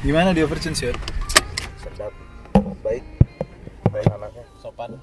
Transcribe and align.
Gimana 0.00 0.30
di 0.30 0.40
Overtune 0.40 0.74
sih? 0.74 0.94
sedap 1.78 2.10
baik 2.80 3.02
baik 3.88 4.06
anaknya 4.08 4.42
Sopan 4.56 4.98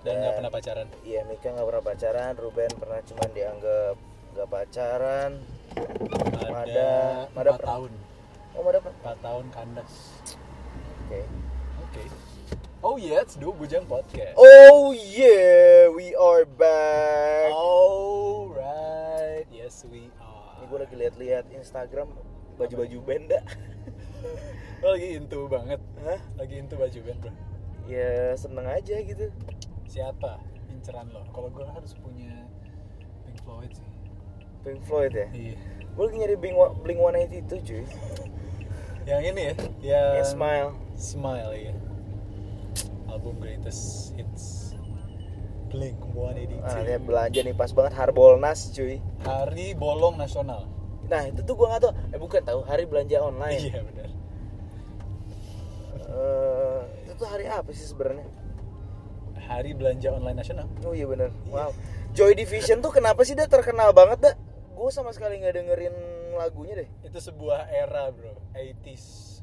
dan 0.00 0.14
nggak 0.16 0.34
pernah 0.36 0.50
pacaran. 0.50 0.86
iya 1.02 1.22
Mika 1.24 1.48
nggak 1.48 1.64
pernah 1.64 1.84
pacaran 1.84 2.32
Ruben 2.34 2.70
pernah 2.72 3.00
cuman 3.00 3.30
dianggap 3.30 3.94
nggak 4.32 4.48
pacaran 4.48 5.30
Mada 6.44 7.30
Mada 7.30 7.50
pernah 7.52 7.62
tahun. 7.64 7.90
oh 8.52 8.60
Mada 8.60 8.78
pernah 8.80 8.96
Empat 8.96 9.16
tahun 9.20 9.44
kandas. 9.50 9.92
oke 11.00 11.20
Oke. 11.80 12.02
Oh 12.80 12.96
iya, 12.96 13.20
it's 13.20 13.36
Do 13.36 13.52
Bujang 13.52 13.84
Podcast. 13.84 14.34
oh 14.34 14.90
yeah 14.92 15.86
we 15.88 16.10
are 16.12 16.42
back 16.44 17.50
Alright, 17.52 19.46
yes 19.48 19.84
we 19.84 20.06
ini 20.06 20.14
are. 20.18 20.66
gue 20.66 20.78
lagi 20.80 20.94
lihat-lihat 20.96 21.44
Instagram 21.52 22.08
baju-baju 22.56 22.98
band 23.00 23.26
dah 23.30 23.44
Lo 24.80 24.96
lagi 24.96 25.08
into 25.12 25.44
banget. 25.46 25.80
Hah? 26.00 26.20
Lagi 26.36 26.54
into 26.56 26.74
baju 26.76 26.98
band 27.04 27.20
bro. 27.20 27.32
ya 27.90 28.38
seneng 28.38 28.64
aja 28.64 28.96
gitu 29.02 29.26
Siapa 29.84 30.38
inceran 30.70 31.10
lo? 31.10 31.26
Kalau 31.34 31.50
gue 31.50 31.66
harus 31.66 31.92
punya 31.98 32.46
Pink 33.26 33.38
Floyd 33.42 33.72
sih. 33.74 33.88
Pink 34.62 34.80
Floyd 34.84 35.10
ya 35.10 35.26
Iya. 35.32 35.56
gue 35.90 36.04
lagi 36.06 36.16
nyari 36.16 36.36
Blink, 36.38 36.54
Blink 36.80 37.00
182 37.02 37.66
cuy 37.66 37.82
Yang 39.04 39.22
ini 39.34 39.42
ya, 39.82 40.14
yang 40.14 40.22
Smile 40.22 40.70
Smile 40.94 41.50
ya. 41.56 41.74
Album 43.10 43.42
Greatest 43.42 44.14
Hits. 44.14 44.70
Blink 45.70 45.98
182. 46.14 46.62
ah 46.62 46.98
belanja 46.98 47.40
nih 47.42 47.54
pas 47.54 47.70
banget 47.70 47.94
Harbolnas 47.94 48.70
cuy 48.70 48.98
Hari 49.22 49.74
Bolong 49.74 50.14
Nasional. 50.14 50.66
Nah 51.10 51.26
itu 51.26 51.42
tuh 51.42 51.54
gue 51.54 51.66
nggak 51.66 51.82
tahu 51.82 51.92
eh 52.14 52.18
bukan 52.18 52.40
tahu 52.40 52.60
hari 52.62 52.86
belanja 52.86 53.18
online 53.18 53.58
Iya 53.60 53.80
benar. 53.82 54.08
Eh, 56.10 56.80
itu 57.02 57.12
tuh 57.14 57.26
hari 57.26 57.46
apa 57.46 57.70
sih 57.70 57.86
sebenarnya 57.86 58.26
Hari 59.40 59.74
Belanja 59.74 60.10
Online 60.10 60.38
Nasional. 60.38 60.66
oh 60.82 60.94
iya 60.94 61.06
bener 61.06 61.30
Iya. 61.30 61.50
wow 61.50 61.70
Joy 62.10 62.34
Division 62.34 62.78
tuh 62.78 62.90
kenapa 62.90 63.22
sih 63.22 63.34
dia 63.34 63.46
terkenal 63.46 63.90
banget 63.90 64.18
dah 64.20 64.34
gue 64.70 64.90
sama 64.90 65.10
sekali 65.10 65.38
nggak 65.38 65.54
dengerin 65.54 65.94
lagunya 66.34 66.74
deh 66.76 66.88
Itu 67.04 67.18
sebuah 67.20 67.68
era 67.68 68.08
bro, 68.08 68.32
80s. 68.54 69.38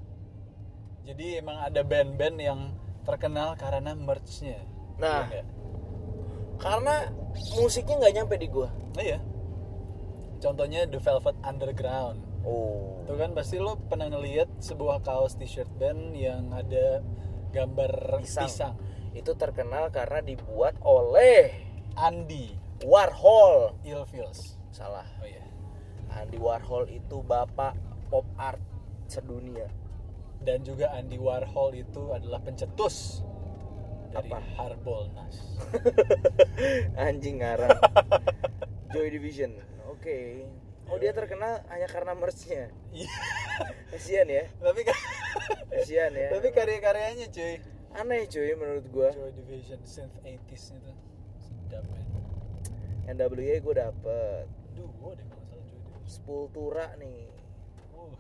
Jadi 1.04 1.38
emang 1.38 1.62
ada 1.62 1.80
band-band 1.82 2.36
yang 2.36 2.60
terkenal 3.04 3.56
karena 3.56 3.94
merch-nya. 3.94 4.60
Nah. 4.98 5.24
Iya 5.24 5.44
nggak? 5.44 5.46
karena 6.58 6.96
musiknya 7.54 7.96
nggak 7.98 8.14
nyampe 8.14 8.36
di 8.36 8.48
gue 8.50 8.70
Nah, 8.92 9.04
iya. 9.06 9.20
Contohnya 10.38 10.86
The 10.86 11.02
Velvet 11.02 11.38
Underground. 11.42 12.20
oh 12.46 13.02
Itu 13.04 13.18
kan 13.18 13.34
pasti 13.34 13.58
lo 13.58 13.80
pernah 13.80 14.12
ngeliat 14.12 14.62
sebuah 14.62 15.02
kaos 15.02 15.36
t-shirt 15.36 15.70
band 15.80 16.14
yang 16.14 16.54
ada 16.54 17.02
gambar 17.50 18.22
Pisang. 18.22 18.46
pisang. 18.46 18.76
itu 19.16 19.34
terkenal 19.34 19.90
karena 19.90 20.22
dibuat 20.22 20.78
oleh 20.86 21.50
Andy 21.98 22.54
Warhol 22.86 23.74
Ilfils. 23.82 24.62
salah 24.70 25.08
Oh 25.18 25.26
iya. 25.26 25.42
Andy 26.14 26.38
Warhol 26.38 26.86
itu 26.92 27.26
bapak 27.26 27.74
pop 28.14 28.28
art 28.38 28.62
sedunia 29.10 29.66
Dan 30.38 30.62
juga 30.62 30.94
Andy 30.94 31.18
Warhol 31.18 31.82
itu 31.82 32.14
adalah 32.14 32.38
pencetus 32.40 33.26
dari 34.14 34.30
Apa? 34.30 34.40
Harbolnas. 34.56 35.58
anjing 37.10 37.42
ngarang 37.42 37.74
Joy 38.90 39.08
Division 39.10 39.52
oke 39.88 40.18
oh 40.88 40.98
dia 40.98 41.12
terkenal 41.12 41.60
hanya 41.68 41.86
karena 41.86 42.14
merchnya 42.14 42.72
Iya. 42.90 43.12
kasian 43.90 44.28
ya 44.28 44.46
tapi 44.58 44.82
kasian 45.70 46.12
ya 46.12 46.28
tapi 46.30 46.48
karya-karyanya 46.50 47.28
cuy. 47.28 47.60
aneh 47.94 48.24
cuy 48.26 48.52
menurut 48.54 48.86
gua 48.88 49.10
Joy 49.12 49.32
Division 49.34 49.80
synth 49.84 50.16
80s 50.22 50.72
itu 50.74 50.92
sedap 51.40 51.84
men. 51.88 52.06
NWA 53.10 53.56
gue 53.58 53.74
dapet 53.74 54.46
Duh, 54.74 54.92
gua 54.98 55.12
deh 55.14 55.26
kalau 55.26 55.44
salah 55.44 55.64
Joy 55.64 55.80
Division. 55.80 56.06
Sepultura 56.06 56.86
nih 56.96 57.28
Uh, 57.90 58.14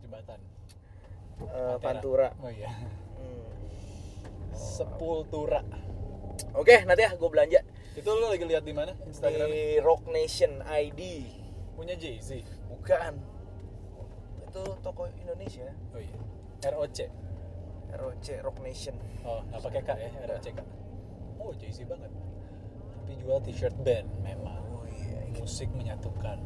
jembatan. 0.00 0.38
eh, 0.38 1.76
Pantera. 1.76 1.80
Pantura 1.80 2.28
Oh 2.38 2.48
iya. 2.48 2.70
Hmm. 2.70 3.44
Sepultura. 4.52 5.60
oke 6.52 6.74
nanti 6.84 7.02
ya 7.02 7.10
gue 7.12 7.28
belanja 7.28 7.60
Itu 7.94 8.08
lo 8.10 8.26
lagi 8.26 8.42
lihat 8.42 8.62
di 8.62 8.74
mana? 8.74 8.92
Instagram? 9.00 9.46
di 9.46 9.78
Rock 9.78 10.02
Nation 10.08 10.58
ID 10.60 11.00
Punya 11.74 11.94
Jay-Z. 11.94 12.42
bukan 12.68 13.14
itu 14.44 14.62
toko 14.80 15.10
Indonesia 15.12 15.66
Oh 15.90 15.98
iya. 15.98 16.18
ROC. 16.64 16.98
ROC 17.92 18.26
Rock 18.40 18.58
Nation 18.60 18.94
Oh, 19.22 19.42
nggak 19.44 19.60
pakai 19.62 19.80
K 19.80 19.90
ya, 19.96 20.10
ROCK. 20.28 20.58
Oh, 21.36 21.50
Jay-Z 21.52 21.82
banget. 21.84 22.10
Tapi 22.94 23.12
jual 23.16 23.38
t-shirt 23.40 23.76
band 23.78 24.06
memang. 24.20 24.62
oh 24.70 24.86
iya 24.86 25.18
Musik 25.34 25.68
menyatukan. 25.70 26.38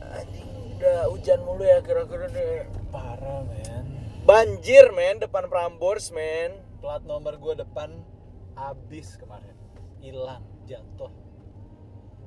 anjing 0.00 0.46
udah 0.74 1.10
hujan 1.10 1.42
mulu 1.42 1.62
ya 1.62 1.78
kira-kira 1.78 2.26
deh 2.28 2.62
Parah, 2.88 3.42
men. 3.44 3.82
banjir 4.22 4.88
men 4.90 5.18
depan 5.18 5.46
Prambors 5.46 6.08
men 6.10 6.54
Plat 6.78 7.02
nomor 7.02 7.34
gua 7.34 7.54
depan 7.54 7.90
habis 8.54 9.14
kemarin. 9.14 9.52
Hilang, 9.98 10.42
jatuh. 10.68 11.12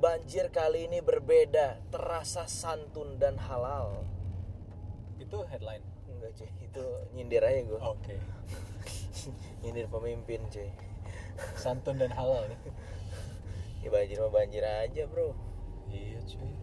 banjir 0.01 0.49
kali 0.49 0.89
ini 0.89 0.97
berbeda 0.99 1.77
terasa 1.93 2.49
santun 2.49 3.21
dan 3.21 3.37
halal 3.37 4.01
Itu 5.21 5.45
headline. 5.45 5.85
enggak 6.09 6.33
cuy 6.33 6.49
itu 6.59 6.83
nyindir 7.13 7.45
aja 7.45 7.61
gue 7.61 7.77
Oke. 7.79 8.15
nyindir 9.61 9.85
pemimpin 9.85 10.41
cuy 10.49 10.69
Santun 11.53 11.97
dan 11.97 12.09
halal 12.11 12.45
ya. 12.45 12.57
ya 13.81 13.89
banjir 13.89 14.17
mah 14.17 14.33
banjir 14.33 14.61
aja 14.61 15.05
bro 15.05 15.37
Iya, 15.87 16.19
cuy. 16.23 16.53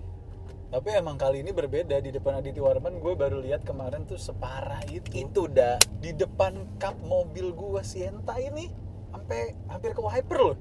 Tapi 0.68 0.88
emang 0.92 1.16
kali 1.16 1.40
ini 1.40 1.48
berbeda 1.48 1.96
di 1.98 2.10
depan 2.10 2.40
Aditya 2.40 2.60
Warman 2.60 2.98
gue 2.98 3.12
baru 3.12 3.40
lihat 3.40 3.64
kemarin 3.64 4.04
tuh 4.04 4.16
separah 4.16 4.84
itu. 4.88 5.08
itu 5.16 5.42
dah 5.48 5.76
di 6.00 6.12
depan 6.12 6.76
kap 6.76 6.96
mobil 7.00 7.52
gua 7.52 7.80
Sienta 7.80 8.36
ini 8.36 8.68
sampai 9.08 9.56
hampir 9.68 9.92
ke 9.92 10.00
wiper 10.00 10.38
loh. 10.42 10.56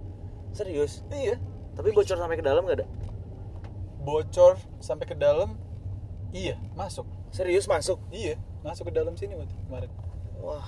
Serius 0.57 1.05
Iya. 1.07 1.37
tapi 1.73 1.93
bocor 1.93 2.17
sampai 2.17 2.35
ke 2.35 2.43
dalam 2.43 2.65
gak 2.65 2.81
ada 2.81 2.87
Bocor 3.99 4.55
sampai 4.79 5.03
ke 5.03 5.13
dalam. 5.13 5.59
Iya, 6.31 6.55
masuk. 6.73 7.03
serius 7.27 7.67
masuk 7.67 7.99
Iya, 8.07 8.39
masuk 8.63 8.87
ke 8.87 8.93
dalam 8.93 9.13
sini 9.13 9.35
waktu 9.35 9.51
kemarin. 9.63 9.91
wah 10.39 10.63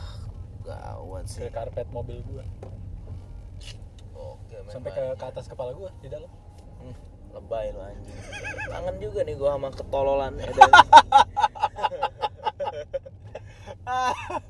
gawat 0.61 1.23
Ke 1.23 1.31
sih 1.31 1.47
karpet 1.47 1.87
mobil 1.89 2.19
gua. 2.21 2.43
Oke. 4.13 4.59
Sampai 4.67 4.91
ke, 4.91 5.01
ke 5.15 5.25
atas 5.25 5.47
kepala 5.47 5.71
gua 5.71 5.87
di 5.97 6.11
dalam. 6.11 6.27
Hmm, 6.77 6.95
lebay 7.31 7.71
lo 7.71 7.79
anjing 7.81 8.17
kangen 8.67 8.95
juga 8.99 9.19
nih 9.21 9.35
gua 9.35 9.55
sama 9.55 9.69
ketololan 9.71 10.33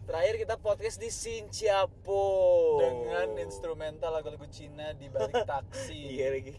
terakhir 0.03 0.35
kita 0.43 0.55
podcast 0.59 0.99
di 0.99 1.07
Sinciapo 1.07 2.23
Dengan 2.83 3.39
instrumental 3.39 4.11
lagu-lagu 4.11 4.43
Cina 4.51 4.91
di 4.91 5.07
balik 5.07 5.47
taksi. 5.47 5.95
iya 6.19 6.27
lagi 6.35 6.53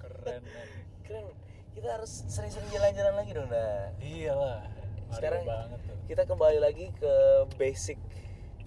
Keren, 0.00 0.42
men. 0.42 0.68
keren 1.06 1.26
kita 1.70 1.86
harus 1.86 2.26
sering-sering 2.26 2.66
jalan-jalan 2.74 3.14
lagi 3.14 3.30
dong 3.30 3.46
dah 3.46 3.94
Iyalah. 4.02 4.66
Sekarang 5.14 5.42
banget 5.46 5.78
tuh. 5.86 5.96
kita 6.10 6.22
kembali 6.26 6.58
lagi 6.58 6.86
ke 6.98 7.14
basic 7.58 7.98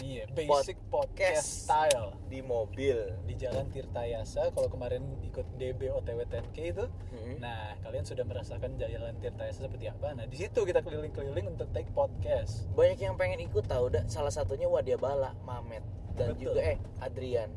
Iya, 0.04 0.28
basic 0.36 0.76
podcast 0.92 1.64
style. 1.64 2.12
di 2.28 2.44
mobil. 2.44 3.08
Di 3.24 3.40
Jalan 3.40 3.72
Tirtayasa 3.72 4.52
kalau 4.52 4.68
kemarin 4.68 5.00
ikut 5.24 5.48
DB 5.56 5.88
OTW 5.96 6.28
10K 6.28 6.58
itu. 6.76 6.86
Hmm. 7.16 7.40
nah 7.40 7.72
kalian 7.88 8.04
sudah 8.04 8.28
merasakan 8.28 8.76
Jalan 8.76 9.16
Tirtayasa 9.24 9.64
seperti 9.64 9.88
apa? 9.88 10.12
Nah 10.12 10.28
di 10.28 10.36
situ 10.36 10.60
kita 10.68 10.84
keliling-keliling 10.84 11.56
untuk 11.56 11.72
take 11.72 11.88
podcast. 11.96 12.68
Banyak 12.76 13.00
yang 13.00 13.16
pengen 13.16 13.48
ikut 13.48 13.64
tahu 13.64 13.96
dah 13.96 14.04
salah 14.12 14.34
satunya 14.34 14.68
Wadia 14.68 15.00
Bala 15.00 15.40
Mamet 15.48 15.88
dan 16.20 16.36
Betul. 16.36 16.52
juga 16.52 16.60
eh 16.76 16.78
Adrian. 17.00 17.48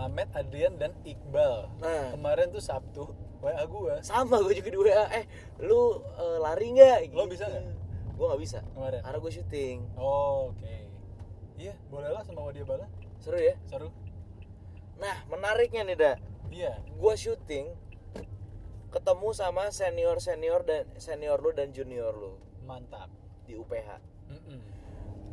Mamet 0.00 0.32
Adrian 0.32 0.80
dan 0.80 0.96
Iqbal. 1.04 1.68
Nah. 1.84 2.16
kemarin 2.16 2.48
tuh 2.48 2.64
Sabtu 2.64 3.12
WA 3.44 3.60
gua. 3.68 4.00
Sama 4.00 4.40
gue 4.40 4.56
juga 4.56 4.72
di 4.72 4.78
WA 4.88 5.04
eh 5.12 5.24
lu 5.60 6.00
eh, 6.00 6.38
lari 6.40 6.72
nggak? 6.72 7.12
Lo 7.12 7.28
bisa 7.28 7.44
nggak? 7.44 7.64
gue 8.16 8.24
nggak 8.24 8.40
bisa. 8.40 8.58
Kemarin? 8.72 9.00
Karena 9.04 9.18
gue 9.20 9.32
syuting. 9.32 9.78
Oh, 10.00 10.52
oke 10.52 10.79
iya. 11.60 11.74
Boleh 11.92 12.08
lah 12.08 12.24
sama 12.24 12.48
Wadia 12.48 12.64
Bala 12.64 12.88
seru 13.20 13.36
ya? 13.36 13.60
Seru. 13.68 13.92
Nah 14.96 15.16
menariknya 15.28 15.84
nih 15.84 15.96
dah 16.00 16.16
iya. 16.48 16.80
Gue 16.96 17.14
syuting 17.20 17.76
ketemu 18.90 19.28
sama 19.36 19.68
senior 19.68 20.18
senior 20.18 20.64
dan 20.64 20.88
senior 20.96 21.36
lu 21.44 21.52
dan 21.52 21.68
junior 21.76 22.16
lu. 22.16 22.40
Mantap. 22.64 23.12
Di 23.44 23.58
UPH 23.58 23.90
Mm-mm. 24.30 24.60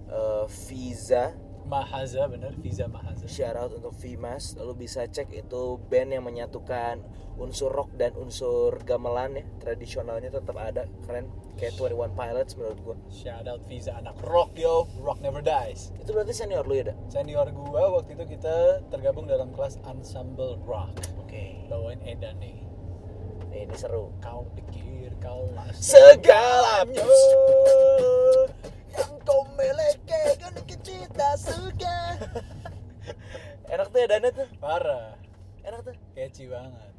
Eh, 0.07 0.45
Visa 0.67 1.35
Mahaza 1.67 2.23
bener 2.31 2.55
Visa 2.63 2.87
Mahaza. 2.87 3.27
Shout 3.27 3.59
out 3.59 3.75
untuk 3.75 3.91
Vimas. 3.99 4.55
Lu 4.55 4.71
bisa 4.71 5.03
cek 5.03 5.35
itu 5.35 5.75
band 5.91 6.15
yang 6.15 6.23
menyatukan 6.23 7.03
unsur 7.37 7.69
rock 7.69 7.91
dan 7.99 8.15
unsur 8.15 8.79
gamelan 8.87 9.35
ya. 9.35 9.43
Tradisionalnya 9.59 10.31
tetap 10.31 10.55
ada 10.55 10.87
keren. 11.03 11.27
Kayak 11.59 11.75
21 11.75 12.15
Pilots 12.15 12.51
menurut 12.55 12.79
gua. 12.87 12.95
Shout 13.11 13.45
out 13.51 13.61
Visa 13.67 13.99
anak 13.99 14.15
rock 14.23 14.55
yo. 14.55 14.87
Rock 15.03 15.19
never 15.19 15.43
dies. 15.43 15.91
Itu 15.99 16.15
berarti 16.15 16.31
senior 16.31 16.63
lu 16.63 16.79
ya 16.79 16.95
dak? 16.95 16.97
Senior 17.11 17.51
gua 17.51 17.99
waktu 17.99 18.15
itu 18.15 18.39
kita 18.39 18.87
tergabung 18.87 19.27
dalam 19.27 19.51
kelas 19.51 19.75
ensemble 19.83 20.55
rock. 20.63 20.95
Oke. 21.19 21.67
Bawain 21.67 21.99
Edan 22.07 22.39
nih. 22.39 22.63
Nih, 23.51 23.67
ini 23.67 23.75
seru. 23.75 24.15
Kau 24.23 24.47
pikir 24.55 25.11
kau 25.19 25.51
lah 25.51 25.67
segalanya. 25.75 27.03
Yang 28.95 29.13
kau 29.27 29.43
miliki 29.59 30.06
kita 30.35 31.29
suka 31.45 31.97
enak 33.67 33.87
tuh 33.91 33.99
ya 33.99 34.07
Dana 34.07 34.29
tuh. 34.31 34.47
Parah. 34.59 35.15
Enak 35.63 35.79
tuh. 35.83 35.95
Catchy 36.15 36.47
banget. 36.47 36.91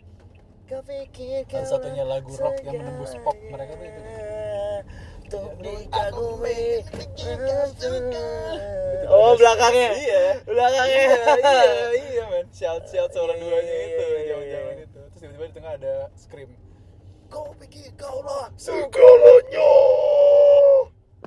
Kau 0.69 0.85
pikir 0.85 1.49
Satu-satunya 1.49 2.05
lagu 2.05 2.29
rock 2.37 2.61
yang 2.61 2.85
menembus 2.85 3.17
pop 3.25 3.37
mereka 3.41 3.73
tuh 3.73 3.87
itu. 3.89 4.01
Untuk 5.29 5.53
dikagumi 5.61 6.85
Oh 9.09 9.33
belakangnya. 9.37 9.91
Iya. 9.97 10.25
Belakangnya. 10.45 11.05
Iya 11.09 11.73
iya 11.97 12.25
men. 12.33 12.47
Shout 12.53 12.85
shout 12.89 13.11
suara 13.13 13.33
Iya, 13.37 13.41
duanya 13.41 13.73
iya, 13.73 13.85
itu 13.89 14.05
iya, 14.05 14.29
zaman 14.29 14.47
zaman 14.49 14.75
iya. 14.77 14.85
itu 14.85 15.01
terus 15.09 15.21
tiba-tiba 15.21 15.45
di 15.49 15.55
tengah 15.57 15.73
ada 15.81 15.95
scream. 16.17 16.51
Kau 17.29 17.53
pikir 17.61 17.93
kau 17.97 18.25
lah 18.25 18.49
segalanya 18.57 19.69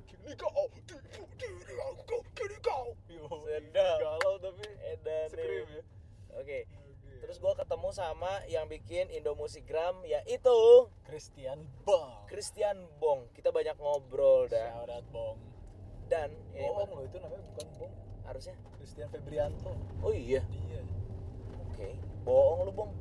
kini 0.09 0.33
kau 0.33 0.65
Yo, 2.61 3.25
Sedap. 3.49 3.97
galau 3.97 4.37
tapi 4.37 4.65
Edan 4.93 5.27
scream 5.33 5.65
ya. 5.65 5.83
Oke 6.37 6.69
Terus 7.21 7.37
gua 7.37 7.53
ketemu 7.57 7.89
sama 7.89 8.41
yang 8.45 8.69
bikin 8.69 9.09
Indo 9.09 9.33
Musikgram 9.33 10.05
Yaitu 10.05 10.89
Christian 11.05 11.65
Bang 11.81 12.29
Christian 12.29 12.85
Bong. 13.01 13.29
Kita 13.33 13.49
banyak 13.49 13.77
ngobrol 13.81 14.45
dah. 14.45 14.77
Shout 14.77 14.89
out 14.93 15.05
Bong. 15.09 15.37
Dan 16.05 16.29
ini 16.53 16.69
bohong 16.69 16.91
lo 16.93 17.01
itu 17.01 17.17
namanya 17.17 17.43
bukan 17.49 17.67
Bong. 17.81 17.93
Harusnya? 18.29 18.55
Christian 18.77 19.09
Febrianto. 19.09 19.73
Oh 20.05 20.13
iya? 20.13 20.45
Iya. 20.45 20.81
Oke 21.65 21.97
Bohong 22.21 22.69
lu 22.69 22.71
Bong. 22.77 22.91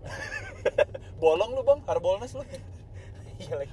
Bolong 1.20 1.52
lu 1.52 1.62
bang 1.64 1.80
harbolnas 1.84 2.32
lu. 2.32 2.44
Iya 3.40 3.56
lagi. 3.56 3.72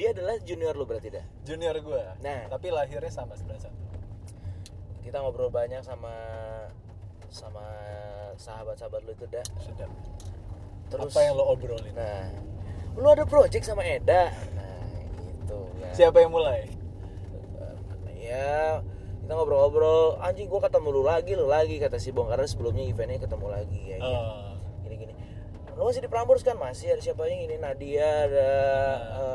Dia 0.00 0.16
adalah 0.16 0.40
junior 0.40 0.72
lu 0.72 0.88
berarti 0.88 1.12
dah? 1.12 1.20
Junior 1.44 1.76
gua. 1.84 2.16
Nah. 2.24 2.48
tapi 2.48 2.72
lahirnya 2.72 3.12
sama 3.12 3.36
91 3.36 3.87
Kita 5.08 5.24
ngobrol 5.24 5.48
banyak 5.48 5.80
sama 5.80 6.12
Sama 7.32 7.64
sahabat-sahabat 8.36 9.08
lu 9.08 9.16
itu 9.16 9.24
dah 9.32 9.44
sedap. 9.64 9.88
Terus 10.92 11.12
apa 11.12 11.20
yang 11.24 11.34
lo 11.40 11.48
obrolin? 11.48 11.96
Nah 11.96 12.28
Lu 12.92 13.08
ada 13.08 13.24
project 13.24 13.64
sama 13.64 13.88
Eda? 13.88 14.28
Nah 14.52 14.84
gitu 15.48 15.58
ya 15.80 15.88
siapa 15.96 16.20
yang 16.20 16.32
mulai? 16.32 16.68
Ya 18.20 18.84
kita 19.24 19.32
ngobrol-ngobrol 19.32 20.20
anjing 20.20 20.48
gua 20.48 20.64
ketemu 20.68 20.88
lu 20.88 21.02
lagi 21.04 21.32
lu 21.36 21.48
lagi 21.48 21.76
kata 21.80 22.00
si 22.00 22.12
Bong 22.12 22.32
karena 22.32 22.48
sebelumnya 22.48 22.84
eventnya 22.84 23.20
ketemu 23.20 23.46
lagi 23.48 23.80
ya 23.84 23.96
gini 24.00 24.47
lu 25.78 25.86
masih 25.86 26.02
di 26.02 26.10
Prambors 26.10 26.42
kan 26.42 26.58
masih 26.58 26.90
ada 26.90 26.98
siapa 26.98 27.22
yang 27.24 27.38
ini 27.40 27.56
Nadia 27.56 28.02
ada 28.26 28.50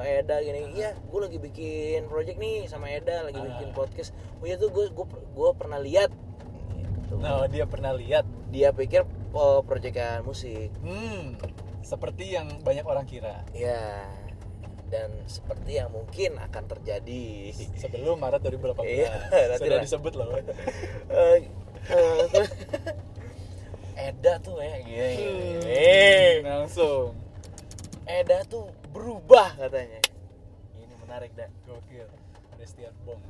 eh, 0.03 0.19
Eda 0.19 0.37
gini 0.37 0.75
iya 0.75 0.91
gue 0.91 1.19
lagi 1.21 1.39
bikin 1.39 2.05
project 2.05 2.35
nih 2.35 2.67
sama 2.67 2.91
Eda 2.91 3.23
lagi 3.23 3.39
Ah. 3.39 3.47
bikin 3.47 3.71
podcast 3.71 4.11
oh 4.37 4.45
iya 4.45 4.55
tuh 4.55 4.67
gue 4.67 4.91
gue 4.91 5.49
pernah 5.53 5.79
lihat 5.79 6.11
gitu. 6.73 7.15
Nah, 7.15 7.47
dia 7.47 7.63
pernah 7.63 7.91
lihat. 7.91 8.27
dia 8.49 8.69
pikir 8.69 9.01
oh 9.31 9.63
proyekan 9.63 10.21
musik 10.21 10.69
Hmm, 10.79 11.39
seperti 11.79 12.35
yang 12.35 12.59
banyak 12.59 12.83
orang 12.83 13.07
kira. 13.07 13.47
ya 13.49 14.03
dan 14.85 15.09
seperti 15.25 15.79
yang 15.79 15.89
mungkin 15.89 16.37
akan 16.37 16.63
terjadi 16.67 17.49
Sebelum 17.79 18.19
Maret 18.19 18.45
2018. 18.45 18.83
Iya, 18.85 19.09
Sudah 19.57 19.79
disebut 19.81 20.13
loh. 20.13 20.37
Eh, 20.37 21.49
eh, 21.89 22.23
Eda 23.93 24.41
tuh 24.41 24.57
ya 24.57 24.77
gini, 24.81 25.61
Hmm, 25.61 26.35
langsung. 26.45 27.13
Eda 28.09 28.41
tuh 28.49 28.67
berubah 28.89 29.53
katanya. 29.55 30.01
Ini 30.81 30.93
menarik 31.05 31.31
dah 31.37 31.49
Gokil. 31.69 32.09
Christian 32.57 32.93
Bong. 33.05 33.21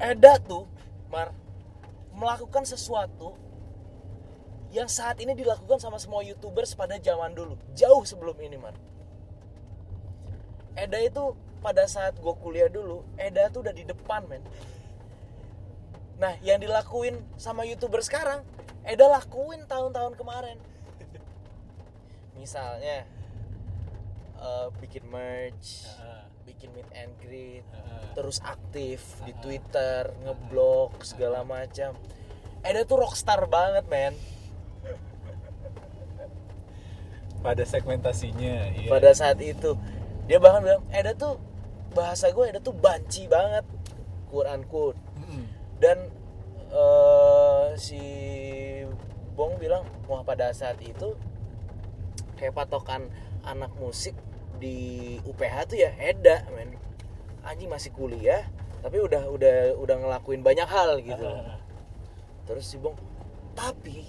Eda 0.00 0.40
tuh 0.40 0.64
Mar 1.10 1.34
melakukan 2.14 2.62
sesuatu 2.62 3.34
yang 4.70 4.86
saat 4.86 5.18
ini 5.18 5.34
dilakukan 5.34 5.82
sama 5.82 5.98
semua 5.98 6.22
youtubers 6.22 6.78
pada 6.78 6.96
zaman 7.02 7.34
dulu. 7.34 7.58
Jauh 7.74 8.06
sebelum 8.06 8.38
ini 8.38 8.56
Mar. 8.56 8.74
Eda 10.78 11.02
itu 11.02 11.34
pada 11.60 11.84
saat 11.84 12.16
gue 12.16 12.34
kuliah 12.40 12.72
dulu 12.72 13.04
Eda 13.20 13.52
tuh 13.52 13.60
udah 13.60 13.74
di 13.76 13.84
depan 13.84 14.24
men. 14.24 14.40
Nah 16.16 16.36
yang 16.40 16.56
dilakuin 16.56 17.20
sama 17.36 17.68
youtuber 17.68 18.00
sekarang 18.00 18.40
Eda 18.84 19.06
lakuin 19.06 19.68
tahun-tahun 19.68 20.16
kemarin 20.16 20.58
misalnya 22.40 23.04
eh, 24.40 24.66
bikin 24.80 25.04
merch 25.08 25.86
Ah, 26.00 26.24
bikin 26.48 26.72
meet 26.74 26.88
and 26.96 27.12
greet 27.22 27.66
ah. 27.76 28.10
terus 28.16 28.42
aktif 28.42 29.20
di 29.22 29.30
Twitter, 29.38 30.10
ngeblok 30.26 31.04
segala 31.06 31.46
macam. 31.46 31.94
Eda 32.60 32.82
tuh 32.84 33.00
rockstar 33.00 33.46
banget, 33.46 33.86
men. 33.88 34.12
Pada 37.40 37.64
segmentasinya, 37.64 38.68
iya. 38.76 38.88
Pada 38.92 39.16
saat 39.16 39.40
itu 39.40 39.72
dia 40.28 40.36
bahkan 40.36 40.60
bilang, 40.60 40.84
Eda 40.92 41.16
tuh 41.16 41.40
bahasa 41.96 42.28
gue 42.28 42.44
Eda 42.52 42.60
tuh 42.60 42.76
banci 42.76 43.24
banget, 43.30 43.64
Quran 44.28 44.60
quote. 44.68 45.00
Dan 45.80 46.12
si 47.76 48.02
Bong 49.36 49.58
bilang, 49.60 49.86
wah 50.10 50.24
pada 50.26 50.50
saat 50.50 50.78
itu 50.82 51.14
kayak 52.38 52.56
patokan 52.56 53.10
anak 53.44 53.70
musik 53.78 54.16
di 54.58 55.16
UPH 55.28 55.54
tuh 55.70 55.78
ya 55.78 55.90
Eda, 55.98 56.46
men. 56.54 56.74
Anjing 57.40 57.72
masih 57.72 57.92
kuliah, 57.96 58.44
tapi 58.84 59.00
udah 59.00 59.32
udah 59.32 59.80
udah 59.80 59.96
ngelakuin 59.96 60.44
banyak 60.44 60.68
hal 60.68 61.00
gitu. 61.00 61.24
Terus 62.46 62.64
si 62.68 62.76
Bong 62.76 62.98
tapi 63.60 64.06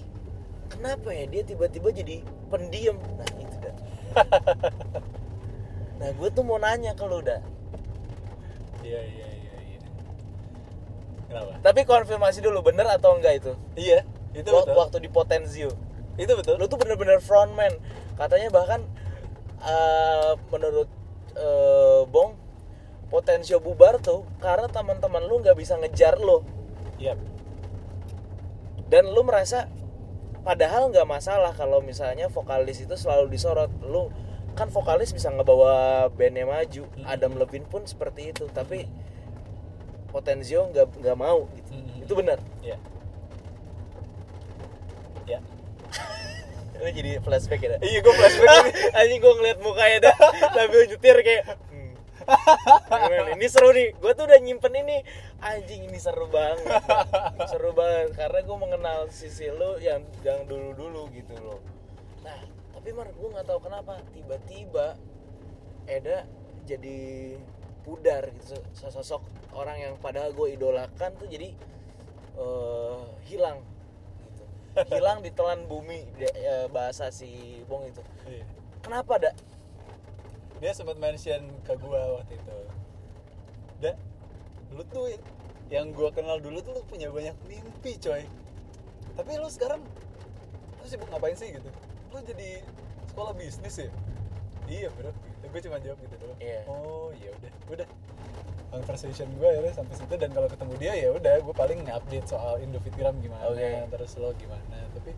kenapa 0.71 1.11
ya 1.11 1.27
dia 1.27 1.43
tiba-tiba 1.43 1.91
jadi 1.91 2.23
pendiam 2.47 2.95
nah 3.19 3.29
itu 3.35 3.57
dah 3.59 3.75
nah 5.99 6.09
gue 6.15 6.29
tuh 6.31 6.43
mau 6.47 6.55
nanya 6.55 6.95
ke 6.95 7.03
lu 7.03 7.19
dah 7.19 7.43
iya, 8.81 9.01
iya. 9.03 9.27
Kenapa? 11.31 11.53
tapi 11.63 11.81
konfirmasi 11.81 12.39
dulu 12.39 12.59
bener 12.61 12.83
atau 12.85 13.15
enggak 13.15 13.39
itu 13.39 13.51
Iya, 13.73 14.03
itu 14.33 14.45
Wak- 14.45 14.67
betul. 14.67 14.75
waktu 14.75 14.97
di 14.99 15.09
Potenzio 15.09 15.71
Itu 16.13 16.35
betul. 16.35 16.59
lu 16.59 16.67
tuh 16.67 16.75
bener-bener 16.75 17.17
frontman 17.17 17.71
katanya 18.13 18.51
bahkan 18.51 18.83
eh, 19.61 20.31
menurut 20.47 20.91
eh, 21.33 22.01
Bong 22.05 22.35
Potensio 23.07 23.57
bubar 23.57 23.97
tuh 23.97 24.27
karena 24.37 24.67
teman-teman 24.67 25.23
lu 25.23 25.39
nggak 25.39 25.55
bisa 25.55 25.75
ngejar 25.77 26.15
lo 26.17 26.43
Iya. 26.95 27.15
dan 28.87 29.07
lu 29.07 29.23
merasa 29.23 29.71
padahal 30.41 30.89
nggak 30.89 31.05
masalah 31.05 31.51
kalau 31.51 31.79
misalnya 31.79 32.27
vokalis 32.27 32.79
itu 32.79 32.93
selalu 32.93 33.29
disorot 33.29 33.71
lu 33.81 34.11
kan 34.51 34.67
vokalis 34.67 35.11
bisa 35.11 35.29
ngebawa 35.29 35.71
bandnya 36.09 36.43
maju 36.43 36.83
Hmm. 36.83 37.05
Adam 37.05 37.35
Levine 37.35 37.63
pun 37.63 37.83
seperti 37.83 38.31
itu 38.31 38.49
tapi 38.49 38.83
Potenzio 40.11 40.67
nggak 40.69 40.99
nggak 40.99 41.17
mau 41.17 41.47
gitu 41.55 41.71
Hmm. 41.71 42.03
itu 42.03 42.13
benar 42.13 42.37
Iya. 42.61 42.77
Ya. 45.25 45.39
lu 46.81 46.89
jadi 46.89 47.21
flashback 47.21 47.61
ya? 47.61 47.77
Iya, 47.77 48.01
gue 48.01 48.09
flashback 48.09 48.49
ini. 48.65 48.71
anjing 48.99 49.19
gue 49.21 49.33
ngeliat 49.37 49.59
mukanya 49.61 49.97
dah 50.09 50.15
sambil 50.49 50.81
nyetir 50.83 51.17
kayak 51.21 51.43
hmm. 51.69 51.93
Ini 53.37 53.47
seru 53.47 53.69
nih 53.69 53.93
gue 53.95 54.11
tuh 54.11 54.25
udah 54.25 54.39
nyimpen 54.41 54.73
ini 54.75 54.97
anjing 55.39 55.85
ini 55.85 55.97
seru 55.97 56.25
banget 56.25 56.65
seru 57.45 57.71
banget 57.71 58.13
karena 58.13 58.39
gue 58.41 58.57
mengenal 58.57 58.99
sisi 59.09 59.49
lu 59.49 59.77
yang 59.77 60.01
yang 60.21 60.45
dulu 60.45 60.73
dulu 60.73 61.01
gitu 61.13 61.33
loh 61.37 61.61
nah 62.21 62.37
tapi 62.73 62.93
mar 62.93 63.09
gue 63.09 63.29
nggak 63.29 63.45
tahu 63.45 63.59
kenapa 63.61 64.01
tiba-tiba 64.13 64.97
Eda 65.85 66.25
jadi 66.65 67.37
pudar 67.81 68.29
gitu. 68.31 68.57
Sosok 68.73 69.21
orang 69.53 69.77
yang 69.77 69.93
padahal 69.99 70.31
gue 70.31 70.55
idolakan 70.55 71.11
tuh 71.17 71.27
jadi 71.27 71.51
eh, 72.37 73.01
hilang 73.27 73.59
gitu. 74.25 74.43
Hilang 74.87 75.19
ditelan 75.19 75.67
bumi 75.67 76.07
dia- 76.15 76.37
eh, 76.37 76.67
bahasa 76.71 77.11
si 77.11 77.61
Bong 77.67 77.87
itu. 77.89 78.01
Iya. 78.27 78.45
kenapa 78.81 79.21
dak? 79.21 79.35
Dia 80.61 80.71
sempat 80.77 80.97
mention 81.01 81.41
ke 81.65 81.73
gua 81.81 82.21
waktu 82.21 82.37
itu. 82.37 82.57
Da, 83.81 83.97
lu 84.73 84.85
tuh 84.89 85.09
yang 85.73 85.89
gue 85.89 86.09
kenal 86.13 86.37
dulu 86.37 86.61
tuh 86.61 86.77
lu 86.77 86.81
punya 86.85 87.09
banyak 87.09 87.33
mimpi 87.49 87.97
coy. 87.97 88.25
Tapi 89.17 89.31
lu 89.41 89.49
sekarang 89.49 89.81
lu 90.81 90.85
sibuk 90.85 91.09
ngapain 91.09 91.33
sih 91.33 91.49
gitu? 91.49 91.69
Lu 92.13 92.21
jadi 92.21 92.61
sekolah 93.09 93.33
bisnis 93.35 93.75
ya 93.85 93.89
iya 94.71 94.87
bro 94.89 95.11
gitu. 95.11 95.45
gue 95.45 95.61
cuma 95.61 95.77
jawab 95.77 95.97
gitu 95.99 96.15
doang 96.17 96.39
Iya. 96.39 96.61
oh 96.65 97.11
ya 97.13 97.29
udah 97.35 97.51
udah 97.69 97.87
conversation 98.71 99.27
gue 99.35 99.49
ya 99.51 99.71
sampai 99.75 99.95
situ 99.95 100.15
dan 100.15 100.31
kalau 100.31 100.47
ketemu 100.47 100.73
dia 100.79 100.93
ya 100.95 101.09
udah 101.11 101.35
gue 101.37 101.51
paling 101.53 101.83
update 101.85 102.23
soal 102.25 102.55
Indofitgram 102.57 103.19
gimana 103.19 103.51
Oke. 103.51 103.91
terus 103.91 104.15
lo 104.15 104.31
gimana 104.33 104.79
tapi 104.95 105.11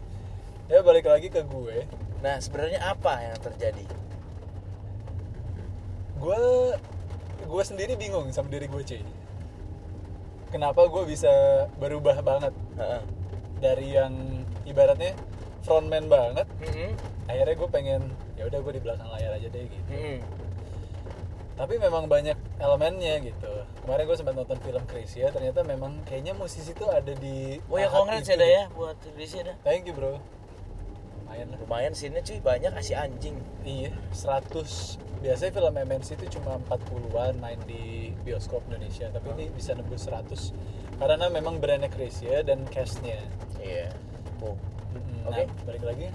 ya 0.66 0.82
balik 0.82 1.06
lagi 1.06 1.30
ke 1.30 1.46
gue 1.46 1.86
nah 2.20 2.42
sebenarnya 2.42 2.82
apa 2.82 3.14
yang 3.22 3.38
terjadi 3.38 3.86
gue 6.18 6.42
gue 7.44 7.64
sendiri 7.64 7.94
bingung 7.94 8.32
sama 8.32 8.50
diri 8.50 8.66
gue 8.66 8.82
cuy 8.82 9.04
kenapa 10.50 10.88
gue 10.88 11.04
bisa 11.06 11.30
berubah 11.78 12.18
banget 12.22 12.54
Heeh. 12.74 13.02
dari 13.60 13.88
yang 13.92 14.14
ibaratnya 14.64 15.14
frontman 15.62 16.08
banget 16.08 16.48
Mm-mm. 16.58 16.92
akhirnya 17.28 17.56
gue 17.56 17.70
pengen 17.70 18.02
ya 18.38 18.44
udah 18.50 18.60
gue 18.60 18.74
di 18.78 18.82
belakang 18.82 19.10
layar 19.14 19.32
aja 19.38 19.48
deh 19.50 19.64
gitu. 19.68 19.90
Mm-mm. 19.94 20.20
tapi 21.54 21.78
memang 21.78 22.10
banyak 22.10 22.34
elemennya 22.58 23.22
gitu. 23.30 23.54
Kemarin 23.86 24.04
gue 24.10 24.18
sempat 24.18 24.34
nonton 24.34 24.58
film 24.58 24.84
Chris 24.90 25.14
ya 25.14 25.30
ternyata 25.30 25.62
memang 25.62 26.02
kayaknya 26.02 26.34
musisi 26.34 26.74
tuh 26.74 26.90
ada 26.90 27.14
di 27.14 27.62
oh 27.70 27.78
ya 27.78 27.94
congrats 27.94 28.26
itu 28.26 28.42
ya 28.42 28.66
ya 28.66 28.74
buat 28.74 28.98
Indonesia 29.06 29.40
dah 29.54 29.56
thank 29.62 29.86
you 29.86 29.94
bro. 29.94 30.18
Lumayan 31.30 31.54
lah. 31.54 31.58
Lumayan 31.62 31.94
sini 31.94 32.22
cuy 32.26 32.42
banyak 32.42 32.74
kasih 32.74 32.98
anjing. 32.98 33.38
Iya, 33.66 33.94
100 34.14 34.98
biasanya 35.24 35.52
film 35.56 35.74
MNC 35.78 36.10
itu 36.20 36.26
cuma 36.38 36.60
40-an 36.68 37.38
main 37.40 37.58
di 37.64 38.12
bioskop 38.28 38.60
Indonesia, 38.68 39.08
tapi 39.08 39.32
ini 39.40 39.46
bisa 39.56 39.72
nembus 39.72 40.06
100 40.06 40.52
karena 41.00 41.26
memang 41.32 41.58
brandnya 41.58 41.90
Chris 41.90 42.22
ya 42.22 42.42
dan 42.46 42.66
castnya. 42.70 43.18
iya. 43.62 43.90
Oh. 44.42 44.58
Mm, 44.94 45.26
Oke. 45.26 45.44
Nah, 45.48 45.66
balik 45.66 45.84
lagi. 45.86 46.08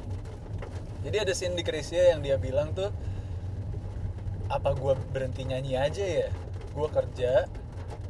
Jadi 1.04 1.16
ada 1.18 1.32
scene 1.32 1.54
di 1.54 1.62
Chris 1.62 1.94
ya 1.94 2.12
yang 2.16 2.20
dia 2.20 2.34
bilang 2.36 2.74
tuh 2.74 2.90
apa 4.48 4.72
gua 4.74 4.96
berhenti 5.12 5.44
nyanyi 5.44 5.76
aja 5.78 6.04
ya? 6.04 6.28
Gua 6.74 6.88
kerja. 6.90 7.46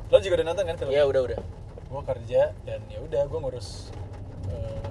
Lo 0.09 0.19
juga 0.23 0.41
udah 0.41 0.47
nonton 0.53 0.65
kan 0.65 0.77
film? 0.81 0.91
ya 0.95 1.05
udah 1.05 1.21
udah 1.29 1.41
Gua 1.89 2.03
kerja 2.05 2.53
dan 2.65 2.81
ya 2.89 3.01
udah 3.05 3.23
gua 3.29 3.39
ngurus 3.45 3.93
eh, 4.49 4.85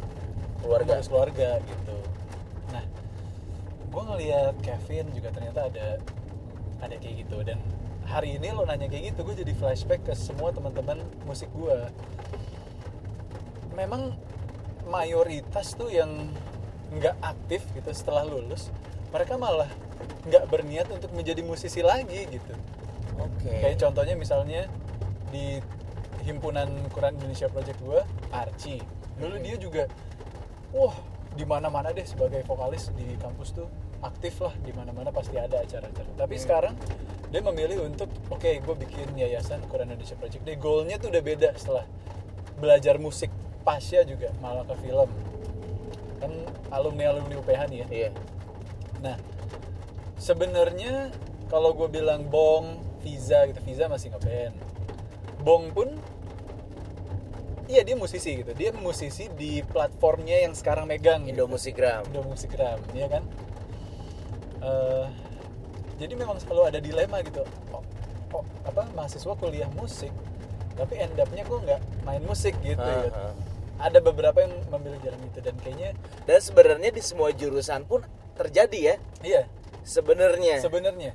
Keluarga. 0.61 0.97
ngurus 0.97 1.09
keluarga 1.09 1.49
gitu. 1.61 1.97
Nah, 2.73 2.83
gue 3.87 4.03
ngeliat 4.03 4.55
Kevin 4.61 5.05
juga 5.15 5.29
ternyata 5.33 5.69
ada 5.69 5.97
ada 6.83 6.95
kayak 7.01 7.25
gitu 7.25 7.41
dan 7.41 7.57
hari 8.05 8.37
ini 8.37 8.53
lo 8.53 8.61
nanya 8.63 8.85
kayak 8.87 9.11
gitu 9.13 9.25
gue 9.25 9.35
jadi 9.41 9.53
flashback 9.57 10.05
ke 10.05 10.13
semua 10.13 10.53
teman-teman 10.53 11.01
musik 11.25 11.49
gue 11.51 11.89
memang 13.73 14.13
mayoritas 14.87 15.73
tuh 15.73 15.89
yang 15.89 16.29
nggak 16.93 17.15
aktif 17.19 17.61
gitu 17.75 17.89
setelah 17.91 18.23
lulus 18.23 18.71
mereka 19.11 19.35
malah 19.35 19.67
nggak 20.27 20.43
berniat 20.51 20.87
untuk 20.91 21.11
menjadi 21.15 21.39
musisi 21.43 21.79
lagi 21.79 22.27
gitu. 22.27 22.53
Oke. 23.17 23.49
Kayak 23.63 23.79
contohnya 23.81 24.15
misalnya 24.19 24.67
di 25.31 25.59
himpunan 26.27 26.67
Quran 26.91 27.15
Indonesia 27.19 27.47
Project 27.47 27.79
gue 27.79 28.01
Archie 28.35 28.83
dulu 29.17 29.35
dia 29.39 29.55
juga 29.57 29.83
wah 30.75 30.93
di 31.33 31.45
mana 31.47 31.71
mana 31.71 31.95
deh 31.95 32.03
sebagai 32.03 32.43
vokalis 32.43 32.91
di 32.93 33.15
kampus 33.17 33.55
tuh 33.55 33.67
aktif 34.03 34.37
lah 34.43 34.53
di 34.61 34.69
mana 34.75 34.93
mana 34.93 35.09
pasti 35.09 35.39
ada 35.39 35.63
acara-acara. 35.63 36.09
Tapi 36.19 36.35
Hmm. 36.37 36.43
sekarang 36.43 36.75
dia 37.27 37.41
memilih 37.43 37.87
untuk 37.87 38.07
oke 38.29 38.47
gue 38.47 38.75
bikin 38.87 39.15
yayasan 39.17 39.63
Quran 39.67 39.91
Indonesia 39.91 40.15
Project 40.15 40.43
deh 40.45 40.55
goalnya 40.59 40.95
tuh 41.01 41.09
udah 41.11 41.23
beda 41.23 41.49
setelah 41.57 41.85
belajar 42.59 42.95
musik 43.01 43.31
pasca 43.63 44.03
juga 44.07 44.31
malah 44.39 44.63
ke 44.63 44.75
film 44.79 45.09
kan 46.17 46.31
alumni 46.73 47.13
alumni 47.13 47.35
UPH 47.37 47.61
nih 47.69 47.79
ya 47.83 47.87
iya 47.89 48.09
Nah, 49.01 49.17
sebenarnya 50.17 51.13
kalau 51.47 51.73
gue 51.77 51.87
bilang 51.89 52.25
Bong, 52.27 52.81
Visa 53.05 53.45
gitu, 53.49 53.59
Visa 53.63 53.85
masih 53.87 54.13
ngeband. 54.13 54.55
Bong 55.45 55.69
pun, 55.71 55.89
iya 57.69 57.85
dia 57.85 57.93
musisi 57.93 58.41
gitu. 58.41 58.51
Dia 58.57 58.73
musisi 58.73 59.29
di 59.37 59.61
platformnya 59.63 60.43
yang 60.49 60.53
sekarang 60.57 60.89
megang. 60.89 61.23
Indo 61.29 61.45
gitu. 61.45 61.53
Musikgram 61.53 62.03
Indo 62.09 62.21
Musikgram, 62.25 62.79
iya 62.91 63.07
kan? 63.07 63.23
Eh, 64.65 65.05
jadi 66.01 66.13
memang 66.17 66.41
selalu 66.41 66.61
ada 66.73 66.79
dilema 66.81 67.21
gitu. 67.21 67.45
Oh, 67.71 67.83
oh, 68.33 68.43
apa 68.65 68.89
mahasiswa 68.97 69.33
kuliah 69.37 69.69
musik, 69.77 70.11
tapi 70.73 70.99
end 70.99 71.15
up-nya 71.15 71.45
gue 71.45 71.59
nggak 71.69 71.81
main 72.03 72.23
musik 72.25 72.57
gitu. 72.65 72.81
Ah, 72.81 73.05
gitu. 73.05 73.21
Ada 73.77 73.99
beberapa 73.99 74.37
yang 74.39 74.57
memilih 74.67 74.99
jalan 75.01 75.21
itu 75.23 75.39
dan 75.39 75.55
kayaknya, 75.57 75.93
dan 76.25 76.39
sebenarnya 76.39 76.89
di 76.89 76.99
semua 76.99 77.29
jurusan 77.29 77.85
pun 77.85 78.01
terjadi 78.33 78.79
ya 78.79 78.95
iya 79.21 79.43
sebenarnya 79.81 80.59
sebenarnya 80.59 81.11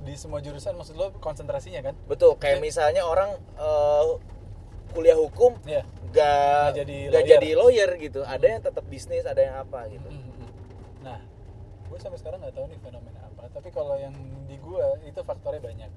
di 0.00 0.14
semua 0.14 0.40
jurusan 0.40 0.74
maksud 0.74 0.94
lo 0.94 1.12
konsentrasinya 1.16 1.82
kan 1.82 1.94
betul 2.04 2.34
kayak 2.34 2.58
Oke. 2.58 2.64
misalnya 2.64 3.04
orang 3.04 3.30
eh, 3.54 4.06
kuliah 4.90 5.14
hukum 5.14 5.54
Iya. 5.62 5.86
gak 6.08 6.10
Nggak 6.10 6.74
jadi 6.76 6.96
nggak 7.04 7.14
lawyer. 7.14 7.30
jadi 7.30 7.48
lawyer 7.54 7.90
gitu 8.00 8.20
ada 8.22 8.42
yang 8.42 8.58
tetap 8.60 8.82
bisnis 8.86 9.22
ada 9.22 9.38
yang 9.38 9.54
apa 9.56 9.86
gitu 9.86 10.08
Mm-mm. 10.08 10.50
nah 11.00 11.22
gue 11.86 11.98
sampai 11.98 12.18
sekarang 12.18 12.42
nggak 12.42 12.54
tahu 12.54 12.66
nih 12.66 12.78
fenomena 12.80 13.20
apa 13.22 13.42
tapi 13.50 13.68
kalau 13.70 13.94
yang 13.94 14.14
di 14.46 14.56
gue 14.56 14.86
itu 15.06 15.20
faktornya 15.20 15.62
banyak 15.62 15.90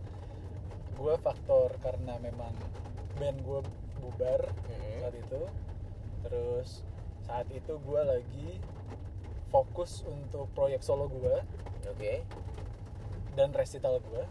gue 0.94 1.14
faktor 1.18 1.74
karena 1.82 2.14
memang 2.22 2.54
band 3.18 3.38
gue 3.40 3.60
bubar 4.04 4.52
Mhm. 4.68 5.00
saat 5.00 5.16
itu. 5.16 5.42
Terus 6.24 6.70
saat 7.24 7.48
itu 7.50 7.74
gue 7.80 8.02
lagi 8.04 8.50
fokus 9.48 10.04
untuk 10.04 10.52
proyek 10.52 10.84
solo 10.84 11.08
gue 11.08 11.40
oke. 11.88 12.14
dan 13.34 13.50
resital 13.54 14.02
gue 14.02 14.24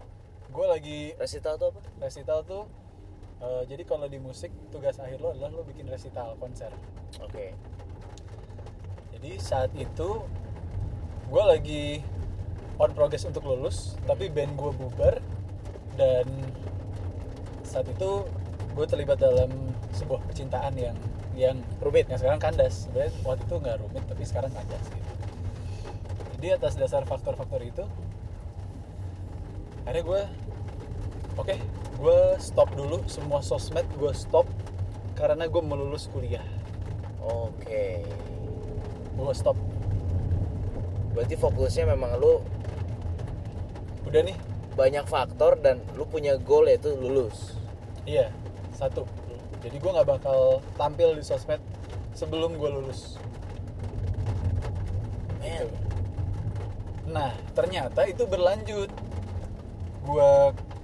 gue 0.52 0.66
lagi 0.68 0.98
resital 1.16 1.56
tuh 1.56 1.72
apa? 1.72 1.80
Resital 1.98 2.44
tuh 2.44 2.68
eh, 3.40 3.62
jadi 3.66 3.82
kalau 3.82 4.06
di 4.06 4.20
musik 4.20 4.52
tugas 4.68 5.00
akhir 5.00 5.18
lo 5.18 5.32
adalah 5.32 5.50
lo 5.50 5.62
bikin 5.64 5.88
resital 5.88 6.36
konser. 6.36 6.70
Oke. 7.18 7.56
Jadi 9.14 9.38
saat 9.38 9.70
itu 9.74 10.22
gue 11.30 11.42
lagi 11.42 12.02
on 12.76 12.92
progress 12.92 13.24
untuk 13.24 13.46
lulus 13.46 13.94
tapi 14.04 14.28
band 14.28 14.52
gue 14.52 14.70
bubar 14.74 15.22
dan 15.96 16.26
saat 17.62 17.86
itu 17.88 18.26
gue 18.72 18.86
terlibat 18.88 19.20
dalam 19.20 19.50
sebuah 19.92 20.24
percintaan 20.24 20.74
yang 20.76 20.96
yang 21.36 21.56
rumit. 21.80 22.08
Yang 22.08 22.24
sekarang 22.24 22.40
kandas. 22.40 22.74
Sebenarnya 22.88 23.12
waktu 23.24 23.42
itu 23.44 23.54
nggak 23.60 23.76
rumit 23.80 24.04
tapi 24.08 24.22
sekarang 24.24 24.52
kandas 24.52 24.84
gitu. 24.88 25.12
Jadi 26.38 26.46
atas 26.58 26.74
dasar 26.74 27.06
faktor-faktor 27.06 27.62
itu 27.62 27.84
akhirnya 29.82 30.02
gue 30.06 30.22
oke 31.38 31.56
gue 31.98 32.20
stop 32.38 32.70
dulu 32.78 33.02
semua 33.10 33.42
sosmed 33.42 33.82
gue 33.98 34.14
stop 34.14 34.46
karena 35.18 35.46
gue 35.46 35.62
mau 35.62 35.78
lulus 35.78 36.10
kuliah. 36.10 36.42
Oke. 37.22 38.02
Gue 39.14 39.32
stop. 39.36 39.54
Berarti 41.12 41.36
fokusnya 41.36 41.92
memang 41.92 42.16
lu 42.18 42.40
udah 44.08 44.22
nih. 44.24 44.38
banyak 44.72 45.04
faktor 45.04 45.60
dan 45.60 45.84
lu 46.00 46.08
punya 46.08 46.40
goal 46.40 46.64
yaitu 46.64 46.96
lulus. 46.96 47.52
Iya, 48.08 48.32
satu. 48.82 49.02
Jadi 49.62 49.76
gue 49.78 49.90
nggak 49.94 50.08
bakal 50.08 50.58
tampil 50.74 51.14
di 51.14 51.22
sosmed 51.22 51.62
sebelum 52.18 52.58
gue 52.58 52.70
lulus. 52.70 53.16
men 55.38 55.70
Nah, 57.06 57.34
ternyata 57.54 58.08
itu 58.08 58.26
berlanjut. 58.26 58.90
Gue 60.02 60.30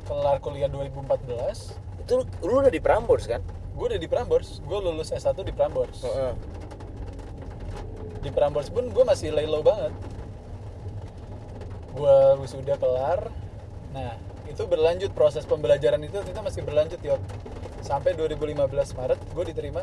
kelar 0.07 0.39
kuliah 0.39 0.71
2014, 0.71 1.75
itu 2.01 2.23
lu, 2.47 2.55
udah 2.63 2.71
di 2.71 2.79
Prambors 2.79 3.27
kan 3.27 3.43
gue 3.79 3.87
udah 3.95 4.01
di 4.03 4.11
Prambors. 4.11 4.59
Gue 4.67 4.79
lulus 4.83 5.15
S1 5.15 5.39
di 5.47 5.55
Prambors. 5.55 6.03
Heeh. 6.03 6.35
Di 8.19 8.31
Prambors 8.35 8.69
pun 8.75 8.91
gue 8.91 9.05
masih 9.07 9.31
lay 9.31 9.47
low 9.47 9.63
banget. 9.63 9.95
Gue 11.95 12.17
wisuda 12.43 12.75
kelar. 12.75 13.31
Nah, 13.95 14.19
itu 14.51 14.67
berlanjut 14.67 15.15
proses 15.15 15.47
pembelajaran 15.47 16.03
itu 16.03 16.19
ternyata 16.19 16.43
masih 16.43 16.67
berlanjut 16.67 16.99
ya. 17.07 17.15
Sampai 17.81 18.13
2015 18.19 18.99
Maret 18.99 19.21
gue 19.33 19.45
diterima 19.49 19.83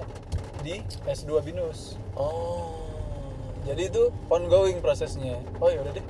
di 0.62 0.82
S2 1.06 1.42
Binus. 1.46 1.96
oh. 2.18 2.82
Jadi 3.66 3.90
itu 3.90 4.14
ongoing 4.30 4.78
prosesnya. 4.78 5.42
Oh 5.58 5.74
ya 5.74 5.82
udah 5.82 5.94
deh. 5.98 6.06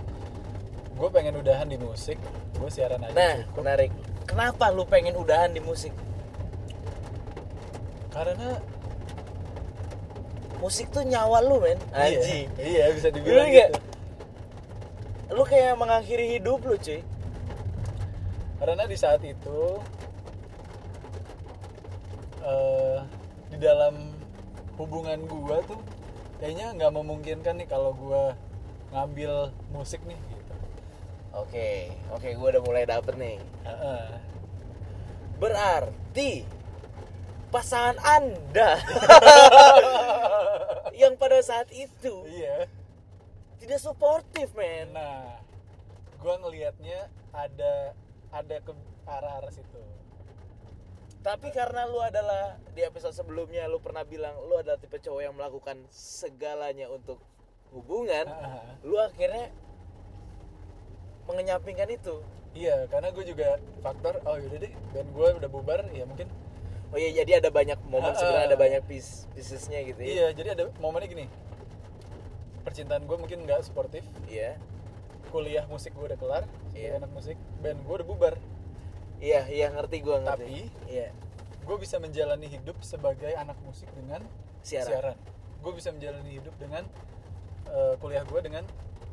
Gue 0.96 1.08
pengen 1.08 1.40
udahan 1.40 1.72
di 1.72 1.80
musik 1.80 2.20
gue 2.56 2.70
siaran 2.72 3.04
aja. 3.04 3.16
Nah 3.16 3.36
cukup 3.48 3.64
menarik. 3.64 3.92
Kenapa 4.28 4.72
lu 4.76 4.84
pengen 4.84 5.16
udahan 5.16 5.52
di 5.56 5.64
musik? 5.64 5.92
Karena 8.12 8.60
musik 10.60 10.88
tuh 10.92 11.04
nyawa 11.04 11.44
lu 11.44 11.64
men. 11.64 11.80
Anjing. 11.92 12.48
iya, 12.60 12.90
iya 12.90 12.96
bisa 12.96 13.12
dibilang 13.12 13.48
gitu. 13.52 13.80
Lu 15.36 15.44
kayak 15.44 15.76
mengakhiri 15.80 16.40
hidup 16.40 16.64
lu 16.64 16.76
cuy. 16.80 17.04
Karena 18.56 18.84
di 18.88 18.98
saat 18.98 19.20
itu 19.24 19.80
dalam 23.58 24.14
hubungan 24.76 25.24
gua 25.26 25.64
tuh 25.66 25.80
kayaknya 26.38 26.76
nggak 26.76 26.94
memungkinkan 26.94 27.56
nih 27.58 27.68
kalau 27.70 27.96
gua 27.96 28.36
ngambil 28.94 29.50
musik 29.74 30.04
nih 30.06 30.20
gitu 30.32 30.54
Oke, 31.36 31.92
oke, 32.16 32.32
gue 32.32 32.48
udah 32.48 32.64
mulai 32.64 32.88
dapet 32.88 33.12
nih. 33.20 33.36
Heeh. 33.68 34.08
Berarti 35.36 36.48
pasangan 37.52 38.00
Anda 38.04 38.80
yang 41.02 41.16
pada 41.16 41.40
saat 41.40 41.72
itu 41.72 42.28
iya 42.28 42.68
tidak 43.64 43.80
suportif, 43.80 44.52
men. 44.60 44.92
nah 44.92 45.40
gua 46.20 46.36
ngelihatnya 46.44 47.08
ada 47.32 47.96
ada 48.36 48.56
ke 48.60 48.72
arah 49.08 49.40
arah 49.40 49.52
situ 49.56 49.80
Tapi 51.26 51.50
karena 51.50 51.90
lu 51.90 51.98
adalah 52.00 52.54
di 52.70 52.86
episode 52.86 53.10
sebelumnya 53.12 53.66
lu 53.66 53.82
pernah 53.82 54.06
bilang 54.06 54.38
lu 54.46 54.56
adalah 54.56 54.78
tipe 54.78 54.94
cowok 54.96 55.22
yang 55.22 55.34
melakukan 55.34 55.82
segalanya 55.90 56.86
untuk 56.88 57.18
hubungan, 57.74 58.30
Heeh. 58.30 58.86
lu 58.86 58.96
akhirnya 58.96 59.50
mengenyampingkan 61.26 61.90
itu. 61.90 62.22
iya 62.54 62.86
karena 62.88 63.12
gue 63.12 63.26
juga 63.26 63.58
faktor 63.82 64.22
oh 64.24 64.38
yaudah 64.38 64.60
deh 64.62 64.72
band 64.94 65.10
gue 65.12 65.28
udah 65.36 65.50
bubar 65.50 65.82
ya 65.92 66.06
mungkin 66.06 66.30
Oh 66.94 67.02
iya, 67.02 67.12
jadi 67.18 67.44
ada 67.44 67.50
banyak 67.52 67.76
momen 67.84 68.08
Ah, 68.08 68.16
sebenarnya 68.16 68.48
ada 68.48 68.56
banyak 68.56 68.82
piece 68.88 69.28
piecesnya 69.36 69.84
gitu 69.84 70.00
ya. 70.00 70.08
iya 70.08 70.26
jadi 70.32 70.50
ada 70.56 70.64
momennya 70.80 71.10
gini 71.10 71.26
percintaan 72.62 73.04
gue 73.04 73.18
mungkin 73.18 73.44
nggak 73.44 73.60
sportif 73.60 74.06
Iya. 74.26 74.56
kuliah 75.28 75.68
musik 75.68 75.92
gue 75.92 76.06
udah 76.06 76.16
kelar 76.16 76.44
Iya. 76.72 76.96
anak 76.96 77.12
musik 77.12 77.36
band 77.60 77.84
gue 77.84 77.96
udah 77.98 78.08
bubar 78.08 78.36
Iya, 79.24 79.42
iya 79.48 79.68
ngerti 79.72 79.98
gua 80.04 80.20
ngerti. 80.22 80.68
Tapi, 80.70 80.92
iya, 80.92 81.10
gue 81.66 81.78
bisa 81.82 81.98
menjalani 81.98 82.46
hidup 82.46 82.78
sebagai 82.86 83.34
anak 83.34 83.58
musik 83.66 83.90
dengan 83.96 84.22
siaran. 84.62 85.18
gue 85.66 85.74
bisa 85.74 85.90
menjalani 85.90 86.38
hidup 86.38 86.54
dengan 86.62 86.86
eh, 87.66 87.98
kuliah 87.98 88.22
gue 88.22 88.38
dengan 88.38 88.64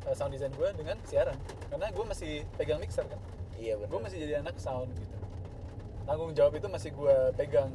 eh, 0.05 0.13
sound 0.13 0.37
design 0.37 0.53
gue 0.53 0.69
dengan 0.77 0.97
siaran. 1.09 1.33
Karena 1.73 1.89
gue 1.89 2.05
masih 2.05 2.45
pegang 2.59 2.77
mixer 2.77 3.05
kan? 3.09 3.17
Iya 3.57 3.81
benar. 3.81 3.89
gue 3.89 3.99
masih 4.05 4.17
jadi 4.21 4.33
anak 4.45 4.55
sound 4.61 4.93
gitu. 4.93 5.17
Tanggung 6.05 6.35
jawab 6.37 6.53
itu 6.53 6.67
masih 6.69 6.93
gue 6.93 7.15
pegang. 7.33 7.73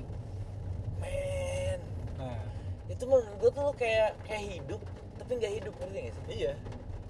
Men, 1.02 1.80
nah. 2.18 2.38
Itu 2.86 3.02
menurut 3.10 3.34
gua 3.42 3.50
tuh 3.50 3.74
kayak 3.78 4.14
kayak 4.26 4.42
hidup 4.46 4.80
tapi 5.18 5.30
nggak 5.42 5.52
hidup 5.60 5.74
ngerti 5.82 5.98
gak 6.08 6.14
sih? 6.14 6.22
iya. 6.46 6.52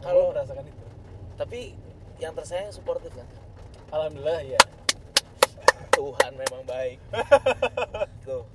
Kalau- 0.00 0.32
kalau 0.32 0.32
merasakan 0.32 0.64
itu. 0.64 0.84
Tapi 1.36 1.60
yang 2.18 2.32
tersayang 2.34 2.72
suportif 2.72 3.12
kan? 3.12 3.28
alhamdulillah 3.88 4.44
ya 4.44 4.60
Tuhan 5.98 6.32
memang 6.38 6.62
baik. 6.62 6.98
tuh, 8.28 8.46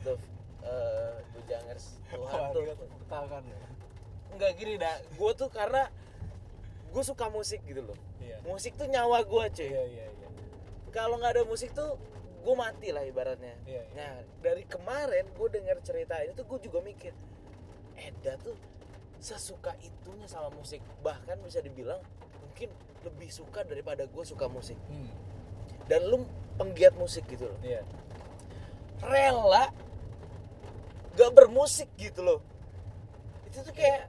tuh, 0.00 0.18
eh 0.64 1.14
Bujangers, 1.36 2.00
Tuhan 2.08 2.40
tuh 2.56 2.64
tangan 3.12 3.44
ya 3.44 3.58
nggak 4.36 4.52
gini 4.60 4.74
dah. 4.76 4.96
Gue 5.16 5.32
tuh 5.32 5.48
karena 5.48 5.88
gue 6.92 7.02
suka 7.02 7.26
musik 7.32 7.64
gitu 7.64 7.82
loh. 7.82 7.98
iya 8.20 8.40
Musik 8.44 8.76
tuh 8.76 8.86
nyawa 8.86 9.24
gue 9.24 9.44
cuy. 9.52 9.68
iya 9.68 9.84
iya 9.84 10.06
iya 10.12 10.28
Kalau 10.92 11.20
nggak 11.20 11.40
ada 11.40 11.44
musik 11.48 11.72
tuh 11.72 11.96
gue 12.44 12.54
mati 12.54 12.94
lah 12.94 13.02
ibaratnya. 13.02 13.56
Iya, 13.66 13.82
iya. 13.82 13.96
Nah 13.96 14.12
dari 14.44 14.62
kemarin 14.68 15.26
gue 15.34 15.48
dengar 15.50 15.80
cerita 15.82 16.20
ini 16.22 16.32
tuh 16.36 16.46
gue 16.46 16.68
juga 16.70 16.78
mikir, 16.84 17.12
Eda 17.98 18.38
tuh 18.38 18.54
sesuka 19.18 19.74
itunya 19.82 20.28
sama 20.30 20.52
musik. 20.54 20.80
Bahkan 21.02 21.42
bisa 21.42 21.58
dibilang 21.58 21.98
mungkin 22.44 22.70
lebih 23.02 23.28
suka 23.32 23.66
daripada 23.66 24.06
gue 24.06 24.24
suka 24.24 24.46
musik. 24.46 24.78
hmm, 24.88 25.10
Dan 25.86 26.00
lu 26.10 26.26
penggiat 26.56 26.94
musik 26.98 27.26
gitu 27.30 27.46
loh. 27.46 27.58
iya 27.62 27.82
Rela 29.04 29.70
gak 31.16 31.32
bermusik 31.32 31.88
gitu 31.96 32.20
loh. 32.20 32.40
Itu 33.48 33.64
tuh 33.64 33.72
kayak 33.72 34.08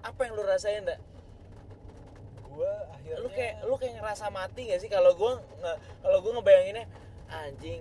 apa 0.00 0.20
yang 0.24 0.32
lu 0.38 0.42
rasain 0.46 0.86
dak? 0.86 1.00
gue 2.60 2.72
akhirnya 2.92 3.22
Lu 3.24 3.28
kayak 3.32 3.54
lu 3.64 3.74
kayak 3.80 3.94
ngerasa 4.02 4.26
mati 4.28 4.68
gak 4.68 4.80
sih 4.82 4.90
kalau 4.90 5.16
gua 5.16 5.40
nggak 5.62 5.76
kalau 6.04 6.18
gua 6.20 6.32
ngebayanginnya 6.38 6.84
anjing 7.30 7.80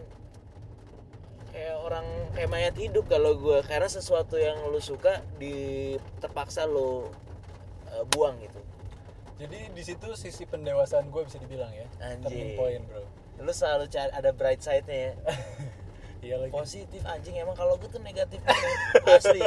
kayak 1.49 1.75
orang 1.81 2.05
kayak 2.37 2.49
mayat 2.53 2.75
hidup 2.77 3.09
kalau 3.09 3.33
gua 3.35 3.65
karena 3.65 3.89
sesuatu 3.89 4.37
yang 4.37 4.61
lu 4.69 4.77
suka 4.79 5.25
di 5.41 5.97
terpaksa 6.21 6.69
lu 6.69 7.09
eh, 7.91 8.03
buang 8.13 8.37
gitu. 8.39 8.61
Jadi 9.39 9.71
di 9.71 9.81
situ 9.81 10.07
sisi 10.13 10.43
pendewasaan 10.43 11.07
gue 11.07 11.23
bisa 11.23 11.37
dibilang 11.37 11.71
ya 11.71 11.87
Anjing. 12.01 12.21
turning 12.21 12.51
point 12.53 12.83
bro 12.85 13.03
Lu 13.39 13.49
selalu 13.49 13.87
cari 13.87 14.11
ada 14.11 14.29
bright 14.29 14.59
side-nya 14.59 14.99
ya. 14.99 15.13
iya 16.27 16.35
lagi 16.35 16.51
Positif 16.51 16.99
anjing 17.07 17.39
emang 17.39 17.55
kalau 17.55 17.79
gue 17.79 17.87
tuh 17.87 18.03
negatif. 18.03 18.43
Asli. 19.07 19.39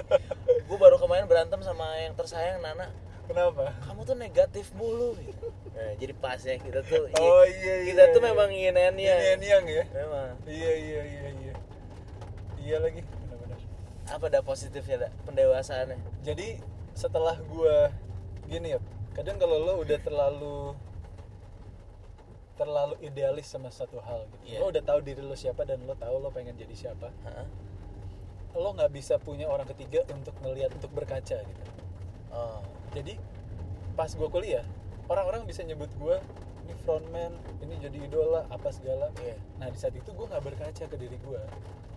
Gue 0.65 0.79
baru 0.81 0.97
kemarin 0.97 1.29
berantem 1.29 1.61
sama 1.61 1.85
yang 1.99 2.17
tersayang 2.17 2.59
Nana. 2.59 2.89
kenapa 3.23 3.69
Kamu 3.85 4.01
tuh 4.03 4.17
negatif 4.17 4.73
mulu. 4.73 5.13
gitu. 5.15 5.53
Nah, 5.73 5.93
jadi 5.95 6.13
pas 6.15 6.41
ya 6.41 6.57
kita 6.57 6.81
tuh 6.83 7.05
Oh, 7.15 7.45
iya, 7.45 7.85
kita 7.85 8.03
iya, 8.03 8.15
tuh 8.17 8.19
iya. 8.19 8.29
memang 8.33 8.49
yin 8.49 8.73
yang. 8.73 8.97
Yin 8.97 9.13
and 9.29 9.43
yang 9.45 9.65
ya 9.67 9.85
Memang. 9.93 10.31
iya 10.43 10.73
iya 10.73 11.01
iya 11.03 11.25
iya 11.31 11.53
iya 12.59 12.77
lagi 12.79 13.05
benar-benar 13.05 13.61
Apa 14.09 14.25
dah 14.29 14.41
positifnya 14.41 15.05
dah 15.05 15.13
pendewasaannya? 15.23 16.01
jadi 16.23 16.65
setelah 16.93 17.37
gua 17.45 17.93
gini 18.45 18.73
ya 18.73 18.81
kadang 19.13 19.37
kalau 19.37 19.57
lo 19.59 19.73
udah 19.79 19.99
terlalu 19.99 20.73
terlalu 22.53 22.95
idealis 23.01 23.49
sama 23.49 23.69
satu 23.69 23.99
hal 23.99 24.29
gitu 24.39 24.45
Iya. 24.47 24.59
lo 24.61 24.67
udah 24.69 24.83
tahu 24.83 25.01
diri 25.01 25.21
lo 25.21 25.35
siapa 25.35 25.65
dan 25.65 25.83
lo 25.83 25.95
tahu 25.95 26.17
lo 26.19 26.29
pengen 26.31 26.55
jadi 26.55 26.73
siapa 26.73 27.09
Hah? 27.25 27.49
lo 28.53 28.69
nggak 28.71 28.93
bisa 28.93 29.17
punya 29.17 29.49
orang 29.49 29.65
ketiga 29.67 30.05
untuk 30.09 30.37
ngelihat 30.41 30.73
untuk 30.73 30.93
berkaca 30.93 31.39
gitu 31.41 31.63
Oh. 32.33 32.65
jadi 32.97 33.21
pas 33.93 34.09
gua 34.17 34.25
kuliah 34.27 34.65
orang-orang 35.05 35.45
bisa 35.45 35.61
nyebut 35.61 35.93
gua 35.97 36.17
ini 36.65 36.73
frontman 36.81 37.29
ini 37.61 37.77
jadi 37.77 37.99
idola 38.03 38.49
apa 38.49 38.73
segala 38.73 39.13
Iya. 39.21 39.37
nah 39.57 39.69
di 39.69 39.77
saat 39.77 39.93
itu 39.93 40.09
gua 40.13 40.29
nggak 40.29 40.45
berkaca 40.47 40.85
ke 40.87 40.97
diri 40.97 41.21
gua 41.21 41.45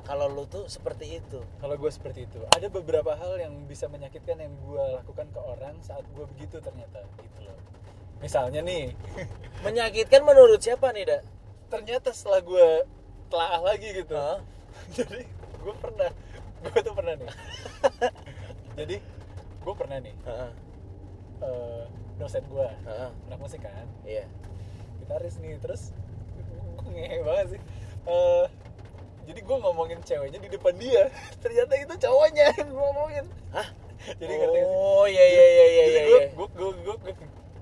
Kalau 0.06 0.30
lu 0.30 0.46
tuh 0.46 0.66
seperti 0.66 1.18
itu. 1.18 1.42
kalau 1.58 1.76
gue 1.76 1.90
seperti 1.90 2.24
itu 2.24 2.38
ada 2.48 2.68
beberapa 2.68 3.12
hal 3.12 3.42
yang 3.42 3.66
bisa 3.66 3.90
menyakitkan 3.90 4.38
yang 4.38 4.54
gue 4.56 4.84
lakukan 4.94 5.26
ke 5.28 5.40
orang 5.40 5.74
saat 5.82 6.06
gue 6.08 6.26
begitu 6.28 6.62
ternyata 6.62 7.02
gitu 7.18 7.40
loh 7.42 7.58
misalnya 8.22 8.62
nih 8.62 8.94
Menyakitkan 9.66 10.22
menurut 10.22 10.60
siapa 10.60 10.92
nih, 10.92 11.08
Dak? 11.08 11.24
ternyata 11.66 12.14
setelah 12.14 12.38
gue 12.40 12.68
telaah 13.28 13.62
lagi 13.64 13.90
gitu 13.96 14.14
Hah? 14.14 14.38
jadi 14.96 15.26
gue 15.58 15.74
pernah 15.76 16.10
gue 16.62 16.78
tuh 16.80 16.94
pernah 16.94 17.14
nih 17.16 17.30
jadi 18.80 18.96
gue 19.60 19.74
pernah 19.74 19.98
nih 19.98 20.16
Heeh. 20.22 20.52
eh, 21.42 21.84
dosen 22.16 22.46
gue 22.46 22.68
Heeh. 22.86 23.10
anak 23.26 23.40
musik 23.42 23.60
kan 23.60 23.90
Iya. 24.06 24.30
gitaris 25.02 25.42
nih 25.42 25.58
terus 25.58 25.90
gue 26.78 26.90
ngehe 26.94 27.26
banget 27.26 27.58
sih 27.58 27.62
Eh, 28.06 28.46
jadi 29.26 29.40
gue 29.42 29.58
ngomongin 29.58 30.00
ceweknya 30.02 30.38
di 30.38 30.50
depan 30.50 30.74
dia 30.76 31.04
ternyata 31.44 31.74
itu 31.76 31.94
cowoknya 31.98 32.46
yang 32.56 32.68
gue 32.68 32.84
ngomongin 32.84 33.26
Hah? 33.52 33.68
jadi 34.16 34.34
ngerti 34.34 34.54
nggak 34.54 34.68
sih? 34.68 34.78
Oh, 34.78 35.06
iya 35.06 35.26
iya 35.26 35.46
iya 35.48 35.66
iya 35.66 35.84
Jadi 35.84 35.98
iya. 35.98 36.06
gue 36.06 36.20
iya. 36.20 36.28
gue 36.32 36.48
gue 36.48 36.70
gue 36.78 36.96
gue 37.02 37.14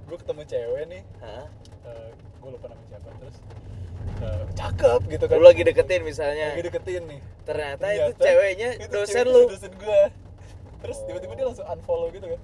gue 0.04 0.18
ketemu 0.20 0.42
cewek 0.44 0.84
nih 0.88 1.04
Hah? 1.20 1.46
gue 2.14 2.50
lupa 2.50 2.68
nama 2.68 2.84
siapa 2.86 3.08
terus 3.16 3.38
eh, 4.20 4.44
cakep 4.54 5.02
gitu 5.08 5.24
kan 5.26 5.36
Lu 5.36 5.46
lagi 5.46 5.64
deketin 5.64 6.02
misalnya. 6.04 6.48
lagi 6.52 6.64
deketin 6.64 7.04
nih 7.08 7.20
Ternyata, 7.44 7.80
Ternyata 7.82 8.08
itu 8.10 8.20
ceweknya 8.20 8.70
itu 8.76 8.92
dosen 8.92 9.26
lu. 9.26 9.42
dosen 9.48 9.72
gue 9.74 10.02
terus 10.80 10.98
Oh. 11.00 11.06
tiba-tiba 11.08 11.34
dia 11.34 11.46
langsung 11.48 11.64
unfollow 11.66 12.12
gitu 12.12 12.28
kan 12.28 12.40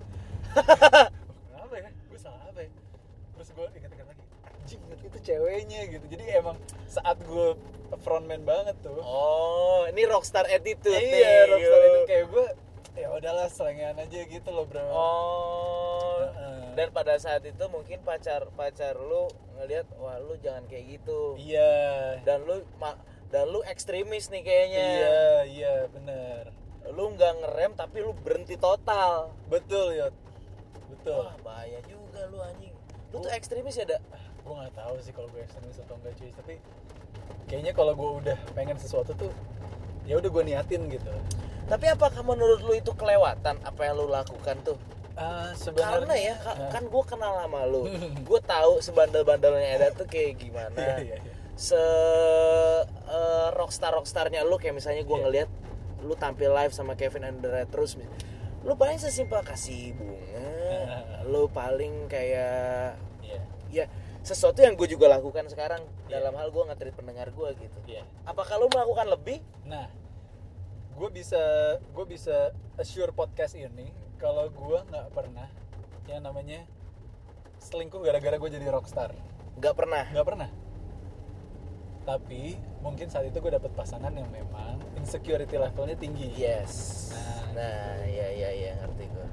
kenapa 1.51 1.75
ya 1.75 1.89
gue 1.91 2.19
salah 2.19 2.39
apa 2.41 2.59
ya 2.63 2.69
terus 3.35 3.49
gue 3.51 3.65
anjing 3.67 3.83
itu 5.09 5.17
ceweknya 5.23 5.89
gitu 5.89 6.05
jadi 6.07 6.39
emang 6.39 6.55
saat 6.85 7.17
gue 7.19 7.57
frontman 7.99 8.41
banget 8.41 8.77
tuh 8.79 8.97
Oh, 8.99 9.83
ini 9.85 10.05
rockstar 10.05 10.45
attitude 10.45 10.93
iya 10.93 11.43
nih. 11.43 11.51
rockstar 11.51 11.79
yuk. 11.79 11.87
itu 11.87 11.99
kayak 12.05 12.25
gue 12.27 12.45
ya 12.95 13.07
udahlah 13.09 13.47
selengean 13.47 13.95
aja 13.95 14.19
gitu 14.23 14.49
loh 14.49 14.63
bro 14.63 14.81
Oh. 14.83 16.21
Heeh. 16.21 16.75
Dan 16.75 16.87
pada 16.89 17.15
saat 17.15 17.41
itu 17.41 17.63
mungkin 17.65 17.99
pacar 18.01 18.47
pacar 18.53 18.95
lu 18.95 19.27
ngelihat 19.55 19.87
wah 19.95 20.15
lu 20.17 20.37
jangan 20.37 20.63
kayak 20.65 20.95
gitu. 20.95 21.35
iya 21.35 22.19
Dan 22.21 22.43
lu 22.43 22.61
dan 23.27 23.45
lu 23.45 23.59
ekstremis 23.63 24.29
nih 24.29 24.41
kayaknya. 24.41 24.79
iya 24.79 25.19
iya 25.45 25.73
bener 25.87 26.53
Lu 26.89 27.11
nggak 27.11 27.33
ngerem 27.37 27.71
tapi 27.73 27.99
lu 27.99 28.13
berhenti 28.15 28.55
total. 28.55 29.33
betul 29.45 29.91
yot 29.91 30.13
betul 30.89 31.21
Wah, 31.21 31.35
bahaya 31.39 31.79
juga 31.83 32.25
lu 32.27 32.39
anjing. 32.39 32.73
Lu 33.09 33.19
tuh 33.19 33.31
ekstremis 33.31 33.73
ya, 33.73 33.85
Dak? 33.87 34.01
Gue 34.49 34.55
nggak 34.57 34.75
tahu 34.75 34.95
sih 34.99 35.13
kalau 35.13 35.29
gue 35.29 35.41
ekstremis 35.41 35.77
atau 35.79 35.95
enggak 35.95 36.13
cuy 36.15 36.29
tapi 36.33 36.53
kayaknya 37.45 37.71
kalau 37.71 37.93
gue 37.93 38.09
udah 38.19 38.37
pengen 38.51 38.75
sesuatu 38.75 39.13
tuh 39.13 39.29
ya 40.03 40.17
udah 40.17 40.25
gue 40.27 40.43
niatin 40.43 40.89
gitu 40.89 41.13
Tapi 41.63 41.85
apakah 41.85 42.25
menurut 42.25 42.59
lu 42.59 42.73
itu 42.73 42.89
kelewatan 42.91 43.61
apa 43.61 43.81
yang 43.83 43.93
lu 43.95 44.09
lakukan 44.09 44.57
tuh? 44.63 44.73
Ah, 45.13 45.53
sebenarnya 45.53 46.01
Karena 46.01 46.15
ya 46.17 46.35
ka- 46.35 46.57
Nah, 46.57 46.69
kan 46.71 46.83
gue 46.83 47.03
kenal 47.05 47.33
sama 47.37 47.61
lu. 47.63 47.85
gue 48.25 48.39
tahu 48.41 48.81
sebandel-bandelnya 48.81 49.77
Eda 49.77 49.87
tuh 49.93 50.09
kayak 50.09 50.33
gimana. 50.39 50.73
iya, 50.73 51.13
iya, 51.13 51.17
iya. 51.19 51.33
se 51.53 51.77
eh, 53.05 53.47
rockstar 53.53 53.93
rockstarnya 53.93 54.41
lu 54.41 54.55
kayak 54.55 54.75
misalnya 54.75 55.03
gue 55.03 55.13
Iya. 55.13 55.23
ngelihat 55.23 55.49
lu 56.01 56.15
tampil 56.15 56.49
live 56.49 56.71
sama 56.71 56.95
Kevin 56.95 57.27
Andrea 57.27 57.65
terus 57.65 57.93
lu 58.59 58.73
paling 58.73 58.97
sesimpel 58.97 59.37
kasih 59.41 59.93
bunga 59.93 60.49
lu 61.31 61.45
paling 61.49 62.07
kayak 62.07 62.97
Iya. 63.21 63.39
ya 63.69 63.85
sesuatu 64.29 64.61
yang 64.61 64.77
gue 64.77 64.85
juga 64.85 65.09
lakukan 65.09 65.49
sekarang 65.49 65.81
Iya. 66.05 66.21
dalam 66.21 66.37
hal 66.37 66.53
gue 66.53 66.63
nge 66.69 66.93
pendengar 66.93 67.33
gue 67.33 67.49
gitu 67.57 67.79
Iya. 67.89 68.05
apakah 68.29 68.61
lu 68.61 68.69
melakukan 68.69 69.09
lebih 69.09 69.41
Nah, 69.65 69.89
gue 70.93 71.09
bisa 71.09 71.41
gue 71.81 72.05
bisa 72.05 72.53
assure 72.77 73.09
podcast 73.09 73.57
ini 73.57 73.89
kalau 74.21 74.45
gue 74.53 74.77
nggak 74.85 75.09
pernah 75.09 75.49
yang 76.05 76.21
namanya 76.21 76.65
selingkuh 77.57 78.01
gara-gara 78.01 78.37
gue 78.37 78.49
jadi 78.49 78.67
rockstar. 78.69 79.13
nggak 79.57 79.75
pernah 79.75 80.05
Nggak 80.13 80.27
pernah. 80.29 80.49
Tapi 82.05 82.57
mungkin 82.81 83.05
saat 83.11 83.29
itu 83.29 83.37
gue 83.37 83.51
dapet 83.53 83.69
pasangan 83.77 84.09
yang 84.09 84.29
memang 84.33 84.81
insecurity 84.97 85.57
levelnya 85.57 85.93
tinggi. 85.97 86.33
yes 86.33 87.09
Nah, 87.13 87.43
nah 87.53 88.01
ya 88.09 88.27
ya 88.33 88.49
ya 88.49 88.71
ngerti 88.81 89.05
gue 89.09 89.27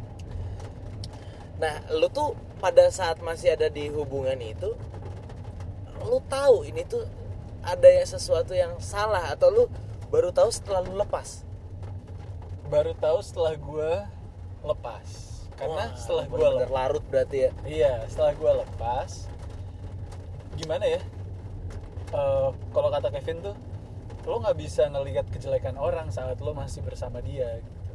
nah 1.56 1.80
lu 1.92 2.08
tuh 2.12 2.36
pada 2.60 2.88
saat 2.92 3.20
masih 3.24 3.56
ada 3.56 3.72
di 3.72 3.88
hubungan 3.88 4.36
itu 4.40 4.76
lu 6.04 6.18
tahu 6.28 6.68
ini 6.68 6.84
tuh 6.84 7.04
ada 7.66 7.88
ya 7.88 8.04
sesuatu 8.06 8.54
yang 8.54 8.78
salah 8.78 9.32
atau 9.34 9.48
lu 9.50 9.64
baru 10.12 10.30
tahu 10.30 10.52
setelah 10.52 10.84
lu 10.86 10.94
lepas 10.94 11.46
Baru 12.66 12.98
tahu 12.98 13.22
setelah 13.22 13.54
gue 13.54 13.92
lepas. 14.66 15.08
Karena 15.56 15.88
Wah, 15.88 15.96
setelah 15.96 16.24
gue 16.26 16.36
bener-bener 16.36 16.68
larut 16.74 17.04
berarti 17.08 17.48
ya 17.48 17.50
Iya, 17.64 17.92
setelah 18.10 18.32
gue 18.34 18.52
lepas, 18.66 19.10
gimana 20.58 20.84
ya? 20.84 21.00
Eh, 22.12 22.48
kalau 22.74 22.88
kata 22.90 23.08
Kevin 23.14 23.38
tuh, 23.40 23.56
lo 24.26 24.42
nggak 24.42 24.58
bisa 24.58 24.90
ngelihat 24.90 25.30
kejelekan 25.30 25.78
orang 25.78 26.10
saat 26.10 26.42
lo 26.42 26.52
masih 26.52 26.82
bersama 26.82 27.22
dia. 27.22 27.62
Gitu. 27.62 27.85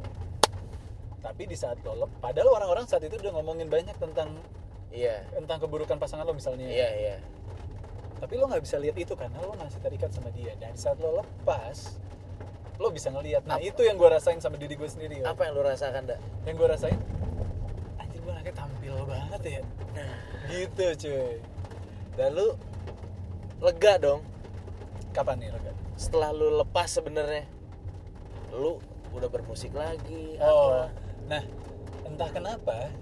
Tapi 1.22 1.42
di 1.44 1.54
saat 1.54 1.78
lo 1.80 1.94
lepas, 1.96 2.18
padahal 2.20 2.50
orang-orang 2.52 2.84
saat 2.84 3.00
itu 3.00 3.14
udah 3.14 3.32
ngomongin 3.32 3.66
banyak 3.66 3.94
tentang 3.94 4.34
iya 4.90 5.22
tentang 5.30 5.58
keburukan 5.58 5.96
pasangan 5.96 6.22
lo 6.22 6.32
misalnya. 6.32 6.66
iya 6.66 6.88
iya 6.92 7.16
Tapi 8.18 8.34
lo 8.34 8.46
nggak 8.46 8.60
bisa 8.60 8.76
lihat 8.76 8.94
itu 8.94 9.14
karena 9.14 9.38
lo 9.38 9.54
masih 9.54 9.78
terikat 9.78 10.10
sama 10.10 10.30
dia. 10.30 10.54
Dan 10.56 10.74
saat 10.74 10.98
lo 10.98 11.18
lepas, 11.18 11.98
lo 12.76 12.90
bisa 12.90 13.08
ngelihat. 13.08 13.42
Nah 13.44 13.56
Apa? 13.56 13.64
itu 13.64 13.82
yang 13.82 13.94
gue 13.94 14.08
rasain 14.08 14.38
sama 14.38 14.54
diri 14.54 14.74
gue 14.74 14.86
sendiri. 14.86 15.22
Apa 15.22 15.46
yang 15.46 15.54
lu 15.54 15.62
rasakan 15.62 16.02
dak 16.04 16.18
Yang 16.42 16.54
gue 16.54 16.68
rasain, 16.68 16.98
anjir 17.96 18.18
gue 18.18 18.30
anaknya 18.30 18.54
tampil 18.56 18.94
banget 19.04 19.42
ya. 19.42 19.62
nah 19.92 20.18
Gitu 20.44 20.86
cuy. 20.98 21.34
dan 22.12 22.28
lu 22.32 22.46
lega 23.58 23.94
dong 23.96 24.20
Kapan 25.10 25.38
nih 25.38 25.50
Lega? 25.50 25.72
setelah 25.94 26.30
lu 26.30 26.56
lepas 26.56 26.88
sebenarnya 26.88 27.46
lu 28.50 28.78
udah 29.10 29.28
bermusik 29.28 29.70
lagi 29.72 30.36
Oh, 30.38 30.72
apa 30.72 31.01
nah 31.32 31.40
entah 32.04 32.28
kenapa 32.28 32.92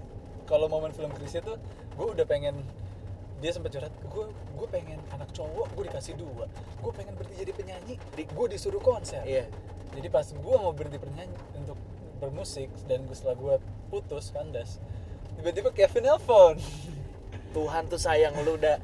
kalau 0.47 0.71
momen 0.71 0.95
film 0.95 1.11
Krisya 1.11 1.43
tuh 1.43 1.59
gue 1.99 2.07
udah 2.15 2.23
pengen 2.23 2.63
dia 3.43 3.51
sempat 3.51 3.75
curhat 3.75 3.91
gue 3.91 4.25
gue 4.31 4.67
pengen 4.71 5.03
anak 5.11 5.33
cowok 5.35 5.67
gue 5.73 5.83
dikasih 5.89 6.13
dua. 6.13 6.45
Gue 6.79 6.91
pengen 6.93 7.17
berhenti 7.17 7.41
jadi 7.41 7.53
penyanyi 7.57 7.95
di 8.13 8.23
gue 8.29 8.47
disuruh 8.53 8.77
konser. 8.77 9.25
Iya. 9.25 9.49
Jadi 9.97 10.07
pas 10.07 10.23
gue 10.23 10.55
mau 10.61 10.71
berhenti 10.71 11.01
penyanyi 11.01 11.35
untuk 11.57 11.75
bermusik 12.21 12.69
dan 12.85 13.03
gue 13.09 13.17
setelah 13.17 13.35
gue 13.35 13.55
putus 13.89 14.29
kandas 14.29 14.77
tiba-tiba 15.35 15.73
Kevin 15.73 16.05
nelpon. 16.07 16.55
Tuhan 17.57 17.83
tuh 17.91 17.99
sayang 17.99 18.31
lu 18.47 18.55
udah 18.55 18.79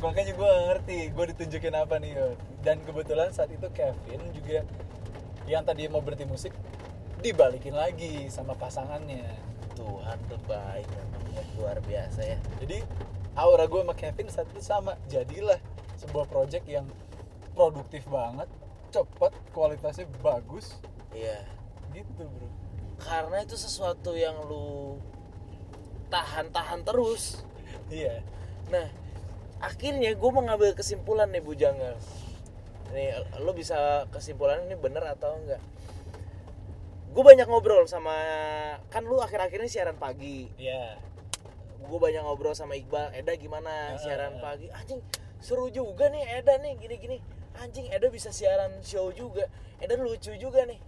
makanya 0.00 0.32
gue 0.32 0.50
ngerti 0.70 0.98
gue 1.12 1.24
ditunjukin 1.34 1.74
apa 1.76 2.00
nih 2.00 2.16
dan 2.64 2.80
kebetulan 2.84 3.32
saat 3.32 3.52
itu 3.52 3.68
Kevin 3.72 4.20
juga 4.32 4.64
yang 5.44 5.64
tadi 5.66 5.90
mau 5.92 6.00
berhenti 6.00 6.24
musik 6.24 6.54
dibalikin 7.20 7.76
lagi 7.76 8.26
sama 8.32 8.56
pasangannya. 8.56 9.24
Tuhan 9.76 10.18
tuh 10.28 10.40
baik 10.44 10.88
memang 10.88 11.24
ya, 11.32 11.44
luar 11.56 11.78
biasa 11.84 12.20
ya. 12.24 12.38
Jadi 12.60 12.84
aura 13.36 13.64
gue 13.64 13.80
sama 13.80 13.94
Kevin 13.96 14.28
saat 14.28 14.48
itu 14.52 14.62
sama. 14.64 14.96
Jadilah 15.08 15.60
sebuah 16.00 16.26
project 16.28 16.64
yang 16.66 16.88
produktif 17.52 18.04
banget 18.08 18.48
cepet 18.90 19.32
kualitasnya 19.52 20.08
bagus. 20.24 20.80
Iya. 21.12 21.44
Gitu 21.94 22.24
bro. 22.24 22.48
Karena 23.00 23.44
itu 23.44 23.56
sesuatu 23.56 24.16
yang 24.16 24.36
lu 24.44 25.00
tahan-tahan 26.12 26.84
terus. 26.84 27.44
Iya. 27.88 28.20
Nah 28.68 28.88
akhirnya 29.60 30.16
gue 30.16 30.30
mengambil 30.32 30.72
kesimpulan 30.72 31.28
nih 31.28 31.44
Bujangga 31.44 31.92
nih 32.90 33.12
lo 33.44 33.52
bisa 33.54 34.08
kesimpulan 34.10 34.66
ini 34.66 34.74
bener 34.74 35.04
atau 35.06 35.36
enggak 35.38 35.62
gue 37.10 37.24
banyak 37.26 37.46
ngobrol 37.50 37.90
sama 37.90 38.14
kan 38.86 39.02
lu 39.02 39.18
akhir-akhir 39.18 39.58
ini 39.66 39.70
siaran 39.70 39.98
pagi. 39.98 40.46
Iya. 40.54 40.94
Gue 41.82 41.98
banyak 41.98 42.22
ngobrol 42.22 42.54
sama 42.54 42.78
Iqbal 42.78 43.10
Eda 43.18 43.34
gimana 43.34 43.94
Ah, 43.94 43.98
siaran 43.98 44.38
ah. 44.38 44.54
pagi? 44.54 44.70
Anjing 44.70 45.02
seru 45.42 45.66
juga 45.74 46.06
nih 46.06 46.38
Eda 46.38 46.54
nih 46.62 46.78
gini-gini. 46.78 47.18
Anjing 47.58 47.90
Eda 47.90 48.06
bisa 48.14 48.30
siaran 48.30 48.78
show 48.86 49.10
juga. 49.10 49.50
Eda 49.82 49.98
lucu 49.98 50.30
juga 50.38 50.62
nih. 50.70 50.78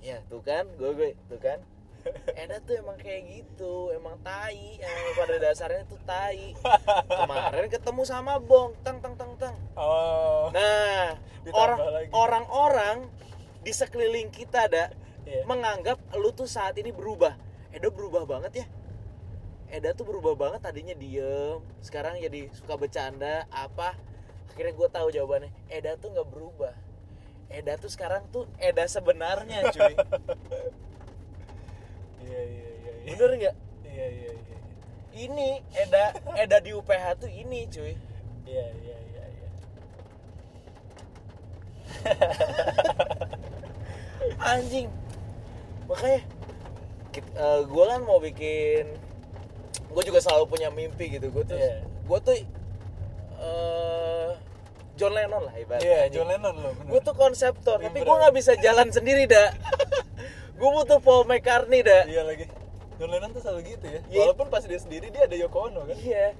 Ya 0.00 0.24
tuh 0.32 0.40
kan 0.40 0.64
gue 0.80 0.90
gue 0.96 1.12
tuh 1.28 1.36
kan. 1.36 1.60
Eda 2.42 2.56
tuh 2.64 2.80
emang 2.80 2.96
kayak 2.96 3.22
gitu 3.28 3.92
emang 3.92 4.16
tai 4.24 4.80
emang 4.80 5.14
pada 5.20 5.36
dasarnya 5.36 5.84
tuh 5.84 6.00
tai. 6.08 6.56
Kemarin 7.20 7.68
ketemu 7.68 8.02
sama 8.08 8.40
Bong. 8.40 8.72
Tang 8.80 9.04
tang 9.04 9.20
tang 9.20 9.36
tang 9.36 9.56
oh. 9.76 10.48
Nah 10.48 11.20
orang 11.52 11.78
lagi. 11.78 12.10
orang-orang 12.16 12.96
di 13.62 13.70
sekeliling 13.70 14.32
kita 14.32 14.66
ada 14.66 14.90
Iya. 15.22 15.46
menganggap 15.46 15.98
lu 16.18 16.34
tuh 16.34 16.50
saat 16.50 16.74
ini 16.78 16.90
berubah. 16.90 17.38
Eda 17.72 17.88
berubah 17.88 18.26
banget 18.26 18.64
ya. 18.64 18.66
Eda 19.72 19.96
tuh 19.96 20.04
berubah 20.04 20.36
banget 20.36 20.60
tadinya 20.60 20.92
diem 20.92 21.62
sekarang 21.80 22.20
jadi 22.20 22.52
suka 22.52 22.76
bercanda 22.76 23.48
apa? 23.48 23.96
Akhirnya 24.52 24.76
gue 24.76 24.88
tahu 24.92 25.08
jawabannya 25.08 25.48
Eda 25.72 25.96
tuh 25.96 26.12
nggak 26.12 26.28
berubah. 26.28 26.74
Eda 27.48 27.80
tuh 27.80 27.88
sekarang 27.88 28.28
tuh 28.28 28.44
Eda 28.60 28.84
sebenarnya 28.84 29.72
cuy. 29.72 29.94
Iya 32.22 32.38
iya 32.48 32.68
iya 32.70 32.92
iya. 33.02 33.12
Bener 33.12 33.30
nggak? 33.34 33.56
Iya 33.84 34.06
iya 34.08 34.30
iya 34.32 34.58
ini 35.12 35.60
Eda 35.76 36.16
Eda 36.36 36.58
di 36.64 36.72
UPH 36.72 37.04
tuh 37.20 37.28
ini 37.28 37.68
cuy. 37.68 37.92
Iya 38.48 38.66
iya 38.80 38.96
iya 39.12 39.24
iya. 39.28 39.48
Anjing 44.52 44.88
makanya 45.92 46.20
gue 47.62 47.84
kan 47.84 48.00
mau 48.02 48.16
bikin 48.16 48.84
gue 49.92 50.02
juga 50.02 50.18
selalu 50.18 50.44
punya 50.48 50.68
mimpi 50.68 51.12
gitu. 51.12 51.28
Gue 51.28 51.44
tuh 51.44 51.54
Iya. 51.54 51.84
gue 51.84 52.18
tuh 52.18 52.34
eh, 53.38 54.30
John 54.96 55.12
Lennon 55.12 55.42
lah 55.44 55.54
ibaratnya. 55.54 55.84
Iya 55.84 56.00
John 56.10 56.28
Lennon 56.28 56.54
lo 56.56 56.70
bener. 56.72 56.88
Gue 56.88 57.00
tuh 57.00 57.12
konseptor 57.12 57.76
tapi 57.76 58.00
gue 58.00 58.16
nggak 58.16 58.34
bisa 58.34 58.52
jalan 58.56 58.88
sendiri 58.96 59.28
dah 59.28 59.52
gue 60.52 60.70
butuh 60.70 61.02
Paul 61.02 61.26
McCartney 61.26 61.82
dah 61.82 62.06
iya 62.06 62.22
lagi. 62.22 62.46
John 62.96 63.10
Lennon 63.10 63.30
tuh 63.30 63.42
selalu 63.42 63.60
gitu 63.68 63.86
ya. 63.88 64.00
Iya. 64.06 64.18
walaupun 64.24 64.46
pas 64.46 64.62
dia 64.62 64.78
sendiri 64.78 65.10
dia 65.10 65.26
ada 65.26 65.34
Yoko 65.34 65.68
Ono 65.68 65.84
kan? 65.84 65.96
Iya. 65.96 66.32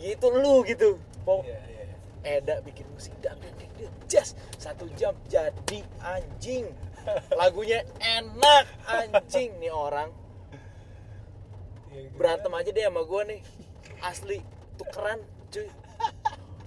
Ya 0.00 0.08
itu 0.10 0.26
lu 0.26 0.64
gitu. 0.64 0.98
Paul 1.22 1.44
iya 1.44 1.60
iya 1.70 1.82
iya. 1.86 1.96
Eda 2.40 2.58
bikin 2.64 2.88
musik 2.90 3.12
dang 3.20 3.36
dang 3.38 3.52
dang 3.54 3.70
dang 3.76 3.92
jas 4.08 4.32
satu 4.56 4.88
jam 4.96 5.12
jadi 5.28 5.78
anjing 6.00 6.72
lagunya 7.40 7.82
enak 8.00 8.64
anjing. 8.86 9.54
Nih 9.58 9.72
orang. 9.72 10.10
Berantem 12.18 12.52
aja 12.54 12.70
deh 12.70 12.84
sama 12.84 13.02
gue 13.06 13.22
nih. 13.34 13.40
Asli 14.02 14.38
tukeran 14.76 15.22
cuy. 15.50 15.68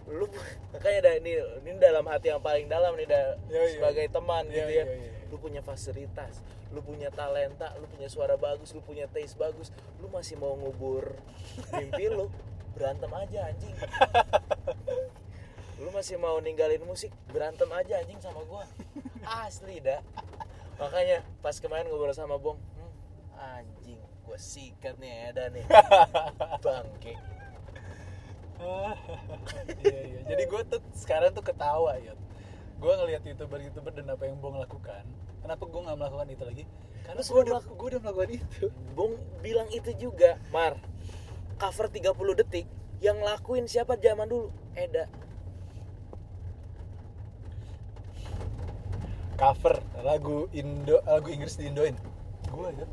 Lu 0.08 0.26
makanya 0.72 0.98
ada 1.04 1.12
ini 1.20 1.36
ini 1.68 1.76
dalam 1.84 2.08
hati 2.08 2.32
yang 2.32 2.40
paling 2.40 2.72
dalam 2.72 2.96
nih 2.96 3.08
dah 3.12 3.36
iya. 3.52 3.76
sebagai 3.76 4.08
teman 4.08 4.48
Iya, 4.48 4.56
gitu 4.56 4.72
ya. 4.72 4.86
iya, 4.88 4.96
iya. 5.04 5.12
lu 5.28 5.36
punya 5.36 5.60
fasilitas 5.60 6.40
lu 6.72 6.80
punya 6.80 7.12
talenta 7.12 7.76
lu 7.76 7.88
punya 7.92 8.08
suara 8.08 8.40
bagus 8.40 8.72
lu 8.72 8.80
punya 8.80 9.04
taste 9.12 9.36
bagus 9.36 9.72
lu 10.00 10.08
masih 10.08 10.40
mau 10.40 10.56
ngubur 10.56 11.12
mimpi 11.76 12.08
lu 12.08 12.32
berantem 12.76 13.12
aja 13.12 13.52
anjing 13.52 13.76
lu 15.78 15.90
masih 15.94 16.18
mau 16.18 16.38
ninggalin 16.42 16.82
musik 16.84 17.14
berantem 17.30 17.70
aja 17.70 18.02
anjing 18.02 18.18
sama 18.18 18.42
gua. 18.46 18.66
Asli 19.46 19.78
dah. 19.82 20.02
Makanya 20.82 21.22
pas 21.42 21.58
kemarin 21.62 21.90
ngobrol 21.90 22.14
sama 22.14 22.38
bong 22.42 22.58
hmm, 22.58 22.94
anjing 23.38 24.02
gua 24.26 24.38
sikat 24.38 24.98
nih 24.98 25.34
Eda 25.34 25.54
nih. 25.54 25.66
Bangke. 26.66 27.14
Iya 29.86 30.02
iya. 30.02 30.20
Jadi 30.26 30.44
gue 30.50 30.62
tuh 30.66 30.82
sekarang 30.98 31.30
tuh 31.30 31.46
ketawa 31.46 31.94
ya 32.02 32.18
gue 32.78 32.94
ngelihat 32.94 33.26
youtuber 33.26 33.58
youtuber 33.58 33.90
dan 33.90 34.06
apa 34.14 34.30
yang 34.30 34.38
bong 34.38 34.62
lakukan. 34.62 35.02
Kenapa 35.42 35.64
gue 35.66 35.82
nggak 35.82 35.98
melakukan 35.98 36.28
itu 36.30 36.44
lagi? 36.46 36.64
Karena 37.06 37.22
gue 37.26 37.30
sudah 37.30 37.58
udah 37.58 37.62
gue 37.74 37.88
udah 37.90 38.02
melakukan 38.06 38.30
itu. 38.38 38.64
Bong 38.94 39.18
bilang 39.42 39.70
itu 39.74 39.92
juga 39.98 40.38
Mar 40.54 40.78
cover 41.58 41.90
30 41.90 42.14
detik 42.38 42.70
yang 43.02 43.18
lakuin 43.22 43.66
siapa 43.66 43.98
zaman 43.98 44.30
dulu? 44.30 44.54
Eda 44.78 45.10
cover 49.38 49.80
lagu 50.02 50.50
Indo 50.52 51.00
lagu 51.06 51.30
Inggris 51.30 51.56
di 51.56 51.70
Indoin. 51.70 51.94
Gue 52.50 52.74
ya. 52.74 52.88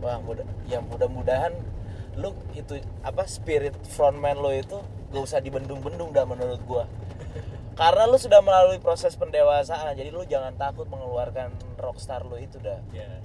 Wah 0.00 0.16
mudah 0.24 0.48
ya 0.64 0.80
mudah-mudahan 0.80 1.52
lu 2.16 2.32
itu 2.56 2.80
apa 3.04 3.28
spirit 3.28 3.76
frontman 3.84 4.40
lo 4.40 4.48
itu 4.48 4.80
gak 5.12 5.22
usah 5.22 5.44
dibendung-bendung 5.44 6.10
dah 6.16 6.24
menurut 6.24 6.60
gua. 6.64 6.88
Karena 7.76 8.08
lu 8.08 8.16
sudah 8.16 8.40
melalui 8.40 8.80
proses 8.80 9.12
pendewasaan 9.20 9.92
jadi 9.92 10.08
lu 10.08 10.24
jangan 10.24 10.56
takut 10.56 10.88
mengeluarkan 10.88 11.52
rockstar 11.76 12.24
lu 12.24 12.40
itu 12.40 12.56
dah. 12.64 12.80
Ya 12.96 13.20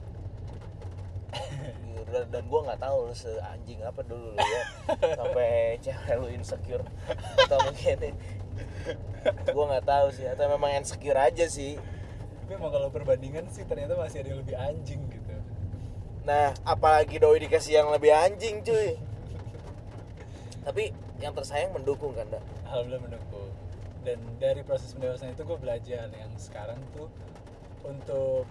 dan, 2.16 2.32
dan 2.32 2.44
gue 2.48 2.60
nggak 2.64 2.80
tahu 2.80 3.12
lu 3.12 3.16
seanjing 3.16 3.84
apa 3.84 4.00
dulu 4.08 4.32
lu 4.32 4.40
ya. 4.40 4.64
Sampai 5.20 5.76
cewek 5.84 6.16
lu 6.16 6.28
insecure. 6.32 6.86
Atau 7.44 7.60
mungkin 7.68 8.16
gue 9.28 9.66
nggak 9.68 9.86
tahu 9.86 10.08
sih 10.16 10.24
atau 10.32 10.48
memang 10.48 10.80
insecure 10.80 11.20
aja 11.20 11.44
sih. 11.52 11.76
Tapi 11.76 12.52
emang 12.56 12.72
kalau 12.72 12.88
perbandingan 12.88 13.52
sih 13.52 13.68
ternyata 13.68 14.00
masih 14.00 14.24
ada 14.24 14.32
yang 14.32 14.40
lebih 14.40 14.56
anjing 14.56 15.02
gitu. 15.12 15.36
Nah 16.24 16.56
apalagi 16.64 17.20
doi 17.20 17.44
dikasih 17.44 17.84
yang 17.84 17.92
lebih 17.92 18.16
anjing 18.16 18.64
cuy. 18.64 18.96
Tapi 20.64 20.96
yang 21.20 21.36
tersayang 21.36 21.76
mendukung 21.76 22.16
kan 22.16 22.32
dak? 22.32 22.44
Alhamdulillah 22.64 23.04
mendukung. 23.12 23.52
Dan 24.08 24.24
dari 24.40 24.64
proses 24.64 24.96
pendewasaan 24.96 25.36
itu 25.36 25.44
gue 25.44 25.58
belajar. 25.60 26.08
Yang 26.16 26.32
sekarang 26.48 26.80
tuh 26.96 27.12
untuk 27.84 28.48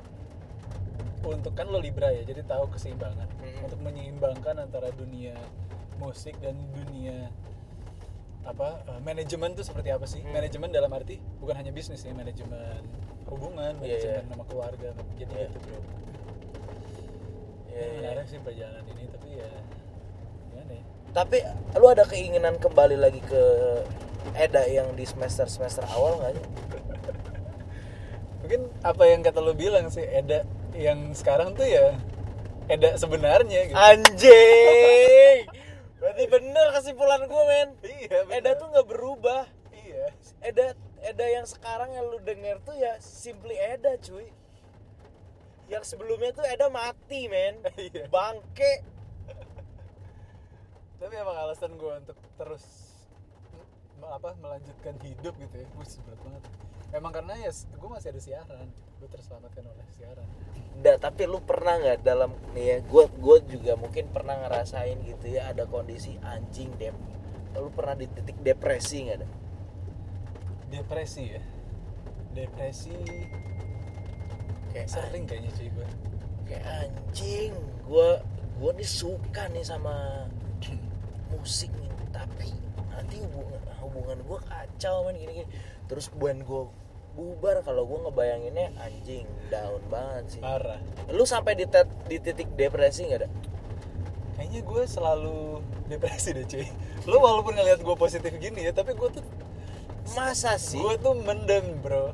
untuk 1.26 1.52
kan 1.52 1.66
lo 1.66 1.78
libra 1.78 2.08
ya 2.08 2.22
jadi 2.22 2.44
tahu 2.44 2.68
keseimbangan 2.68 3.28
Mm-mm. 3.38 3.64
untuk 3.64 3.80
menyeimbangkan 3.80 4.58
antara 4.58 4.92
dunia 4.92 5.32
musik 5.96 6.36
dan 6.38 6.52
dunia 6.70 7.30
apa 8.44 8.76
eh, 8.84 9.00
manajemen 9.00 9.54
tuh 9.54 9.64
seperti 9.64 9.88
apa 9.88 10.04
sih 10.04 10.20
Hmm. 10.20 10.36
manajemen 10.36 10.68
dalam 10.68 10.90
arti 10.90 11.16
bukan 11.38 11.56
hanya 11.56 11.72
bisnis 11.72 12.02
ya 12.02 12.12
manajemen 12.12 12.84
hubungan 13.24 13.72
Iya, 13.80 13.96
manajemen 13.96 14.20
iya. 14.20 14.30
sama 14.30 14.44
keluarga 14.44 14.88
jadi 15.14 15.32
Iya. 15.32 15.46
gitu 15.48 15.58
bro 15.60 15.78
Iya, 17.64 17.74
Ya, 17.74 17.80
iya. 17.80 17.94
menarik 17.96 18.26
sih 18.28 18.38
perjalanan 18.38 18.84
ini 18.86 19.04
tapi 19.08 19.28
ya 19.32 19.50
gimana 20.44 20.72
ya 20.72 20.82
tapi 21.10 21.38
lu 21.74 21.86
ada 21.86 22.04
keinginan 22.04 22.54
kembali 22.58 22.96
lagi 22.96 23.20
ke 23.20 23.42
Eda 24.34 24.64
yang 24.66 24.92
di 24.92 25.04
semester 25.04 25.46
semester 25.46 25.82
awal 25.88 26.18
nggak 26.18 26.32
sih 26.34 26.46
mungkin 28.44 28.60
apa 28.82 29.02
yang 29.04 29.20
kata 29.20 29.40
lo 29.40 29.52
bilang 29.52 29.88
sih 29.88 30.04
Eda 30.04 30.44
yang 30.74 31.14
sekarang 31.14 31.54
tuh 31.54 31.64
ya 31.64 31.94
Eda 32.64 32.96
sebenarnya 32.96 33.60
gitu. 33.70 33.76
Anjing! 33.76 35.38
Berarti 36.00 36.24
bener 36.28 36.66
kesimpulan 36.72 37.22
gue 37.28 37.42
men. 37.44 37.68
Iya 37.84 38.18
bener. 38.24 38.40
Eda 38.40 38.50
tuh 38.56 38.66
nggak 38.72 38.88
berubah. 38.88 39.44
Iya. 39.72 40.06
Eda 40.40 40.66
Eda 41.04 41.26
yang 41.28 41.44
sekarang 41.44 41.92
yang 41.92 42.08
lu 42.08 42.16
denger 42.24 42.64
tuh 42.64 42.72
ya 42.76 42.96
simply 43.00 43.52
Eda 43.56 44.00
cuy. 44.00 44.32
Yang 45.68 45.84
sebelumnya 45.92 46.32
tuh 46.32 46.44
Eda 46.48 46.72
mati 46.72 47.28
men. 47.28 47.60
Iya. 47.76 48.08
bangke. 48.08 48.80
Tapi 50.96 51.14
emang 51.20 51.36
alasan 51.36 51.76
gue 51.76 51.92
untuk 52.00 52.16
terus 52.40 52.64
apa 54.04 54.36
melanjutkan 54.36 55.00
hidup 55.00 55.32
gitu 55.36 55.54
ya 55.56 55.64
gue 55.68 55.84
berat 55.84 56.20
banget. 56.24 56.42
Emang 56.96 57.12
karena 57.12 57.34
ya 57.44 57.52
gue 57.52 57.88
masih 57.92 58.08
ada 58.12 58.20
siaran 58.20 58.68
gue 59.04 59.12
terselamatkan 59.12 59.68
oleh 59.68 59.86
siaran 59.92 60.24
Nggak, 60.74 60.96
tapi 61.06 61.22
lu 61.28 61.38
pernah 61.44 61.76
nggak 61.76 62.00
dalam 62.02 62.32
nih 62.56 62.64
ya 62.64 62.76
gue 62.88 63.04
gue 63.20 63.36
juga 63.52 63.72
mungkin 63.76 64.08
pernah 64.08 64.40
ngerasain 64.48 64.96
gitu 65.04 65.28
ya 65.28 65.52
ada 65.52 65.68
kondisi 65.68 66.16
anjing 66.24 66.72
dep 66.80 66.96
lu 67.54 67.68
pernah 67.68 67.94
di 67.94 68.08
titik 68.08 68.40
depresi 68.40 69.06
nggak 69.06 69.18
ada 69.20 69.28
depresi 70.72 71.22
ya? 71.30 71.42
Depresi 72.34 72.96
kayak 74.74 74.88
sering 74.90 75.22
kayaknya 75.28 75.54
cuy 75.54 75.68
gue 75.70 75.88
kayak 76.50 76.64
anjing 76.66 77.52
gue 77.86 78.10
gue 78.58 78.70
nih 78.74 78.90
suka 78.90 79.46
nih 79.54 79.62
sama 79.62 80.26
musik 81.30 81.70
nih 81.78 81.92
tapi 82.10 82.50
nanti 82.90 83.22
hubungan 83.22 83.62
hubungan 83.84 84.18
gue 84.26 84.38
kacau 84.50 85.06
men 85.06 85.14
gini 85.14 85.44
gini 85.44 85.48
terus 85.86 86.10
buan 86.10 86.42
gue 86.42 86.62
bubar 87.14 87.62
kalau 87.62 87.86
gue 87.86 87.98
ngebayanginnya 88.10 88.74
anjing 88.78 89.26
down 89.48 89.80
banget 89.86 90.38
sih. 90.38 90.40
Parah. 90.42 90.82
Lu 91.14 91.22
sampai 91.22 91.54
di, 91.54 91.66
tet- 91.70 91.94
di 92.10 92.18
titik 92.18 92.50
depresi 92.58 93.06
nggak 93.06 93.20
ada 93.22 93.30
kayaknya 94.34 94.60
gue 94.66 94.82
selalu 94.90 95.62
depresi 95.86 96.34
deh 96.34 96.46
cuy. 96.46 96.66
Lo 97.06 97.22
walaupun 97.22 97.54
ngeliat 97.54 97.80
gue 97.80 97.96
positif 97.96 98.34
gini 98.42 98.66
ya 98.66 98.74
tapi 98.74 98.92
gue 98.98 99.08
tuh 99.14 99.24
masa 100.12 100.58
sih? 100.60 100.76
gue 100.76 100.94
tuh 101.00 101.14
mendem 101.22 101.78
bro. 101.80 102.10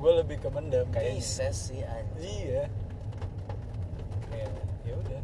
Gue 0.00 0.12
lebih 0.24 0.40
ke 0.40 0.48
mendem 0.48 0.86
kayaknya. 0.94 1.20
Bisa 1.20 1.46
sih 1.52 1.82
anjing. 1.82 2.22
Iya. 2.22 2.62
Ya 4.32 4.48
ya 4.88 4.94
udah. 4.94 5.20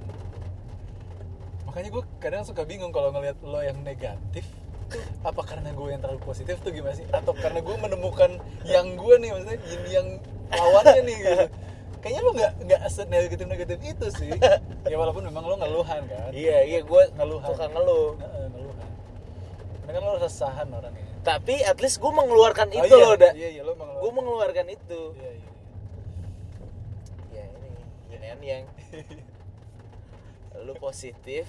Makanya 1.71 1.89
gue 1.95 2.03
kadang 2.21 2.43
suka 2.45 2.63
bingung 2.67 2.91
kalau 2.91 3.15
ngelihat 3.15 3.39
lo 3.47 3.63
yang 3.63 3.79
negatif 3.87 4.45
tuh 4.87 5.03
apa 5.23 5.43
karena 5.43 5.71
gue 5.71 5.87
yang 5.91 6.01
terlalu 6.01 6.21
positif 6.23 6.57
tuh 6.63 6.71
gimana 6.71 6.95
sih? 6.95 7.07
Atau 7.11 7.35
karena 7.35 7.61
gue 7.61 7.77
menemukan 7.77 8.31
yang 8.65 8.95
gue 8.95 9.15
nih 9.19 9.29
maksudnya 9.35 9.59
yin 9.67 9.83
yang 9.91 10.09
lawannya 10.51 11.03
nih 11.03 11.17
gitu. 11.21 11.45
Kayaknya 12.03 12.21
lo 12.23 12.31
nggak 12.39 12.53
nggak 12.63 12.81
negatif 13.11 13.47
negatif 13.51 13.79
itu 13.83 14.07
sih. 14.15 14.31
Ya 14.87 14.97
walaupun 14.97 15.27
memang 15.27 15.43
lo 15.43 15.59
ngeluhan 15.59 16.07
kan. 16.07 16.31
Iya 16.31 16.63
iya 16.63 16.81
gue 16.87 17.03
Ngeluhan. 17.19 17.47
suka 17.51 17.67
ngeluh. 17.67 18.15
Ngeluhan. 18.55 18.89
Karena 19.83 19.91
kan 19.91 20.03
lo 20.07 20.15
resahan 20.19 20.67
orangnya. 20.71 21.05
Tapi 21.27 21.55
at 21.67 21.79
least 21.83 21.99
gue 21.99 22.13
mengeluarkan 22.15 22.71
Oh 22.71 22.79
itu 22.87 22.95
iya, 22.95 23.03
loh 23.03 23.15
dah 23.19 23.33
iya 23.35 23.49
iya 23.59 23.63
lo 23.67 23.75
mengeluarkan 23.75 24.03
gue 24.03 24.13
mengeluarkan 24.15 24.67
itu. 24.71 25.01
Iya 25.19 25.31
iya 25.35 25.51
ya 27.35 27.45
ini 27.51 27.69
yin 28.23 28.41
yang 28.43 28.65
lu 30.67 30.73
positif 30.79 31.47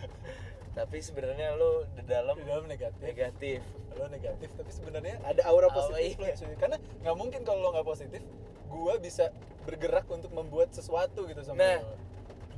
tapi 0.70 1.02
sebenarnya 1.02 1.58
lu 1.58 1.82
di 1.92 2.02
dalam 2.06 2.38
di 2.38 2.46
dalam 2.46 2.64
negatif. 2.64 3.02
negatif. 3.02 3.60
Lo 3.94 4.06
negatif 4.06 4.48
tapi 4.54 4.70
sebenarnya 4.70 5.18
ada 5.22 5.42
aura 5.50 5.66
Oh, 5.66 5.74
positif 5.74 6.16
lo 6.16 6.26
iya. 6.26 6.34
cuy. 6.34 6.54
Karena 6.56 6.76
nggak 7.02 7.16
mungkin 7.18 7.40
kalau 7.42 7.58
lo 7.60 7.68
nggak 7.74 7.88
positif 7.88 8.22
gua 8.70 8.94
bisa 8.96 9.34
bergerak 9.66 10.06
untuk 10.06 10.30
membuat 10.30 10.70
sesuatu 10.70 11.26
gitu 11.26 11.42
sama 11.42 11.58
Nah. 11.58 11.78
lo. 11.82 11.94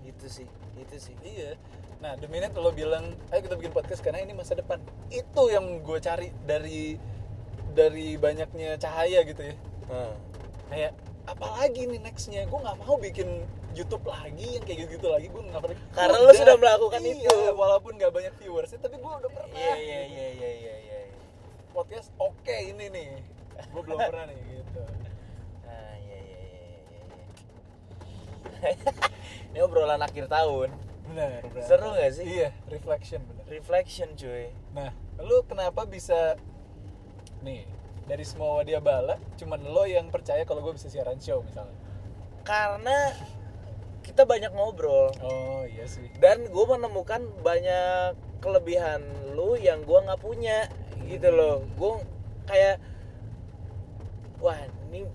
itu 0.03 0.27
sih 0.27 0.48
itu 0.77 0.96
sih. 0.98 1.14
Iya. 1.22 1.55
Nah 2.03 2.18
the 2.18 2.27
minute 2.27 2.51
lo 2.53 2.68
bilang 2.70 3.14
ayo 3.31 3.40
kita 3.40 3.55
bikin 3.55 3.70
podcast 3.70 4.03
karena 4.03 4.18
ini 4.18 4.35
masa 4.35 4.59
depan 4.59 4.83
itu 5.09 5.42
yang 5.46 5.79
gue 5.79 5.98
cari 6.03 6.35
dari 6.42 6.98
dari 7.70 8.18
banyaknya 8.18 8.77
cahaya 8.77 9.22
gitu 9.22 9.46
ya. 9.46 9.55
Nah, 9.87 10.12
kayak 10.68 10.92
apalagi 11.25 11.87
nih 11.87 12.03
nextnya? 12.03 12.44
Gue 12.44 12.59
nggak 12.59 12.77
mau 12.83 12.98
bikin 12.98 13.46
YouTube 13.72 14.04
lagi 14.04 14.61
yang 14.61 14.64
kayak 14.68 14.78
gitu, 14.92 15.06
lagi 15.08 15.26
gue 15.32 15.42
nggak 15.48 15.62
pernah 15.64 15.78
Karena 15.96 16.16
lo 16.20 16.32
sudah 16.37 16.56
melakukan 16.61 17.00
iya, 17.00 17.14
itu. 17.16 17.37
walaupun 17.56 17.92
nggak 17.96 18.12
banyak 18.12 18.35
viewers 18.37 18.70
tapi 18.76 18.96
gue 19.00 19.11
udah 19.11 19.30
pernah. 19.32 19.56
Iya 19.56 19.74
iya 19.80 20.00
iya 20.04 20.26
iya 20.37 20.50
iya 20.52 20.74
iya. 20.76 21.00
Podcast 21.72 22.12
oke 22.20 22.52
ini 22.52 22.92
nih. 22.92 23.08
Gue 23.72 23.82
belum 23.85 23.98
pernah 23.98 24.28
nih 24.28 24.37
gitu. 24.37 24.82
Ah 25.64 25.96
iya 25.96 26.18
iya 26.20 26.40
iya 26.44 26.78
iya 26.85 27.00
iya. 27.08 27.26
ini 29.56 29.58
obrolan 29.64 30.00
akhir 30.04 30.28
tahun. 30.28 30.68
Benar 31.08 31.40
benar. 31.48 31.64
Seru 31.64 31.88
nggak 31.96 32.12
sih? 32.12 32.24
iya 32.28 32.50
reflection 32.68 33.20
benar. 33.24 33.44
Reflection 33.48 34.08
cuy. 34.16 34.52
Nah 34.76 34.92
lu 35.16 35.44
kenapa 35.48 35.88
bisa 35.88 36.37
nih 37.40 37.64
dari 38.04 38.24
semua 38.26 38.61
wadia 38.61 38.82
bala 38.82 39.16
cuman 39.38 39.62
lo 39.64 39.87
yang 39.87 40.11
percaya 40.11 40.42
kalau 40.44 40.61
gue 40.61 40.76
bisa 40.76 40.92
siaran 40.92 41.16
show 41.24 41.40
misalnya? 41.40 41.76
Karena 42.42 43.14
kita 44.02 44.26
banyak 44.26 44.52
ngobrol. 44.52 45.14
Oh 45.22 45.62
iya 45.64 45.86
sih. 45.86 46.10
Dan 46.18 46.50
gue 46.50 46.64
menemukan 46.66 47.22
banyak 47.40 48.18
kelebihan 48.42 49.00
lu 49.32 49.54
yang 49.56 49.86
gue 49.86 49.98
nggak 49.98 50.20
punya 50.20 50.66
gitu 51.06 51.28
loh. 51.30 51.62
Gue 51.78 52.02
kayak 52.50 52.82
wah 54.42 54.58
ini 54.90 55.06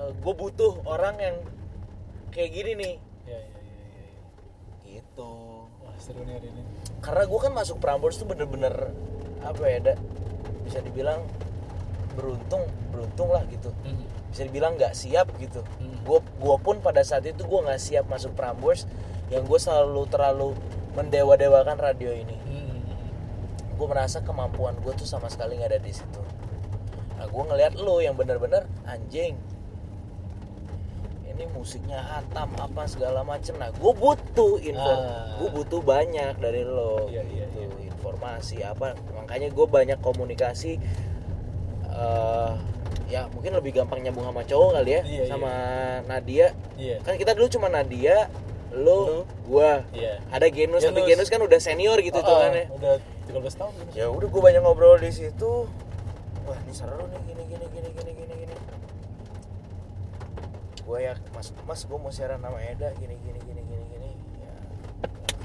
gue 0.00 0.34
butuh 0.36 0.80
orang 0.84 1.16
yang 1.18 1.36
kayak 2.30 2.50
gini 2.52 2.72
nih. 2.76 2.94
Iya 3.26 3.40
iya 3.40 3.64
iya 3.64 3.88
iya. 3.90 4.20
gitu. 5.00 5.32
Wah 5.82 5.96
seru 5.96 6.22
nih 6.24 6.36
hari 6.36 6.48
ini. 6.52 6.62
Karena 7.00 7.24
gue 7.24 7.40
kan 7.40 7.52
masuk 7.56 7.76
Prambors 7.80 8.20
tuh 8.20 8.28
bener-bener 8.28 8.92
apa 9.40 9.64
ya 9.64 9.80
da, 9.80 9.94
bisa 10.68 10.84
dibilang 10.84 11.24
beruntung 12.12 12.68
beruntung 12.92 13.28
lah 13.32 13.42
gitu. 13.48 13.72
Hmm. 13.82 14.04
Bisa 14.30 14.42
dibilang 14.42 14.74
nggak 14.74 14.92
siap 14.92 15.28
gitu 15.36 15.60
Hmm. 15.76 16.00
gue 16.00 16.18
gua 16.36 16.56
pun 16.56 16.78
pada 16.78 17.02
saat 17.02 17.22
itu 17.24 17.42
gue 17.42 17.60
nggak 17.60 17.78
siap 17.78 18.06
masuk 18.06 18.32
Prambors 18.32 18.86
yang 19.28 19.42
gue 19.42 19.58
selalu 19.58 20.06
terlalu 20.06 20.54
mendewa-dewakan 20.92 21.76
radio 21.76 22.10
ini 22.10 22.36
Hmm. 22.40 22.78
gue 23.72 23.86
merasa 23.86 24.20
kemampuan 24.20 24.74
gue 24.76 24.92
tuh 24.92 25.04
sama 25.04 25.26
sekali 25.26 25.54
nggak 25.54 25.70
ada 25.70 25.80
di 25.80 25.90
situ 25.90 26.22
nah 27.14 27.26
gue 27.26 27.42
ngelihat 27.44 27.74
lo 27.76 27.98
yang 27.98 28.14
bener-bener 28.14 28.64
anjing 28.84 29.34
ini 31.26 31.44
musiknya 31.50 32.00
hatam 32.00 32.48
apa 32.54 32.84
segala 32.84 33.20
macem 33.22 33.56
nah 33.56 33.70
gue 33.70 33.92
butuh 33.94 34.56
info 34.58 34.88
Ah. 34.90 35.36
gue 35.36 35.48
butuh 35.50 35.80
banyak 35.80 36.36
dari 36.36 36.62
lo 36.62 37.08
Iya, 37.08 37.22
iya, 37.24 37.44
gitu, 37.46 37.60
iya. 37.66 37.88
informasi 37.88 38.56
apa 38.60 38.92
makanya 39.14 39.48
gue 39.48 39.66
banyak 39.66 39.98
komunikasi 39.98 40.76
eh 41.86 42.52
ya 43.10 43.26
mungkin 43.28 43.50
lebih 43.52 43.74
gampang 43.74 43.98
nyambung 44.00 44.22
sama 44.22 44.42
cowok 44.42 44.70
kali 44.72 44.90
ya 44.94 45.02
Iya, 45.02 45.24
sama 45.26 45.52
Nadia. 46.06 46.54
Iya. 46.78 46.96
Kan 47.02 47.14
kita 47.14 47.34
dulu 47.34 47.50
cuma 47.50 47.66
Nadia 47.66 48.30
Lu. 48.70 48.86
lo 48.86 48.98
gua. 49.44 49.82
Iya. 49.90 50.22
Ada 50.30 50.46
Genus, 50.46 50.80
tapi 50.80 51.02
Genus. 51.02 51.26
Genus 51.26 51.28
kan 51.28 51.40
udah 51.42 51.58
senior 51.58 51.98
gitu 51.98 52.16
tuh 52.16 52.30
Oh, 52.30 52.38
kan 52.38 52.54
ya. 52.54 52.66
udah 52.70 52.94
13 53.26 53.50
tahun 53.52 53.72
gitu. 53.76 53.92
ya 53.94 54.06
udah 54.06 54.26
gue 54.26 54.40
banyak 54.40 54.62
ngobrol 54.62 54.94
di 54.96 55.10
situ. 55.10 55.66
Wah 56.42 56.58
ini 56.60 56.70
seru 56.70 57.02
nih 57.04 57.20
gini 57.26 57.42
gini 57.46 57.66
gini 57.68 57.88
gini 57.90 58.10
gini 58.14 58.34
gini. 58.40 58.54
Gue 60.80 60.98
ya 61.02 61.14
mas 61.30 61.50
mas 61.64 61.80
gue 61.82 61.94
mau 61.94 62.10
siaran 62.10 62.38
sama 62.38 62.58
Eda 62.60 62.90
gini 62.96 63.14
gini 63.16 63.38
gini 63.40 63.60
gini 63.60 63.84
gini. 63.86 64.10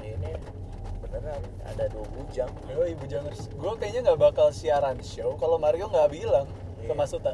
Ya 0.02 0.10
ini 0.12 0.32
beneran 1.04 1.42
ada 1.64 1.86
dua 1.90 2.06
bujang. 2.08 2.50
Oh, 2.72 2.86
ibu 2.86 3.06
jangers. 3.06 3.50
Gue 3.52 3.74
kayaknya 3.76 4.02
nggak 4.06 4.20
bakal 4.24 4.48
siaran 4.50 4.98
show 5.02 5.34
kalau 5.36 5.58
Mario 5.58 5.86
nggak 5.88 6.10
bilang 6.10 6.46
ke 6.86 6.88
Iya. 6.88 6.96
Mas 6.96 7.12
Uta. 7.12 7.34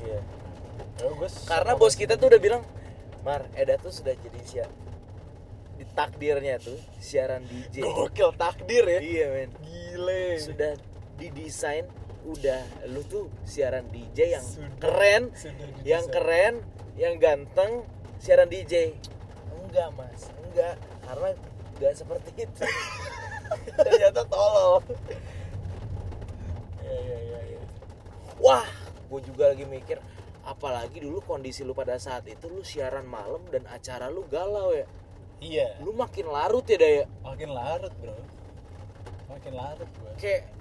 iya 0.00 0.20
Ya, 0.96 1.08
gua 1.08 1.28
karena 1.46 1.72
sama 1.72 1.80
bos 1.80 1.94
kita 1.94 2.14
tuh 2.14 2.28
udah 2.28 2.36
bilang 2.38 2.62
Mar 3.20 3.48
Eda 3.54 3.76
tuh 3.76 3.88
sudah 3.88 4.12
jadi 4.12 4.40
siar 4.42 4.70
di 5.74 5.84
takdirnya 5.88 6.58
tuh 6.58 6.76
siaran 6.98 7.40
DJ 7.42 7.80
gokil 7.80 8.30
takdir 8.34 8.84
ya. 8.84 9.00
iya 9.00 9.26
men 9.30 9.50
Gile. 9.62 10.36
sudah 10.38 10.76
didesain 11.16 11.88
udah 12.22 12.60
lu 12.86 13.00
tuh 13.02 13.32
siaran 13.42 13.88
DJ 13.88 14.18
yang 14.30 14.44
Sudah- 14.44 14.76
keren 14.78 15.22
sudah 15.32 15.56
yang 15.82 16.04
keren 16.06 16.54
yang 16.94 17.14
ganteng 17.16 17.88
siaran 18.16 18.44
DJ 18.46 18.92
enggak 19.58 19.88
mas 19.94 20.28
enggak 20.42 20.76
karena 21.02 21.28
enggak 21.72 21.92
seperti 21.94 22.30
itu 22.38 22.60
Ternyata 23.72 24.20
tolol. 24.26 24.84
Iya 26.82 26.92
iya 26.92 27.18
iya. 27.20 27.40
iya. 27.48 27.60
wah 28.36 28.68
gue 29.10 29.20
juga 29.26 29.50
lagi 29.50 29.66
mikir 29.66 29.98
apalagi 30.40 31.02
dulu 31.02 31.20
kondisi 31.20 31.60
lu 31.60 31.74
pada 31.74 31.98
saat 31.98 32.24
itu 32.24 32.46
lu 32.46 32.62
siaran 32.62 33.04
malam 33.04 33.42
dan 33.50 33.66
acara 33.68 34.08
lu 34.08 34.24
galau 34.24 34.72
ya 34.72 34.86
Iya. 35.40 35.80
lu 35.80 35.92
makin 35.92 36.28
larut 36.28 36.64
ya 36.64 36.76
daya 36.76 37.04
Makin 37.20 37.48
larut 37.48 37.92
bro. 37.96 38.12
Makin 39.26 39.52
larut 39.52 39.88
gua. 39.96 40.12
kayak 40.16 40.52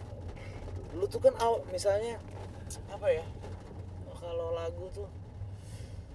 lu 0.95 1.03
tuh 1.05 1.19
kan 1.19 1.35
misalnya 1.69 2.15
apa 2.87 3.07
ya 3.09 3.25
kalau 4.15 4.51
lagu 4.51 4.87
tuh 4.89 5.07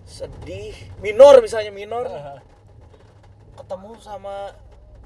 sedih 0.05 0.73
minor 0.99 1.41
misalnya 1.41 1.71
minor 1.71 2.05
ketemu 3.55 3.91
sama 4.01 4.53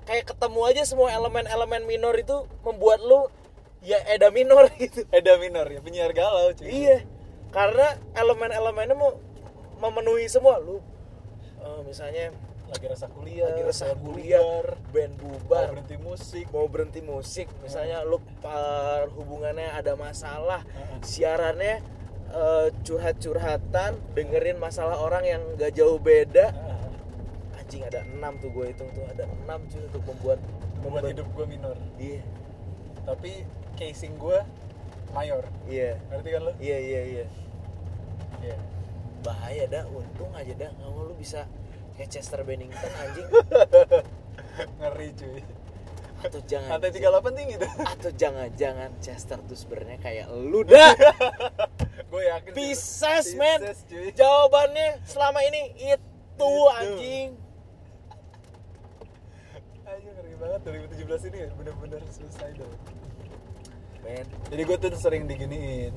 kayak 0.03 0.25
ketemu 0.27 0.61
aja 0.65 0.83
semua 0.83 1.13
elemen-elemen 1.13 1.85
minor 1.85 2.15
itu 2.15 2.35
membuat 2.65 3.03
lu 3.03 3.27
ya 3.83 3.99
eda 4.09 4.31
minor 4.31 4.67
gitu 4.81 5.03
Eda 5.11 5.35
minor 5.37 5.67
ya 5.67 5.79
penyiar 5.79 6.11
galau 6.11 6.51
cuy. 6.55 6.67
iya 6.67 7.03
karena 7.49 7.87
elemen-elemennya 8.13 8.93
mau 8.93 9.17
memenuhi 9.79 10.27
semua 10.27 10.59
lu 10.59 10.79
eh, 11.59 11.81
misalnya 11.83 12.31
Lagi 12.69 12.85
rasa 12.85 13.09
kuliah. 13.09 13.49
lagi 13.49 13.65
resah 13.65 13.89
band 13.91 14.05
kuliah 14.05 14.41
bubar, 14.45 14.67
band 14.93 15.15
mau 15.15 15.33
bubar 15.41 15.67
berhenti 15.73 15.97
musik. 15.97 16.45
mau 16.49 16.67
berhenti 16.67 17.01
musik 17.01 17.47
misalnya 17.59 18.05
lu 18.05 18.21
par 18.39 19.09
hubungannya 19.11 19.73
ada 19.73 19.97
masalah 19.97 20.61
Heeh. 20.67 21.01
siarannya 21.01 21.81
eh, 22.29 22.67
curhat-curhatan 22.83 23.97
dengerin 24.13 24.59
masalah 24.59 24.97
orang 24.97 25.25
yang 25.25 25.41
gak 25.57 25.73
jauh 25.73 25.97
beda 25.97 26.53
Ah, 26.53 27.57
anjing 27.57 27.81
ada 27.83 28.05
enam 28.05 28.37
tuh 28.37 28.53
gue 28.53 28.69
hitung 28.69 28.93
tuh 28.93 29.05
ada 29.07 29.25
enam 29.25 29.65
cuy 29.65 29.81
untuk 29.83 30.05
membuat 30.05 30.41
Membuat 30.79 31.11
hidup 31.11 31.27
gua 31.33 31.43
minor. 31.43 31.75
iya 31.97 32.21
Tapi 33.03 33.43
casing 33.75 34.15
gua 34.15 34.45
mayor. 35.19 35.45
iya 35.67 35.99
Ngerti 36.09 36.29
kan 36.31 36.41
lo? 36.41 36.53
iya 36.59 36.79
iya 36.79 37.01
iya 37.05 37.25
Iya. 38.39 38.57
bahaya 39.19 39.65
dah 39.67 39.85
untung 39.89 40.31
aja 40.31 40.55
dah 40.55 40.71
nggak 40.71 40.91
lu 40.95 41.15
bisa 41.15 41.43
kayak 41.93 42.07
Chester 42.09 42.39
Bennington 42.41 42.93
anjing 42.97 43.27
Ngeri 44.79 45.09
cuy. 45.13 45.43
atau 46.19 46.41
jangan 46.45 46.69
Lantai 46.73 46.91
38 46.91 47.31
tinggi 47.33 47.55
tuh. 47.57 47.71
atau 47.81 48.11
jangan-jangan 48.13 48.91
Chester 48.99 49.39
tuh 49.41 49.55
sebenarnya 49.55 49.99
kayak 49.99 50.27
lu 50.31 50.63
dah 50.63 50.95
Gue 52.11 52.25
yakin. 52.25 52.51
Pisces 52.53 53.35
men 53.35 53.59
Pisces, 53.61 53.83
cuy. 53.85 54.11
jawabannya 54.13 55.03
selama 55.05 55.43
ini 55.43 55.63
itu 55.77 55.99
Itu. 56.39 56.51
anjing 56.73 57.29
Ayo 59.85 59.99
ngeri 60.07 60.35
banget 60.37 60.61
2017 60.63 61.29
ini 61.29 61.39
ya 61.39 61.49
bener-bener 61.53 62.01
suicidal. 62.09 62.71
Men 64.05 64.27
Jadi 64.51 64.63
gue 64.65 64.77
tuh 64.79 64.91
sering 64.99 65.25
diginiin, 65.27 65.95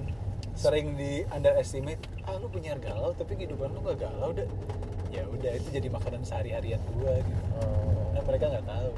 sering 0.54 0.96
di 0.96 1.26
underestimate. 1.30 2.02
Ah 2.26 2.38
lu 2.38 2.48
punya 2.48 2.76
galau 2.78 3.14
tapi 3.14 3.38
kehidupan 3.38 3.72
lu 3.72 3.80
gak 3.86 4.02
galau 4.02 4.32
deh. 4.32 4.48
Ya 5.12 5.28
udah 5.28 5.52
itu 5.56 5.68
jadi 5.70 5.88
makanan 5.92 6.24
sehari-harian 6.24 6.80
gue 6.96 7.14
gitu. 7.20 7.44
oh. 7.60 8.16
Nah 8.16 8.24
mereka 8.24 8.48
nggak 8.48 8.68
tahu. 8.68 8.92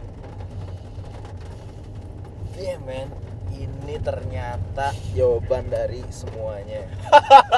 iya 2.54 2.78
men 2.78 3.10
ini 3.54 3.98
ternyata 3.98 4.94
jawaban 5.14 5.70
dari 5.70 6.02
semuanya 6.10 6.86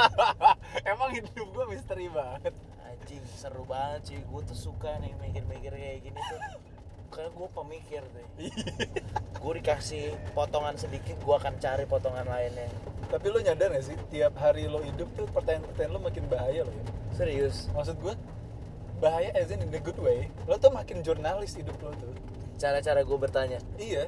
Emang 0.91 1.11
hidup 1.11 1.47
gue 1.51 1.65
misteri 1.67 2.07
banget. 2.07 2.55
anjing 2.87 3.23
seru 3.27 3.67
banget 3.67 4.01
sih 4.07 4.19
gue 4.23 4.41
tuh 4.47 4.55
suka 4.55 4.95
nih 5.03 5.11
mikir-mikir 5.19 5.75
kayak 5.75 5.99
gini 5.99 6.15
tuh 6.15 6.39
karena 7.13 7.29
gue 7.31 7.47
pemikir 7.53 8.01
tuh 8.11 8.25
gue 9.41 9.53
dikasih 9.61 10.17
potongan 10.33 10.75
sedikit 10.75 11.17
gue 11.21 11.35
akan 11.35 11.57
cari 11.61 11.85
potongan 11.85 12.25
lainnya 12.25 12.67
tapi 13.05 13.29
lo 13.29 13.37
nyadar 13.39 13.69
gak 13.71 13.85
sih 13.85 13.95
tiap 14.09 14.33
hari 14.41 14.65
lo 14.65 14.81
hidup 14.81 15.07
tuh 15.13 15.29
pertanyaan-pertanyaan 15.29 15.93
lo 15.93 16.01
makin 16.01 16.25
bahaya 16.25 16.65
lo 16.65 16.73
ya. 16.73 16.83
serius 17.13 17.69
Maksud 17.71 18.01
gue 18.01 18.13
bahaya 18.97 19.29
as 19.37 19.51
in 19.53 19.61
in 19.61 19.69
a 19.75 19.79
good 19.79 19.99
way. 20.01 20.31
Lo 20.49 20.57
tuh 20.57 20.73
makin 20.73 21.03
jurnalis 21.05 21.53
hidup 21.53 21.77
lo 21.83 21.93
tuh. 21.95 22.15
cara-cara 22.55 23.03
gue 23.03 23.17
bertanya 23.19 23.59
Iya. 23.75 24.07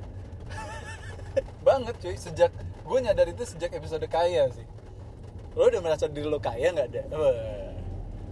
banget 1.67 1.95
cuy 1.99 2.15
sejak 2.17 2.49
gue 2.87 2.99
nyadar 3.03 3.27
itu 3.27 3.43
sejak 3.43 3.75
episode 3.75 4.07
kaya 4.07 4.47
sih 4.55 4.63
lo 5.53 5.67
udah 5.67 5.81
merasa 5.83 6.07
diri 6.07 6.25
lo 6.25 6.39
kaya 6.39 6.73
nggak 6.73 6.87
ada. 6.95 7.03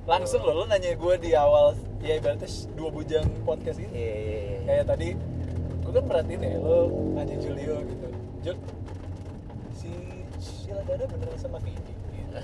Langsung 0.06 0.46
lo 0.46 0.54
lo 0.54 0.64
nanya 0.70 0.94
gue 0.94 1.14
di 1.18 1.34
awal 1.34 1.74
ya 2.06 2.22
ibaratnya 2.22 2.46
dua 2.78 2.90
bujang 2.94 3.26
podcast 3.42 3.82
ini. 3.82 3.90
Iya 3.90 4.16
iya 4.22 4.38
iya. 4.38 4.60
Kayak 4.66 4.86
tadi 4.94 5.10
gue 5.82 5.92
kan 5.92 6.06
perhatiin 6.06 6.42
ya 6.46 6.58
lo 6.62 6.78
nanya 7.18 7.36
Julio 7.42 7.76
gitu. 7.82 8.08
Jul 8.46 8.58
si 9.74 9.92
Sheila 10.38 10.86
Dada 10.86 11.10
beneran 11.10 11.38
sama 11.42 11.58
Vidi 11.58 11.94
gitu. 12.14 12.38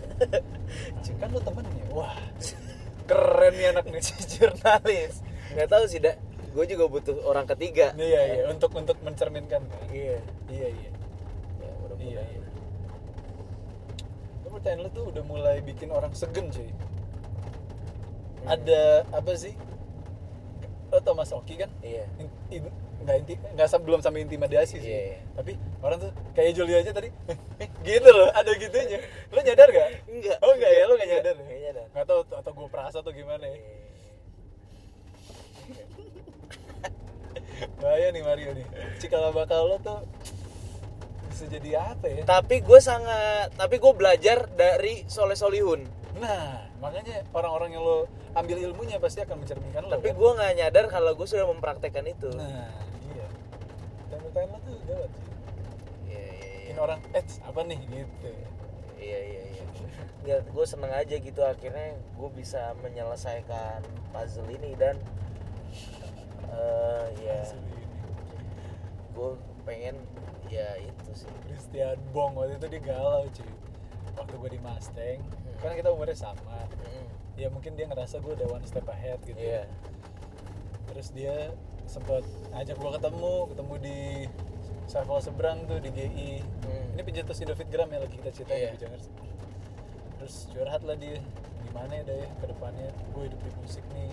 kan 1.21 1.29
lo 1.29 1.39
temennya 1.45 1.85
wah 1.93 2.17
keren 3.05 3.53
nih 3.53 3.67
anak 3.77 3.85
nih 3.93 4.01
jurnalis. 4.33 5.21
Nggak 5.53 5.69
tahu 5.69 5.83
sih 5.85 6.01
dak. 6.01 6.17
Gue 6.51 6.65
juga 6.65 6.89
butuh 6.89 7.15
orang 7.29 7.45
ketiga. 7.45 7.93
Iya 7.93 8.21
iya 8.25 8.43
untuk 8.49 8.73
untuk 8.73 8.97
mencerminkan 9.05 9.61
kan? 9.69 9.85
Iya. 9.93 10.17
Iya 10.49 10.67
iya. 10.67 10.91
Ya 11.61 11.69
iya 12.01 12.21
iya. 12.25 12.41
Pertanyaan 14.51 14.93
tuh 14.93 15.09
udah 15.09 15.23
mulai 15.25 15.61
bikin 15.63 15.89
orang 15.93 16.11
segen 16.11 16.49
cuy. 16.49 16.69
Ada 18.45 19.05
apa 19.13 19.31
sih? 19.37 19.53
Lo 20.91 20.99
tau 20.99 21.15
Mas 21.15 21.31
Oki 21.31 21.55
kan? 21.55 21.69
Iya. 21.81 22.05
Nggak 23.01 23.17
inti 23.25 23.33
nggak 23.57 23.67
belum 23.81 23.99
sampai 24.03 24.21
intimidasi 24.25 24.77
sih. 24.77 24.93
Iya. 24.93 25.17
tapi 25.33 25.57
orang 25.81 25.97
tuh 25.97 26.11
kayak 26.37 26.53
Julio 26.53 26.77
aja 26.77 26.93
tadi 26.93 27.09
gitu 27.87 28.09
loh 28.13 28.29
ada 28.29 28.51
gitunya. 28.53 28.99
Lo 29.33 29.41
nyadar 29.41 29.67
gak 29.73 29.87
enggak. 30.05 30.37
Oh 30.45 30.53
enggak 30.53 30.71
ya? 30.71 30.83
Lo 30.85 30.93
Enggak, 30.95 31.09
nyadar? 31.09 31.33
Ya? 31.33 31.41
nggak 31.41 31.59
nyadar. 31.65 31.85
nggak 31.91 32.05
tahu 32.05 32.19
atau, 32.21 32.35
atau 32.37 32.51
gue 32.53 32.67
perasa 32.69 32.97
atau 33.01 33.13
gimana 33.13 33.45
ya? 33.45 33.57
Bahaya 37.81 38.07
nih 38.13 38.21
Mario 38.21 38.49
nih. 38.53 38.65
Cikala 39.01 39.33
bakal 39.33 39.65
lo 39.65 39.77
tuh 39.81 40.05
bisa 41.31 41.45
jadi 41.49 41.97
apa 41.97 42.05
ya? 42.05 42.21
Tapi 42.27 42.61
gue 42.61 42.79
sangat 42.83 43.49
tapi 43.57 43.81
gue 43.81 43.93
belajar 43.97 44.45
dari 44.53 45.09
Soleh 45.09 45.37
Solihun. 45.39 45.81
Nah 46.21 46.70
makanya 46.81 47.21
orang-orang 47.37 47.77
yang 47.77 47.83
lo 47.85 48.09
ambil 48.33 48.57
ilmunya 48.57 48.97
pasti 48.97 49.21
akan 49.21 49.45
mencerminkan 49.45 49.85
lo 49.85 49.93
tapi 49.93 50.09
kan? 50.11 50.17
gue 50.17 50.31
nggak 50.33 50.51
nyadar 50.57 50.85
kalau 50.89 51.13
gue 51.13 51.27
sudah 51.29 51.45
mempraktekkan 51.45 52.09
itu. 52.09 52.33
Nah 52.33 52.73
iya. 53.05 53.27
Pertanyaan 54.09 54.49
lo 54.49 54.59
tuh 54.65 54.75
gawat 54.89 55.11
sih. 55.13 55.25
Iya 56.09 56.23
iya 56.25 56.49
iya. 56.65 56.73
Orang 56.81 56.99
eh 57.13 57.21
apa 57.21 57.61
nih? 57.69 57.79
Gitu. 57.85 58.29
Iya 58.97 59.19
iya 59.21 59.41
iya. 59.53 59.63
Ya 60.25 60.37
gue 60.41 60.65
seneng 60.65 60.89
aja 60.89 61.15
gitu. 61.21 61.41
Akhirnya 61.45 62.01
gue 62.01 62.29
bisa 62.33 62.73
menyelesaikan 62.81 63.85
puzzle 64.09 64.49
ini 64.49 64.73
dan 64.73 64.97
eh 66.49 67.05
ya 67.21 67.39
gue 69.13 69.29
pengen 69.69 70.01
ya 70.49 70.81
itu 70.81 71.11
sih. 71.13 71.29
Christian 71.45 72.01
Bong 72.09 72.33
waktu 72.33 72.57
itu 72.57 72.67
dia 72.73 72.81
galau 72.81 73.29
cuy. 73.29 73.51
Waktu 74.17 74.33
gue 74.33 74.49
di 74.57 74.59
Mustang 74.65 75.21
Kan 75.61 75.73
kita 75.73 75.89
umurnya 75.89 76.17
sama 76.17 76.65
Mm. 76.81 77.05
ya 77.37 77.47
mungkin 77.47 77.73
dia 77.73 77.85
ngerasa 77.85 78.17
gue 78.17 78.33
udah 78.33 78.47
one 78.51 78.65
step 78.65 78.85
ahead 78.87 79.21
gitu 79.21 79.37
Iya. 79.37 79.63
terus 80.87 81.09
dia 81.11 81.53
sempat 81.85 82.21
ngajak 82.51 82.75
gue 82.75 82.91
ketemu 82.91 83.33
ketemu 83.47 83.73
di 83.79 83.97
Saiful 84.83 85.19
seberang 85.19 85.63
tuh 85.63 85.77
di 85.77 85.89
GI 85.89 86.31
Hmm. 86.61 86.91
ini 86.91 87.01
pencetus 87.01 87.39
Indofit 87.39 87.69
Gram 87.69 87.87
ya 87.87 87.99
lagi 87.99 88.13
kita 88.13 88.29
ceritain 88.31 88.75
Iya. 88.75 88.89
di 88.91 89.09
terus 90.17 90.35
curhat 90.49 90.81
lah 90.81 90.93
dia 90.93 91.17
gimana 91.63 91.93
ya 91.95 92.03
deh 92.03 92.25
ke 92.35 92.45
depannya 92.45 92.89
gue 93.09 93.23
hidup 93.25 93.39
di 93.39 93.51
musik 93.57 93.85
nih 93.91 94.11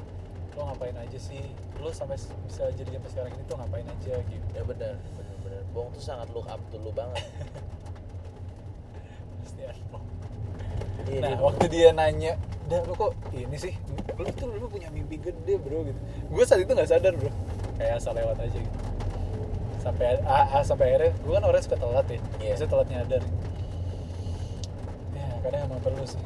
lo 0.55 0.66
ngapain 0.66 0.96
aja 0.96 1.18
sih 1.18 1.42
lo 1.76 1.90
sampai 1.90 2.16
bisa 2.16 2.70
jadi 2.70 2.90
sampai 2.92 3.11
sekarang 3.11 3.32
ini 3.32 3.42
tuh 3.44 3.57
ngapain 3.57 3.84
aja 3.84 4.14
gitu 4.22 4.46
Ya 4.53 4.62
benar, 4.62 4.94
benar 5.12 5.36
benar. 5.40 5.62
Bong 5.70 5.88
tuh 5.90 6.01
sangat 6.01 6.28
look 6.30 6.46
up 6.46 6.61
to 6.68 6.76
lu 6.76 6.90
banget. 6.90 7.22
pasti 9.40 9.61
ada 9.62 9.82
Iya, 11.09 11.20
nah 11.24 11.29
dia- 11.33 11.41
waktu 11.41 11.64
dia 11.72 11.89
nanya 11.93 12.33
dah 12.68 12.81
lo 12.85 12.93
kok 12.93 13.12
ini 13.33 13.57
sih? 13.57 13.72
Lo 14.18 14.29
tuh 14.29 14.53
dulu 14.53 14.66
punya 14.68 14.93
mimpi 14.93 15.16
gede 15.16 15.57
bro 15.57 15.89
gitu. 15.89 16.01
Gue 16.29 16.45
saat 16.45 16.61
itu 16.61 16.68
nggak 16.68 16.89
sadar 16.89 17.16
bro. 17.16 17.33
Kayak 17.81 17.97
asal 17.97 18.12
lewat 18.12 18.37
aja 18.39 18.59
gitu. 18.61 18.79
Sampai 19.81 20.20
ah, 20.26 20.45
ah, 20.53 20.62
sampai 20.62 20.85
akhirnya 20.93 21.12
gue 21.16 21.33
kan 21.33 21.45
orang 21.47 21.62
suka 21.64 21.76
telat 21.81 22.07
ya. 22.07 22.18
Iya. 22.18 22.53
biasanya 22.53 22.70
telat 22.70 22.89
nyadar. 22.93 23.22
Ya 25.14 25.26
kadang 25.41 25.61
emang 25.70 25.81
perlu 25.81 26.05
sih. 26.05 26.20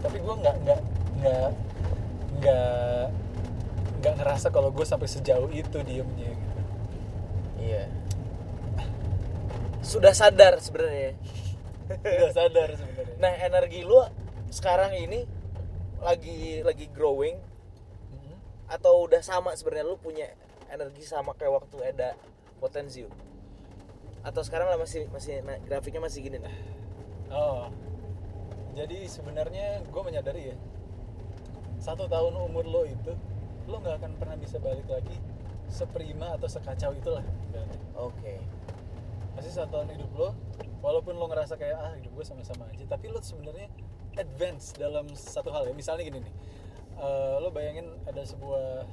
Tapi 0.00 0.16
gue 0.18 0.34
nggak 0.42 0.56
nggak 0.64 0.80
nggak 1.20 1.48
nggak 2.40 3.04
nggak 4.00 4.14
ngerasa 4.16 4.48
kalau 4.48 4.72
gue 4.72 4.82
sampai 4.82 5.06
sejauh 5.06 5.52
itu 5.52 5.78
diemnya 5.84 6.30
gitu. 6.34 6.60
Iya. 7.60 7.84
Sudah 9.84 10.16
sadar 10.16 10.56
sebenarnya. 10.58 11.14
Udah 11.98 12.30
sadar 12.30 12.68
sebenarnya. 12.78 13.16
Nah, 13.18 13.32
energi 13.34 13.80
lu 13.82 13.98
sekarang 14.50 14.94
ini 14.94 15.26
lagi 16.00 16.62
lagi 16.64 16.86
growing 16.90 17.36
Mhm. 18.14 18.34
atau 18.70 19.04
udah 19.04 19.20
sama 19.20 19.52
sebenarnya? 19.58 19.86
Lu 19.90 19.98
punya 19.98 20.30
energi 20.70 21.02
sama 21.02 21.34
kayak 21.34 21.62
waktu 21.62 21.76
ada 21.82 22.14
potensi 22.62 23.02
atau 24.20 24.42
sekarang 24.44 24.68
lah 24.68 24.76
masih 24.76 25.08
masih 25.10 25.40
nah, 25.42 25.56
grafiknya 25.64 26.04
masih 26.04 26.20
gini 26.20 26.38
Oh, 27.30 27.70
jadi 28.76 29.06
sebenarnya 29.06 29.86
gue 29.86 30.02
menyadari 30.02 30.50
ya, 30.52 30.56
satu 31.80 32.04
tahun 32.10 32.36
umur 32.36 32.66
lo 32.66 32.82
itu, 32.84 33.14
lo 33.70 33.78
nggak 33.80 34.02
akan 34.02 34.12
pernah 34.18 34.36
bisa 34.36 34.58
balik 34.58 34.84
lagi 34.90 35.14
seprima 35.70 36.34
atau 36.34 36.50
sekacau 36.50 36.90
itulah. 36.92 37.22
oke 37.96 38.34
Pasti 39.40 39.56
satu 39.56 39.72
tahun 39.72 39.88
hidup 39.96 40.10
lo, 40.12 40.28
walaupun 40.78 41.16
lo 41.16 41.24
ngerasa 41.26 41.56
kayak 41.56 41.72
ah 41.74 41.96
hidup 41.96 42.12
gue 42.12 42.24
sama-sama 42.28 42.68
aja, 42.68 42.84
tapi 42.84 43.08
lo 43.08 43.24
sebenarnya 43.24 43.72
advance 44.14 44.76
dalam 44.76 45.08
satu 45.10 45.48
hal 45.48 45.64
ya. 45.64 45.72
Misalnya 45.72 46.04
gini 46.04 46.20
nih, 46.20 46.34
eh, 46.94 47.34
lo 47.40 47.48
bayangin 47.48 47.88
ada 48.04 48.20
sebuah 48.20 48.84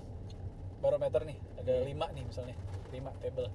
barometer 0.79 1.27
nih, 1.27 1.35
ada 1.59 1.73
Hmm. 1.73 1.83
lima 1.83 2.07
nih 2.15 2.23
misalnya, 2.23 2.55
lima 2.89 3.11
table. 3.19 3.51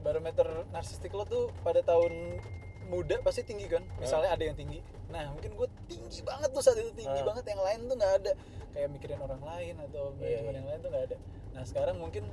Barometer 0.00 0.48
narsistik 0.72 1.12
lo 1.12 1.28
tuh 1.28 1.52
pada 1.60 1.84
tahun 1.84 2.40
muda 2.88 3.20
pasti 3.20 3.44
tinggi 3.44 3.68
kan 3.68 3.84
misalnya 4.00 4.32
ada 4.32 4.40
yang 4.40 4.56
tinggi 4.56 4.80
nah 5.12 5.28
mungkin 5.28 5.52
gue 5.52 5.68
tinggi 5.84 6.24
banget 6.24 6.48
tuh 6.48 6.64
saat 6.64 6.80
itu 6.80 6.88
tinggi 6.96 7.20
Ah. 7.20 7.26
banget 7.28 7.44
yang 7.52 7.60
lain 7.60 7.78
tuh 7.84 7.96
nggak 8.00 8.12
ada 8.24 8.32
kayak 8.72 8.88
mikirin 8.88 9.20
orang 9.20 9.42
lain 9.44 9.74
atau 9.76 10.16
Iya, 10.16 10.40
manajemen 10.40 10.48
iya. 10.48 10.56
yang 10.56 10.66
lain 10.72 10.78
tuh 10.80 10.88
nggak 10.88 11.04
ada 11.12 11.16
nah 11.52 11.62
sekarang 11.68 11.96
mungkin 12.00 12.24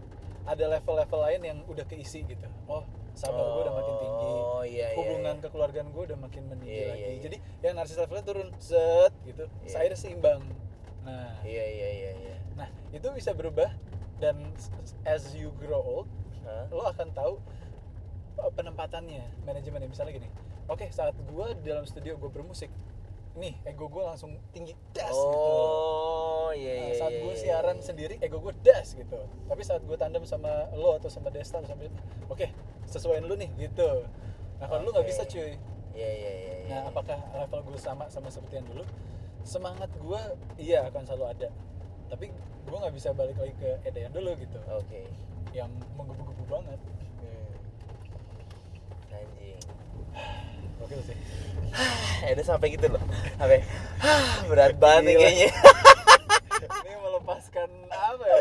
ada 0.48 0.64
level-level 0.72 1.20
lain 1.28 1.42
yang 1.44 1.60
udah 1.68 1.84
keisi 1.84 2.24
gitu 2.24 2.48
oh 2.72 2.88
sabar 3.16 3.44
gue 3.48 3.62
udah 3.64 3.76
makin 3.76 3.96
tinggi 3.98 4.32
Oh, 4.36 4.64
iya, 4.64 4.88
iya, 4.92 4.98
hubungan 4.98 5.36
iya. 5.38 5.44
kekeluargaan 5.44 5.88
gue 5.90 6.04
udah 6.06 6.20
makin 6.20 6.44
meninggi 6.48 6.72
Iya, 6.74 6.88
lagi 6.92 7.00
iya, 7.00 7.10
iya. 7.10 7.22
jadi 7.24 7.38
yang 7.64 7.74
narsis 7.76 7.98
levelnya 7.98 8.24
turun 8.24 8.50
set 8.60 9.14
gitu 9.24 9.44
Iya. 9.64 9.70
saya 9.72 9.96
seimbang 9.96 10.42
nah 11.02 11.38
iya 11.42 11.64
iya 11.64 11.90
iya 11.92 12.12
iya 12.18 12.36
nah 12.54 12.68
itu 12.90 13.08
bisa 13.12 13.32
berubah 13.32 13.70
dan 14.18 14.36
as 15.04 15.32
you 15.34 15.52
grow 15.60 15.80
old 15.80 16.10
Hah? 16.44 16.66
lo 16.70 16.86
akan 16.86 17.10
tahu 17.12 17.34
uh, 18.38 18.52
penempatannya 18.52 19.24
manajemennya 19.44 19.86
misalnya 19.86 20.18
gini 20.18 20.30
oke 20.66 20.88
saat 20.90 21.14
gue 21.14 21.46
di 21.62 21.68
dalam 21.68 21.86
studio 21.86 22.18
gue 22.18 22.30
bermusik 22.30 22.70
nih 23.36 23.54
ego 23.68 23.92
gue 23.92 24.04
langsung 24.04 24.40
tinggi 24.56 24.72
das 24.96 25.12
gitu. 25.12 25.36
Oh 25.36 26.56
iya 26.56 26.72
Nah, 26.80 26.88
iya 26.88 26.96
saat 26.96 27.12
iya, 27.12 27.22
gue 27.24 27.34
iya, 27.36 27.42
siaran 27.44 27.78
iya. 27.78 27.84
sendiri 27.84 28.16
ego 28.24 28.40
gue 28.40 28.54
das 28.64 28.96
gitu. 28.96 29.20
Tapi 29.52 29.62
saat 29.64 29.84
gue 29.84 29.98
tandem 30.00 30.24
sama 30.24 30.72
lo 30.72 30.96
atau 30.96 31.12
sama 31.12 31.28
Desta 31.28 31.60
atau 31.60 31.76
sama 31.76 31.84
oke 32.32 32.48
sesuaiin 32.88 33.28
lu 33.28 33.36
nih 33.36 33.52
gitu. 33.60 34.08
Nah 34.64 34.66
kalau 34.72 34.88
lu 34.88 34.96
nggak 34.96 35.08
bisa 35.08 35.28
cuy. 35.28 35.60
Iya 35.96 36.10
iya 36.12 36.32
iya 36.32 36.56
iya. 36.64 36.68
nah 36.72 36.92
apakah 36.92 37.20
level 37.36 37.60
gue 37.72 37.80
sama 37.80 38.08
sama 38.08 38.32
seperti 38.32 38.64
yang 38.64 38.68
dulu? 38.72 38.88
Semangat 39.44 39.92
gue 40.00 40.22
iya 40.56 40.88
akan 40.88 41.04
selalu 41.04 41.26
ada. 41.36 41.50
Tapi 42.08 42.32
gue 42.66 42.78
nggak 42.80 42.96
bisa 42.96 43.12
balik 43.12 43.36
lagi 43.36 43.52
ke 43.60 43.84
Eda 43.84 44.00
yang 44.08 44.14
dulu 44.16 44.32
gitu. 44.40 44.60
Oke. 44.72 45.12
Yang 45.52 45.72
menggebu-gebu 46.00 46.44
banget. 46.48 46.80
Hmm. 47.20 47.52
anjing 49.12 49.60
udah 50.88 52.46
sampai 52.50 52.68
gitu 52.74 52.88
loh. 52.92 53.04
Sampai 53.36 53.60
berat 54.50 54.76
banget 54.78 55.04
nih 55.04 55.16
kayaknya. 55.20 55.50
Ini 56.86 56.94
melepaskan 56.98 57.70
apa 57.90 58.24
ya? 58.26 58.38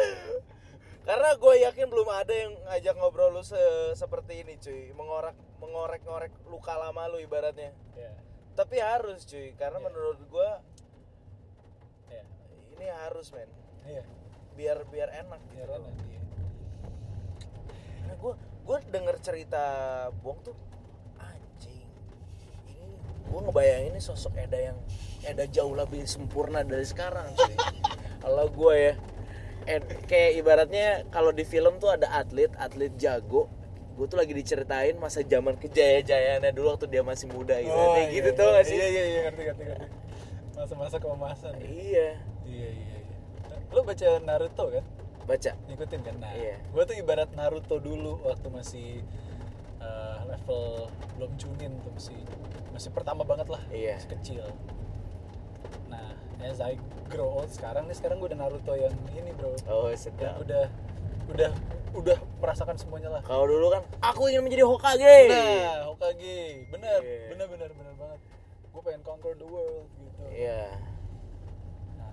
Karena 1.05 1.29
gue 1.37 1.55
yakin 1.69 1.87
belum 1.93 2.09
ada 2.09 2.33
yang 2.33 2.53
ngajak 2.71 2.95
ngobrol 2.97 3.37
lu 3.37 3.43
se- 3.45 3.93
seperti 3.93 4.41
ini 4.41 4.57
cuy. 4.57 4.89
Mengorek 4.97 5.37
mengorek 5.61 6.01
ngorek 6.09 6.33
luka 6.49 6.73
lama 6.81 7.13
lu 7.13 7.21
ibaratnya. 7.21 7.77
Ya 7.93 8.13
tapi 8.55 8.79
harus 8.79 9.27
cuy. 9.27 9.53
Karena 9.59 9.83
Iya. 9.83 9.87
menurut 9.91 10.19
gue 10.31 10.51
ya 12.09 12.23
ini 12.79 12.87
harus 13.05 13.27
men. 13.35 13.51
Iya. 13.85 14.03
Biar 14.55 14.79
biar 14.89 15.09
enak 15.11 15.41
gitu 15.51 15.59
biar 15.59 15.69
loh. 15.75 15.91
nanti 15.91 16.15
Nah, 18.05 18.15
gue 18.17 18.35
gue 18.39 18.79
denger 18.89 19.17
cerita 19.21 19.65
Bong 20.23 20.39
tuh. 20.41 20.55
Ini 20.55 20.74
gue 23.35 23.41
ngebayangin 23.43 23.91
ini 23.91 23.99
sosok 23.99 24.39
Eda 24.39 24.71
yang 24.71 24.79
Eda 25.27 25.51
jauh 25.51 25.75
lebih 25.75 26.07
sempurna 26.07 26.63
dari 26.63 26.87
sekarang 26.87 27.35
cuy. 27.35 27.55
Kalau 28.23 28.47
gue 28.47 28.75
ya 28.79 28.95
Ed, 29.65 29.83
kayak 30.07 30.39
ibaratnya 30.39 30.87
kalau 31.11 31.33
di 31.33 31.43
film 31.43 31.81
tuh 31.81 31.91
ada 31.91 32.07
atlet, 32.15 32.53
atlet 32.55 32.95
jago. 32.95 33.51
Gue 33.97 34.07
tuh 34.07 34.21
lagi 34.21 34.31
diceritain 34.31 34.95
masa 35.01 35.25
zaman 35.25 35.59
kejaya-jayaannya 35.59 36.53
dulu 36.53 36.79
waktu 36.79 36.87
dia 36.87 37.03
masih 37.03 37.27
muda 37.27 37.59
gitu. 37.59 37.73
Oh, 37.73 37.97
Kayak 37.99 38.07
iya, 38.07 38.15
gitu 38.15 38.29
iya. 38.31 38.39
tuh 38.39 38.47
gak 38.53 38.65
sih? 38.65 38.77
iya 38.77 38.87
iya 38.87 39.03
iya 39.05 39.21
ngerti 39.27 39.43
ngerti 39.43 39.63
ngerti 39.67 39.87
masa-masa 40.55 40.97
keemasan 41.03 41.53
ya. 41.59 41.67
Iya. 41.67 42.09
iya 42.47 42.69
iya 42.71 42.97
iya 43.03 43.57
lo 43.75 43.83
baca 43.83 44.07
Naruto 44.23 44.65
kan 44.71 44.85
Baca. 45.27 45.51
ngikutin 45.67 46.01
kan 46.07 46.15
nah 46.23 46.31
Iya. 46.31 46.63
gue 46.63 46.83
tuh 46.87 46.95
ibarat 46.95 47.27
Naruto 47.35 47.83
dulu 47.83 48.23
waktu 48.23 48.47
masih 48.55 48.89
uh, 49.83 50.23
level 50.31 50.87
belum 51.19 51.33
chunin 51.35 51.75
tuh 51.83 51.91
masih 51.91 52.15
masih 52.75 52.91
pertama 52.91 53.23
banget 53.23 53.47
lah 53.49 53.63
Iya. 53.71 53.95
masih 53.97 54.11
kecil 54.13 54.43
nah 55.87 56.11
as 56.41 56.59
I 56.59 56.75
grow 57.07 57.31
old 57.33 57.49
sekarang 57.49 57.87
nih 57.87 57.95
sekarang 57.95 58.19
gue 58.19 58.29
udah 58.29 58.41
Naruto 58.41 58.75
yang 58.75 58.93
ini 59.13 59.31
bro 59.33 59.55
Oh, 59.65 59.89
sedap. 59.95 60.37
udah 60.39 60.67
udah 61.25 61.51
udah 61.95 62.19
merasakan 62.37 62.75
semuanya 62.75 63.09
lah 63.09 63.23
Kalau 63.23 63.47
dulu 63.47 63.71
kan 63.71 63.81
aku 64.03 64.29
ingin 64.29 64.43
menjadi 64.43 64.67
Hokage. 64.67 65.19
nah 65.31 65.89
Hokage 65.89 66.67
bener 66.69 66.99
Iya. 67.01 67.31
bener 67.31 67.47
bener 67.49 67.71
bener 67.71 67.95
banget 67.95 68.21
gue 68.69 68.83
pengen 68.83 69.03
conquer 69.03 69.33
the 69.35 69.47
world 69.47 69.87
gitu 69.95 70.23
Iya. 70.29 70.75
nah, 71.95 72.11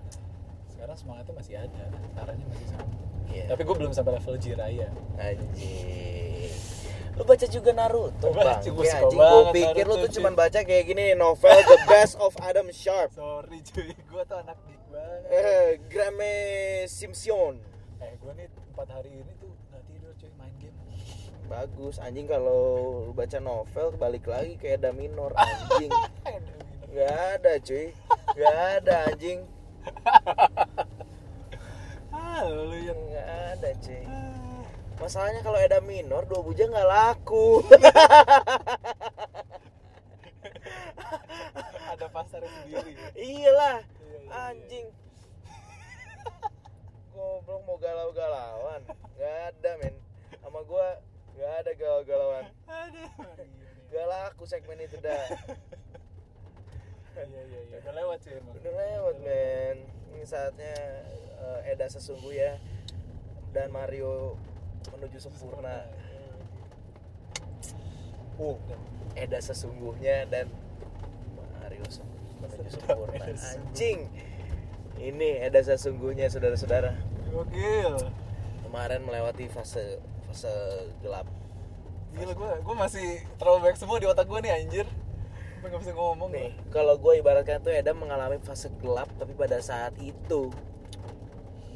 sekarang 0.68 0.94
semangatnya 0.94 1.34
masih 1.34 1.54
ada 1.58 1.82
caranya 2.14 2.44
masih 2.46 2.66
sama 2.68 2.86
Iya. 3.28 3.44
tapi 3.50 3.62
gue 3.62 3.74
belum 3.74 3.92
sampai 3.92 4.12
level 4.14 4.36
Jiraya 4.36 4.88
Anjing. 5.18 6.52
Lu 7.12 7.22
baca 7.22 7.44
juga 7.44 7.70
Naruto, 7.70 8.26
Baca, 8.30 8.58
Bang. 8.58 8.72
gua 8.72 8.82
Ya, 8.82 8.98
anjing, 8.98 9.18
banget 9.18 9.54
pikir 9.54 9.84
lu 9.84 9.94
tuh 9.94 10.02
cuy. 10.02 10.12
cuman 10.16 10.32
baca 10.32 10.58
kayak 10.60 10.84
gini 10.86 11.02
novel 11.14 11.58
The 11.62 11.78
Best 11.84 12.14
of 12.16 12.32
Adam 12.38 12.70
Sharp. 12.70 13.10
sorry 13.12 13.60
cuy 13.62 13.92
gue 13.92 14.22
tuh 14.24 14.36
anak 14.38 14.56
dik 14.62 14.82
banget 14.88 15.28
Eh, 15.28 15.68
Grame 15.86 16.34
Simpson. 16.86 17.58
eh 17.98 18.14
gue 18.14 18.32
nih 18.32 18.46
empat 18.66 18.88
hari 18.90 19.10
ini 19.14 19.30
tuh 19.36 19.50
nggak 19.68 19.82
tidur 19.86 20.10
cuy 20.14 20.30
main 20.34 20.54
game 20.56 20.78
Bagus, 21.44 21.98
anjing 21.98 22.24
kalau 22.24 23.04
lu 23.04 23.12
baca 23.12 23.38
novel 23.38 23.92
balik 23.94 24.24
lagi 24.24 24.56
kayak 24.56 24.78
ada 24.78 24.90
minor 24.90 25.30
anjing. 25.34 25.90
Aduh, 26.24 26.48
gila. 26.48 26.88
Gak 26.88 27.12
ada, 27.36 27.52
cuy. 27.58 27.86
Gak 28.32 28.56
ada 28.78 28.94
anjing. 29.06 29.38
ah 32.10 32.42
lu 32.46 32.74
yang 32.74 32.98
Gak 33.06 33.28
ada, 33.52 33.70
cuy. 33.76 34.02
Masalahnya 35.02 35.42
kalau 35.42 35.58
Eda 35.58 35.82
minor 35.82 36.22
dua 36.30 36.40
bujang 36.40 36.70
nggak 36.70 36.86
laku. 36.86 37.58
ada 41.92 42.06
pasar 42.08 42.40
sendiri 42.40 42.94
Iyalah, 43.12 43.82
Iya, 43.82 44.06
iya, 44.08 44.18
iya. 44.22 44.30
anjing. 44.48 44.86
Goblok 47.12 47.60
mau 47.66 47.76
galau-galauan. 47.76 48.80
Gak 49.14 49.34
ada, 49.52 49.70
men. 49.76 49.94
Sama 50.38 50.62
gua 50.64 50.96
gak 51.34 51.52
ada 51.60 51.72
galau-galauan. 51.74 52.44
Gak 53.90 54.06
laku 54.08 54.44
segmen 54.46 54.80
itu 54.80 54.96
dah. 54.96 55.26
iya 57.12 57.42
iya 57.44 57.60
iya 57.68 57.76
udah 57.76 57.92
lewat 57.92 58.18
sih 58.24 58.32
emang 58.32 58.56
Udah 58.56 58.72
lewat 58.72 59.16
men 59.20 59.76
Ini 60.08 60.24
saatnya 60.24 60.72
eh, 61.60 61.68
Eda 61.68 61.84
sesungguhnya 61.84 62.56
Dan 63.52 63.68
Mario 63.68 64.40
menuju 64.90 65.18
sempurna. 65.22 65.86
Uh, 68.40 68.58
Eda 69.14 69.38
sesungguhnya 69.38 70.26
dan 70.26 70.48
Mario 71.60 71.84
menuju 72.42 72.68
sempurna. 72.72 73.22
Anjing. 73.22 74.08
Ini 74.98 75.28
Eda 75.46 75.60
sesungguhnya 75.62 76.26
saudara-saudara. 76.32 76.96
Gokil. 77.30 77.96
Kemarin 78.66 79.00
melewati 79.04 79.46
fase 79.52 80.00
fase 80.26 80.52
gelap. 81.04 81.28
Gila 82.12 82.32
gue 82.34 82.50
gue 82.60 82.76
masih 82.76 83.06
terlalu 83.40 83.68
banyak 83.68 83.78
semua 83.78 83.96
di 84.00 84.06
otak 84.08 84.26
gue 84.26 84.40
nih 84.42 84.52
anjir. 84.52 84.86
Nggak 85.62 85.78
bisa 85.78 85.94
ngomong 85.94 86.34
Nih, 86.34 86.50
nih 86.50 86.74
kalau 86.74 86.98
gue 86.98 87.22
ibaratkan 87.22 87.62
tuh 87.62 87.70
Eda 87.70 87.94
mengalami 87.94 88.42
fase 88.42 88.66
gelap 88.82 89.06
tapi 89.14 89.30
pada 89.38 89.62
saat 89.62 89.94
itu 90.02 90.50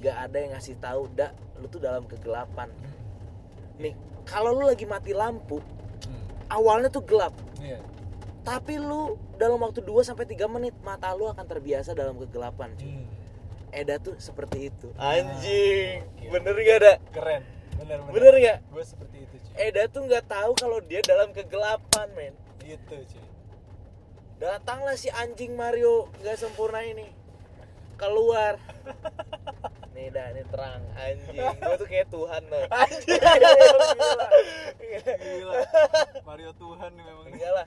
gak 0.03 0.17
ada 0.27 0.37
yang 0.43 0.53
ngasih 0.59 0.77
tahu 0.83 1.07
dak 1.15 1.33
lu 1.61 1.67
tuh 1.69 1.81
dalam 1.81 2.05
kegelapan. 2.05 2.69
Nih, 3.81 3.93
kalau 4.25 4.57
lu 4.57 4.69
lagi 4.69 4.85
mati 4.89 5.13
lampu, 5.13 5.61
hmm. 5.61 6.49
awalnya 6.53 6.89
tuh 6.89 7.05
gelap, 7.05 7.33
iya 7.61 7.81
tapi 8.47 8.79
lu 8.79 9.19
dalam 9.35 9.59
waktu 9.59 9.83
2 9.83 10.07
sampai 10.07 10.23
3 10.23 10.47
menit 10.47 10.71
mata 10.87 11.11
lu 11.19 11.27
akan 11.27 11.43
terbiasa 11.43 11.99
dalam 11.99 12.15
kegelapan. 12.15 12.71
cuy. 12.79 12.87
hmm. 12.87 13.07
Eda 13.75 13.99
tuh 13.99 14.15
seperti 14.23 14.71
itu. 14.71 14.95
Anjing, 14.95 16.07
bener 16.31 16.55
gak 16.55 16.79
dak? 16.79 16.99
keren 17.11 17.43
bener 17.77 17.99
bener, 18.07 18.15
Bener 18.15 18.35
gak? 18.41 18.59
gue 18.73 18.85
seperti 18.87 19.17
itu 19.27 19.37
cuy 19.37 19.53
Eda 19.59 19.85
tuh 19.91 20.07
nggak 20.07 20.25
tahu 20.31 20.57
kalau 20.57 20.79
dia 20.81 21.03
dalam 21.03 21.35
kegelapan, 21.35 22.07
men. 22.15 22.33
gitu 22.63 22.95
cuy 22.95 23.27
Datanglah 24.39 24.95
si 24.95 25.11
anjing 25.11 25.59
Mario 25.59 26.07
nggak 26.23 26.37
sempurna 26.39 26.85
ini 26.87 27.11
keluar. 27.97 28.61
Nih 29.97 30.13
dah, 30.13 30.27
ini 30.37 30.43
terang 30.53 30.83
anjing. 30.93 31.41
Gue 31.65 31.77
tuh 31.81 31.89
kayak 31.89 32.09
Tuhan 32.13 32.43
loh. 32.53 32.65
Anjing. 32.69 33.17
Gila. 34.87 35.15
gila 35.17 35.55
Mario 36.29 36.53
Tuhan 36.53 36.91
nih 36.95 37.05
memang 37.05 37.25
nih 37.27 37.35
Enggak 37.41 37.53
lah. 37.57 37.67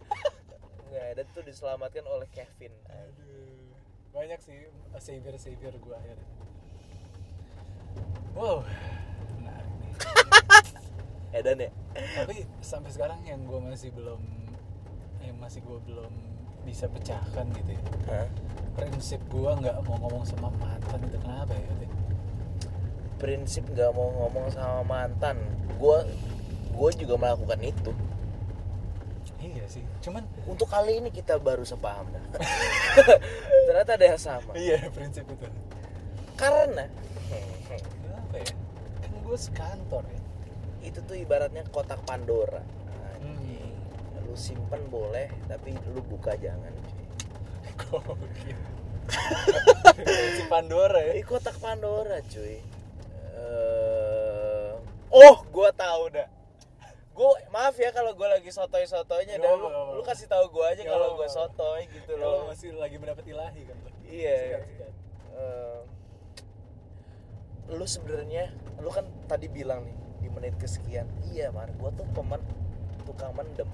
Enggak, 0.85 1.05
ada 1.17 1.21
tuh 1.33 1.43
diselamatkan 1.43 2.05
oleh 2.05 2.29
Kevin. 2.29 2.73
Aduh, 2.85 3.73
banyak 4.13 4.39
sih 4.41 4.69
savior 4.97 5.35
savior 5.37 5.73
gue 5.77 5.95
akhirnya 5.95 6.27
wow 8.33 8.65
menarik 9.37 9.73
nih 9.79 9.93
Edan 11.39 11.59
ya? 11.61 11.71
tapi 12.17 12.43
sampai 12.59 12.89
sekarang 12.89 13.21
yang 13.23 13.45
gue 13.45 13.59
masih 13.61 13.93
belum 13.93 14.19
yang 15.21 15.37
masih 15.37 15.61
gue 15.61 15.77
belum 15.85 16.09
bisa 16.65 16.89
pecahkan 16.89 17.47
gitu 17.53 17.77
ya 17.77 17.83
Hah? 18.09 18.27
prinsip 18.73 19.21
gue 19.29 19.51
nggak 19.61 19.77
mau 19.85 19.97
ngomong 20.01 20.25
sama 20.25 20.49
mantan 20.57 20.99
itu 21.05 21.17
kenapa 21.21 21.53
ya 21.53 21.71
Teh? 21.79 21.91
Prinsip 23.19 23.67
nggak 23.67 23.91
mau 23.93 24.09
ngomong 24.15 24.47
sama 24.49 24.81
mantan. 24.87 25.37
Gue 25.75 26.07
gue 26.73 26.89
juga 27.05 27.15
melakukan 27.19 27.59
itu. 27.61 27.91
iya 29.39 29.63
sih 29.71 29.79
cuman 30.03 30.27
Untuk 30.51 30.67
kali 30.67 30.99
ini 30.99 31.15
kita 31.15 31.39
baru 31.39 31.63
sepaham 31.63 32.07
dah. 32.11 32.23
Ternyata 33.67 33.91
ada 33.95 34.05
yang 34.15 34.19
sama. 34.19 34.51
iya 34.55 34.83
prinsip 34.91 35.23
itu 35.27 35.47
Karena 36.35 36.87
kenapa 37.67 38.35
ya 38.35 38.51
kan 38.99 39.11
gue 39.15 39.37
sekantor 39.39 40.03
ya 40.07 40.19
itu 40.79 40.99
tuh 41.03 41.15
ibaratnya 41.15 41.63
kotak 41.69 41.99
Pandora. 42.07 42.63
Anjing. 43.19 43.75
Hmm. 43.75 44.23
Lu 44.23 44.35
simpen 44.35 44.87
boleh, 44.87 45.27
tapi 45.51 45.75
lu 45.91 46.01
buka 46.07 46.35
jangan. 46.39 46.71
prinsip 49.95 50.45
Pandora 50.51 51.01
ya 51.01 51.17
Ini 51.17 51.23
kotak 51.25 51.57
Pandora, 51.59 52.21
cuy. 52.27 52.59
Eh, 53.39 54.71
oh, 55.09 55.37
gua 55.55 55.69
tahu 55.71 56.11
dah. 56.11 56.27
Gue 57.15 57.31
maaf 57.51 57.75
ya 57.75 57.91
kalau 57.91 58.15
gue 58.15 58.27
lagi 58.31 58.47
sotoy-sotoynya 58.47 59.35
Nggak 59.43 59.51
dan 59.51 59.59
lu, 59.59 59.67
lu 59.99 60.03
kasih 60.07 60.31
tahu 60.31 60.55
gue 60.55 60.65
aja 60.71 60.87
kalau 60.87 61.19
gue 61.19 61.27
sotoy 61.27 61.83
gitu 61.91 62.15
loh. 62.15 62.47
masih 62.47 62.71
lagi 62.79 62.95
mendapat 62.95 63.27
ilahi 63.27 63.67
kan? 63.67 63.75
Iya. 64.07 64.63
Eh, 65.35 65.79
lu 67.69 67.85
sebenarnya 67.85 68.49
lu 68.81 68.89
kan 68.89 69.05
tadi 69.29 69.45
bilang 69.45 69.85
nih 69.85 69.95
di 70.25 70.27
menit 70.33 70.55
kesekian 70.57 71.05
iya 71.29 71.53
mar 71.53 71.69
gue 71.69 71.89
tuh 71.93 72.07
pemen 72.17 72.41
tukang 73.05 73.31
mendem 73.37 73.69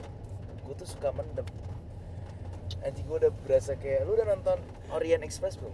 gue 0.67 0.75
tuh 0.75 0.87
suka 0.89 1.15
mendem 1.15 1.47
anjing 2.83 3.05
gue 3.07 3.17
udah 3.23 3.33
berasa 3.45 3.77
kayak 3.79 4.03
lu 4.03 4.19
udah 4.19 4.27
nonton 4.35 4.57
Orient 4.91 5.23
Express 5.23 5.55
belum? 5.57 5.73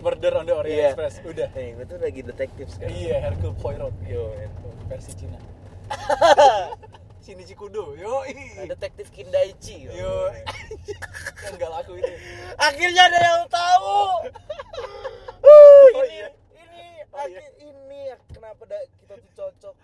Murder 0.00 0.32
on 0.34 0.44
the 0.44 0.54
Orient 0.54 0.74
Iya. 0.74 0.88
Express 0.90 1.14
udah 1.22 1.48
Nih, 1.52 1.68
gue 1.74 1.84
tuh 1.86 1.98
lagi 1.98 2.20
detektif 2.22 2.66
sekarang. 2.68 2.94
iya 2.94 3.16
Hercule 3.20 3.54
Poirot 3.54 3.94
Yo, 4.02 4.32
men. 4.32 4.50
versi 4.86 5.12
Cina 5.14 5.38
Shinichi 7.20 7.52
Kudo 7.52 7.92
yo 7.94 8.24
Detektif 8.64 9.10
Kindaichi. 9.10 9.86
yo 9.86 10.32
kan 11.36 11.52
nggak 11.52 11.70
laku 11.70 11.92
itu 11.94 12.12
Akhirnya 12.56 13.02
ada 13.04 13.18
yang 13.20 13.42
tahu. 13.46 13.98
Uh, 15.40 15.88
Oh, 15.90 16.02
ini, 16.02 16.16
iya. 16.16 16.28
ini, 16.54 16.82
Oh, 17.10 17.20
iya. 17.22 17.40
akhir- 17.40 17.56
ini 17.60 18.00
kenapa 18.30 18.62
dah 18.66 18.80
kita 18.98 19.14
tuh 19.16 19.32
cocok? 19.34 19.74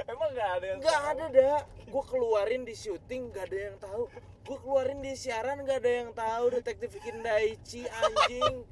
emang 0.00 0.28
nggak 0.30 0.50
ada 0.52 0.66
yang 0.66 0.78
Nggak 0.78 0.94
tahu? 0.96 1.10
ada 1.12 1.24
dah. 1.28 1.60
Gue 1.84 2.02
keluarin 2.04 2.62
di 2.62 2.74
syuting 2.74 3.22
nggak 3.28 3.44
ada 3.44 3.58
yang 3.64 3.76
tahu. 3.78 4.04
Gue 4.48 4.56
keluarin 4.58 4.98
di 4.98 5.12
siaran 5.12 5.60
nggak 5.60 5.78
ada 5.78 5.92
yang 5.94 6.10
tahu. 6.10 6.44
Detektif 6.50 6.96
Kindaichi 6.98 7.84
anjing. 7.84 8.64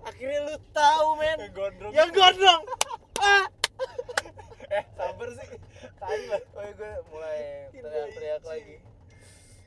Akhirnya 0.00 0.46
lu 0.46 0.56
tahu 0.70 1.08
men. 1.18 1.38
Yang 1.42 1.52
gondrong. 1.52 1.90
Yang 1.90 2.10
gondrong. 2.14 2.62
ah. 3.18 3.44
eh 4.68 4.84
sabar 4.94 5.28
sih 5.32 5.48
tadi 5.96 6.24
lah 6.28 6.42
Oh, 6.52 6.68
gue 6.68 6.92
mulai 7.08 7.40
teriak-teriak 7.72 8.44
lagi. 8.44 8.76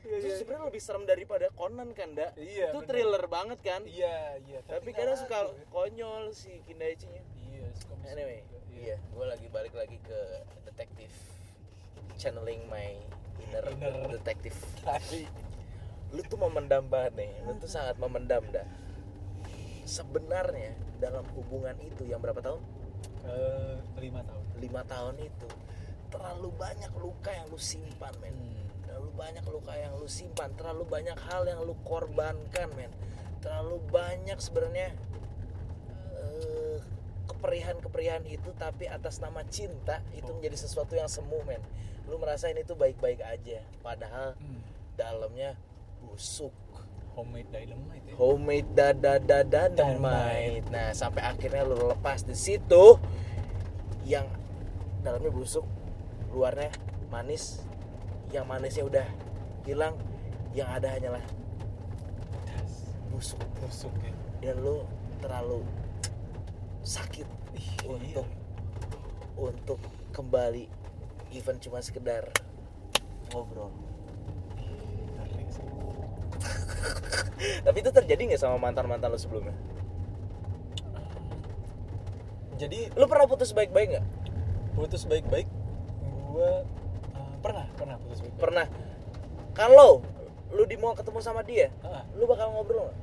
Iya, 0.02 0.16
Itu 0.18 0.26
iya. 0.26 0.36
sebenarnya 0.36 0.66
lebih 0.66 0.82
serem 0.82 1.04
daripada 1.04 1.46
Conan 1.52 1.92
kan, 1.92 2.10
Dak? 2.10 2.34
Iya, 2.34 2.72
Itu 2.72 2.80
bener. 2.80 2.88
thriller 2.90 3.24
banget 3.26 3.58
kan? 3.62 3.86
iya 3.86 4.34
iya 4.40 4.58
Tapi 4.66 4.90
nggak 4.90 4.98
kadang 4.98 5.14
suka 5.14 5.38
ya. 5.46 5.64
konyol 5.70 6.24
si 6.34 6.58
Kindaichi-nya. 6.66 7.22
iya 7.38 7.66
suka 7.76 7.94
Anyway, 8.10 8.42
juga, 8.42 8.58
iya, 8.74 8.96
gue 8.98 9.26
lagi 9.28 9.46
balik 9.46 9.74
lagi 9.78 9.94
ke 10.02 10.20
detektif, 10.66 11.10
channeling 12.18 12.66
my 12.66 12.98
inner, 13.48 13.64
Inner. 13.72 14.08
detektif. 14.18 14.54
tadi 14.82 15.26
Lu 16.12 16.20
tuh 16.28 16.36
memendam 16.36 16.84
banget 16.92 17.24
nih, 17.24 17.32
lu 17.48 17.56
tuh 17.56 17.70
sangat 17.72 17.96
memendam 17.96 18.44
dah. 18.52 18.68
Sebenarnya 19.88 20.76
dalam 21.00 21.24
hubungan 21.32 21.74
itu 21.80 22.04
yang 22.04 22.20
berapa 22.20 22.38
tahun? 22.44 22.60
eh 23.22 23.78
lima 24.02 24.18
tahun 24.26 24.44
Lima 24.58 24.82
tahun 24.82 25.14
itu 25.22 25.48
terlalu 26.12 26.52
banyak 26.60 26.92
luka 27.00 27.30
yang 27.32 27.48
lu 27.48 27.56
simpan, 27.56 28.12
men. 28.20 28.36
Hmm. 28.36 28.68
Terlalu 28.84 29.10
banyak 29.16 29.44
luka 29.48 29.72
yang 29.72 29.92
lu 29.96 30.04
simpan, 30.04 30.52
terlalu 30.52 30.84
banyak 30.84 31.16
hal 31.16 31.48
yang 31.48 31.64
lu 31.64 31.72
korbankan, 31.88 32.68
men. 32.76 32.92
Terlalu 33.40 33.80
banyak 33.88 34.36
sebenarnya 34.36 34.92
keperihan-keperihan 37.42 38.22
itu 38.30 38.54
tapi 38.54 38.86
atas 38.86 39.18
nama 39.18 39.42
cinta 39.50 39.98
itu 40.14 40.30
Oh. 40.30 40.38
menjadi 40.38 40.54
sesuatu 40.62 40.94
yang 40.94 41.10
semu, 41.10 41.42
men. 41.42 41.58
Lu 42.06 42.14
merasain 42.22 42.54
itu 42.54 42.78
baik-baik 42.78 43.18
aja, 43.18 43.66
padahal 43.82 44.38
Hmm. 44.38 44.62
dalamnya 44.94 45.58
busuk. 46.06 46.54
homemade 47.12 47.44
dynamite 47.52 48.08
ya 48.08 48.14
Homemade 48.16 48.68
dada 48.72 49.20
dada 49.20 49.68
Dynamite. 49.68 50.64
Nah, 50.72 50.96
sampai 50.96 51.20
akhirnya 51.20 51.60
lu 51.60 51.76
lepas 51.92 52.24
di 52.24 52.32
situ 52.32 52.96
yang 54.08 54.24
dalamnya 55.04 55.28
busuk, 55.28 55.60
luarnya 56.32 56.72
manis. 57.12 57.60
Yang 58.32 58.44
manisnya 58.48 58.84
udah 58.88 59.06
hilang, 59.68 60.00
yang 60.56 60.72
ada 60.72 60.88
hanyalah 60.88 61.20
busuk. 63.12 63.44
busuk 63.60 63.92
ya 64.00 64.12
Dan 64.40 64.64
lu 64.64 64.80
terlalu 65.20 65.60
sakit 66.82 67.26
Ih, 67.54 67.68
untuk 67.86 68.26
iya. 68.26 68.38
untuk 69.38 69.80
kembali 70.10 70.66
even 71.32 71.56
cuma 71.62 71.80
sekedar 71.80 72.28
ngobrol. 73.32 73.72
Tapi 77.42 77.78
itu 77.78 77.90
terjadi 77.90 78.22
nggak 78.34 78.42
sama 78.42 78.58
mantan-mantan 78.58 79.10
lu 79.10 79.18
sebelumnya? 79.18 79.54
jadi 82.54 82.94
Lu 82.94 83.10
pernah 83.10 83.26
putus 83.26 83.50
baik-baik 83.50 83.98
nggak? 83.98 84.06
putus 84.72 85.04
baik-baik 85.04 85.44
gua 86.32 86.64
eh, 87.12 87.34
pernah 87.44 87.66
pernah 87.76 87.96
putus 88.00 88.24
baik-baik 88.24 88.40
Pernah. 88.40 88.66
Kalau 89.52 90.00
lu 90.48 90.64
di 90.64 90.76
mall 90.80 90.96
ketemu 90.96 91.20
sama 91.20 91.44
dia, 91.44 91.68
Ah, 91.84 92.04
lu 92.16 92.24
bakal 92.24 92.52
ngobrol 92.56 92.88
nggak? 92.88 92.98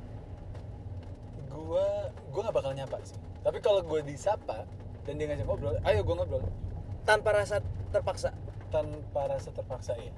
gua 1.50 1.86
gua 2.34 2.40
nggak 2.48 2.56
bakal 2.56 2.72
nyapa 2.74 2.96
sih 3.06 3.18
tapi 3.40 3.58
kalau 3.58 3.80
gua 3.80 4.00
disapa 4.00 4.64
dan 5.04 5.16
dia 5.16 5.26
ngajak 5.28 5.46
ngobrol 5.46 5.74
ayo 5.82 6.00
gua 6.02 6.16
ngobrol. 6.20 6.44
Tanpa 7.02 7.32
rasa 7.32 7.58
terpaksa. 7.90 8.30
tanpa 8.70 9.26
rasa 9.26 9.50
terpaksa 9.50 9.98
ya 9.98 10.12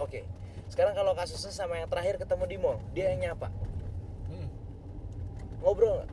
Oke. 0.00 0.24
Sekarang 0.72 0.96
kalau 0.96 1.12
kasusnya 1.12 1.52
sama 1.52 1.76
yang 1.76 1.84
terakhir 1.84 2.16
ketemu 2.16 2.44
di 2.48 2.56
mall, 2.56 2.80
dia 2.96 3.12
yang 3.12 3.36
nyapa. 3.36 3.52
ngobrol 5.60 6.00
nggak? 6.00 6.10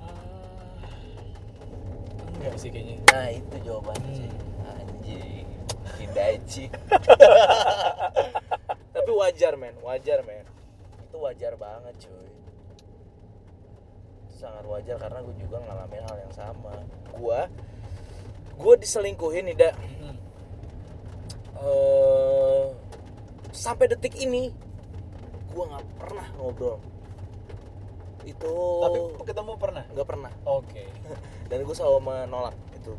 Ah, 0.00 0.86
enggak 2.38 2.54
sih 2.56 2.70
kayaknya. 2.70 2.96
Nah 3.10 3.26
itu 3.28 3.56
jawabannya 3.66 4.30
Hmm. 4.30 4.70
anjing. 4.70 5.46
Hindachi 6.00 6.64
tapi 8.96 9.10
wajar 9.12 9.52
men. 9.60 9.76
Wajar 9.84 10.24
men. 10.24 10.46
Itu 11.04 11.20
wajar 11.20 11.52
banget 11.60 11.94
cuy 12.00 12.23
itu 14.34 14.42
sangat 14.42 14.66
wajar 14.66 14.98
karena 14.98 15.22
gue 15.22 15.34
juga 15.38 15.62
ngalamin 15.62 16.02
hal 16.02 16.16
yang 16.18 16.34
sama. 16.34 16.74
Gue 17.14 17.40
gue 18.54 18.74
diselingkuhin 18.82 19.46
nih 19.46 19.56
dak 19.56 19.74
Hmm. 19.78 20.14
eh 21.62 22.66
sampai 23.50 23.86
detik 23.86 24.18
ini 24.18 24.50
gue 25.54 25.64
nggak 25.64 25.86
pernah 26.02 26.26
ngobrol. 26.34 26.82
Itu 28.26 28.50
tapi 28.82 28.98
ketemu 29.22 29.52
pernah? 29.54 29.84
Nggak 29.94 30.08
pernah. 30.10 30.32
Oke. 30.44 30.82
Dan 31.48 31.62
gue 31.62 31.74
selalu 31.78 32.02
menolak 32.02 32.58
itu. 32.74 32.90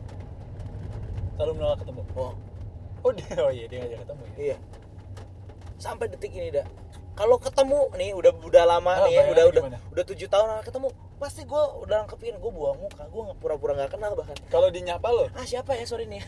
Selalu 1.36 1.52
menolak 1.52 1.78
ketemu? 1.84 2.02
Oh. 2.16 2.32
Oh 3.04 3.12
dia 3.12 3.36
oh 3.38 3.52
iya 3.52 3.68
dia 3.68 3.84
ngajak 3.84 4.00
ketemu 4.08 4.24
ya? 4.24 4.36
Iya. 4.40 4.58
Sampai 5.76 6.08
detik 6.08 6.32
ini 6.32 6.48
dah 6.50 6.64
kalau 7.16 7.40
ketemu 7.40 7.96
nih 7.96 8.12
udah 8.12 8.32
udah 8.44 8.64
lama 8.68 8.92
Oh, 9.00 9.08
nih 9.08 9.16
ya 9.16 9.24
udah 9.32 9.44
udah 9.48 9.62
gimana? 9.64 9.80
udah 9.88 10.04
tujuh 10.04 10.28
tahun 10.28 10.60
ketemu 10.68 10.92
pasti 11.16 11.48
gue 11.48 11.64
udah 11.88 12.04
kepikiran 12.12 12.44
gue 12.44 12.52
buang 12.52 12.76
muka 12.76 13.08
gue 13.08 13.22
nggak 13.24 13.40
pura-pura 13.40 13.72
nggak 13.72 13.92
kenal 13.96 14.12
bahkan 14.20 14.36
kalau 14.52 14.68
dinyapa 14.68 15.08
lo 15.08 15.32
ah 15.32 15.48
siapa 15.48 15.72
ya 15.80 15.88
sorry 15.88 16.12
nih 16.12 16.20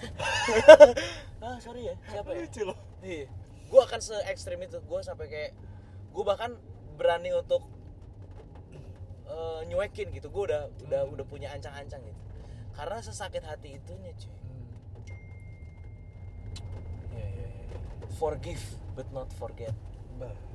ah 1.46 1.60
sorry 1.60 1.92
ya 1.92 1.96
siapa 2.08 2.32
ya 2.32 2.48
lucu 2.48 2.64
lo 2.64 2.76
Iya. 3.06 3.30
Gue 3.68 3.82
akan 3.84 4.00
se 4.02 4.16
ekstrim 4.32 4.60
itu. 4.64 4.80
Gue 4.84 5.00
sampai 5.06 5.28
kayak 5.30 5.52
gue 6.12 6.24
bahkan 6.26 6.56
berani 6.98 7.30
untuk 7.36 7.62
eh, 9.30 9.62
nyuekin 9.70 10.10
gitu. 10.16 10.32
Gue 10.34 10.50
udah 10.50 10.72
udah 10.88 11.02
udah 11.14 11.26
punya 11.28 11.54
ancang-ancang 11.54 12.02
gitu. 12.02 12.22
Karena 12.74 13.00
sesakit 13.02 13.44
hati 13.46 13.78
itunya 13.78 14.14
cuy. 14.18 14.38
Iya 17.14 17.28
iya 17.28 17.48
iya. 17.48 17.78
Forgive 18.18 18.66
but 18.98 19.08
not 19.14 19.30
forget. 19.38 19.74
Bah. 20.18 20.47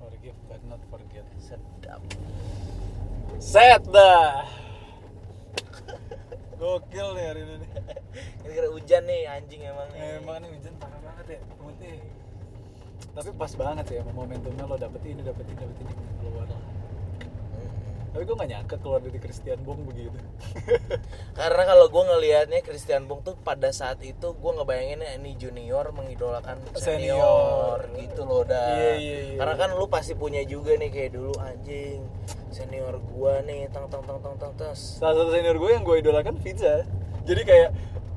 Forgive 0.00 0.38
but 0.48 0.62
not 0.64 0.80
forget. 0.88 1.28
Sedap. 1.36 2.00
Set 3.36 3.84
dah. 3.92 4.48
Gokil 6.56 7.08
nih 7.16 7.24
hari 7.28 7.40
ini. 7.44 7.68
Ini 8.44 8.52
kira 8.52 8.68
hujan 8.72 9.02
nih 9.04 9.28
anjing 9.28 9.60
emang 9.64 9.88
nih. 9.92 10.00
Eh, 10.00 10.16
Emang 10.24 10.36
nih 10.40 10.48
hujan 10.56 10.74
parah 10.80 11.00
banget 11.04 11.36
ya. 11.36 11.40
Tapi 13.10 13.30
pas 13.34 13.52
banget 13.58 13.84
emang 14.00 14.16
momentumnya 14.16 14.64
lo 14.64 14.76
dapet 14.80 15.02
ini, 15.04 15.20
dapet 15.20 15.44
ini, 15.44 15.58
dapet 15.58 15.76
ini 15.82 15.92
keluar 16.22 16.46
lah. 16.48 16.79
Tapi 18.10 18.22
gue 18.22 18.34
gak 18.34 18.50
nyangka 18.50 18.76
keluar 18.76 18.98
dari 18.98 19.16
Christian 19.16 19.62
Bong 19.62 19.86
begitu. 19.86 20.18
Karena 21.38 21.62
kalau 21.64 21.86
gue 21.86 22.02
ngelihatnya 22.04 22.58
Christian 22.60 23.06
Bung 23.06 23.20
tuh 23.20 23.34
pada 23.36 23.70
saat 23.70 23.98
itu 24.00 24.34
gue 24.34 24.52
ngebayanginnya 24.52 25.14
ini 25.14 25.34
junior 25.34 25.88
mengidolakan 25.90 26.58
senior, 26.74 27.78
Senior. 27.78 27.78
gitu 27.96 28.22
loh 28.24 28.42
dah. 28.42 28.74
Iya, 28.74 28.92
iya, 28.96 29.18
iya. 29.24 29.38
Karena 29.38 29.54
kan 29.56 29.68
lu 29.72 29.86
pasti 29.86 30.12
punya 30.12 30.42
juga 30.42 30.74
nih 30.74 30.90
kayak 30.90 31.10
dulu 31.12 31.32
anjing 31.38 32.02
senior 32.50 32.98
gua 33.08 33.38
nih 33.40 33.70
tang 33.70 33.86
tang 33.86 34.02
tang 34.02 34.18
tang 34.18 34.34
tang 34.36 34.52
tes. 34.54 34.98
Salah 34.98 35.14
satu 35.16 35.30
senior 35.30 35.54
gue 35.54 35.70
yang 35.70 35.82
gue 35.82 35.96
idolakan 35.96 36.34
Pizza. 36.36 36.82
Jadi 37.22 37.42
kayak 37.42 37.70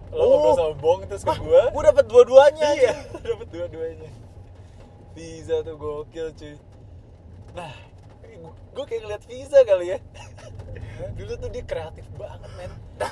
lo 0.10 0.20
Oh. 0.20 0.28
ngobrol 0.32 0.54
sama 0.56 0.74
Bong 0.76 1.00
terus 1.06 1.22
ke 1.22 1.34
gue. 1.36 1.64
Gue 1.70 1.84
dapet 1.84 2.06
dua-duanya. 2.06 2.70
iya 2.74 2.94
dapat 3.30 3.46
dua-duanya 3.48 4.10
Visa 5.14 5.62
tuh 5.62 5.78
gokil 5.78 6.34
cuy 6.34 6.58
nah 7.54 7.70
gue 8.52 8.86
kayak 8.90 9.02
ngeliat 9.06 9.24
Visa 9.30 9.60
kali 9.64 9.86
ya. 9.96 9.98
Dulu 11.18 11.32
tuh 11.38 11.50
dia 11.52 11.64
kreatif 11.64 12.06
banget 12.18 12.52
men. 12.60 12.72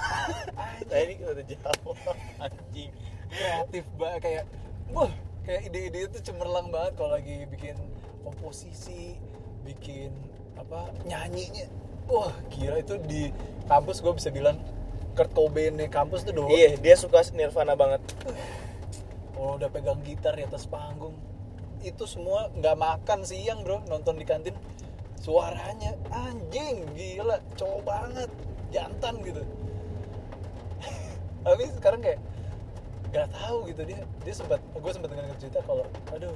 Nah 0.91 0.99
ini 0.99 1.13
kita 1.19 1.29
udah 1.31 1.45
jawab. 1.47 1.97
Anjing. 2.43 2.91
kreatif 3.31 3.85
banget 3.95 4.19
kayak 4.27 4.43
wah 4.91 5.11
kayak 5.47 5.71
ide-ide 5.71 6.11
itu 6.11 6.19
cemerlang 6.19 6.67
banget 6.67 6.99
kalau 6.99 7.15
lagi 7.15 7.47
bikin 7.47 7.79
komposisi 8.27 9.15
bikin 9.63 10.11
apa 10.59 10.91
nyanyinya. 11.07 11.71
Wah 12.11 12.35
gila 12.51 12.83
itu 12.83 12.99
di 13.07 13.31
kampus 13.71 14.03
gue 14.03 14.11
bisa 14.11 14.27
bilang 14.35 14.59
Kurt 15.15 15.31
Cobain 15.31 15.79
nih 15.79 15.87
kampus 15.87 16.27
tuh 16.27 16.35
doang. 16.35 16.51
Iya 16.51 16.75
dia 16.75 16.95
suka 16.99 17.23
Nirvana 17.31 17.75
banget. 17.79 18.03
kalau 19.31 19.57
udah 19.57 19.73
pegang 19.73 19.97
gitar 20.05 20.37
di 20.37 20.45
atas 20.45 20.69
panggung 20.69 21.17
itu 21.81 22.05
semua 22.05 22.53
nggak 22.53 22.77
makan 22.77 23.19
siang 23.25 23.65
bro 23.65 23.81
nonton 23.89 24.21
di 24.21 24.25
kantin 24.25 24.53
suaranya 25.21 25.93
anjing 26.09 26.81
gila 26.97 27.37
cowok 27.53 27.81
banget 27.85 28.29
jantan 28.73 29.21
gitu 29.21 29.41
tapi 31.45 31.63
sekarang 31.77 32.01
kayak 32.01 32.19
nggak 33.11 33.27
tahu 33.29 33.67
gitu 33.69 33.81
dia 33.85 34.01
dia 34.23 34.33
sempat 34.33 34.57
gue 34.73 34.91
sempat 34.91 35.09
dengar 35.13 35.29
cerita 35.37 35.59
kalau 35.67 35.85
aduh 36.09 36.33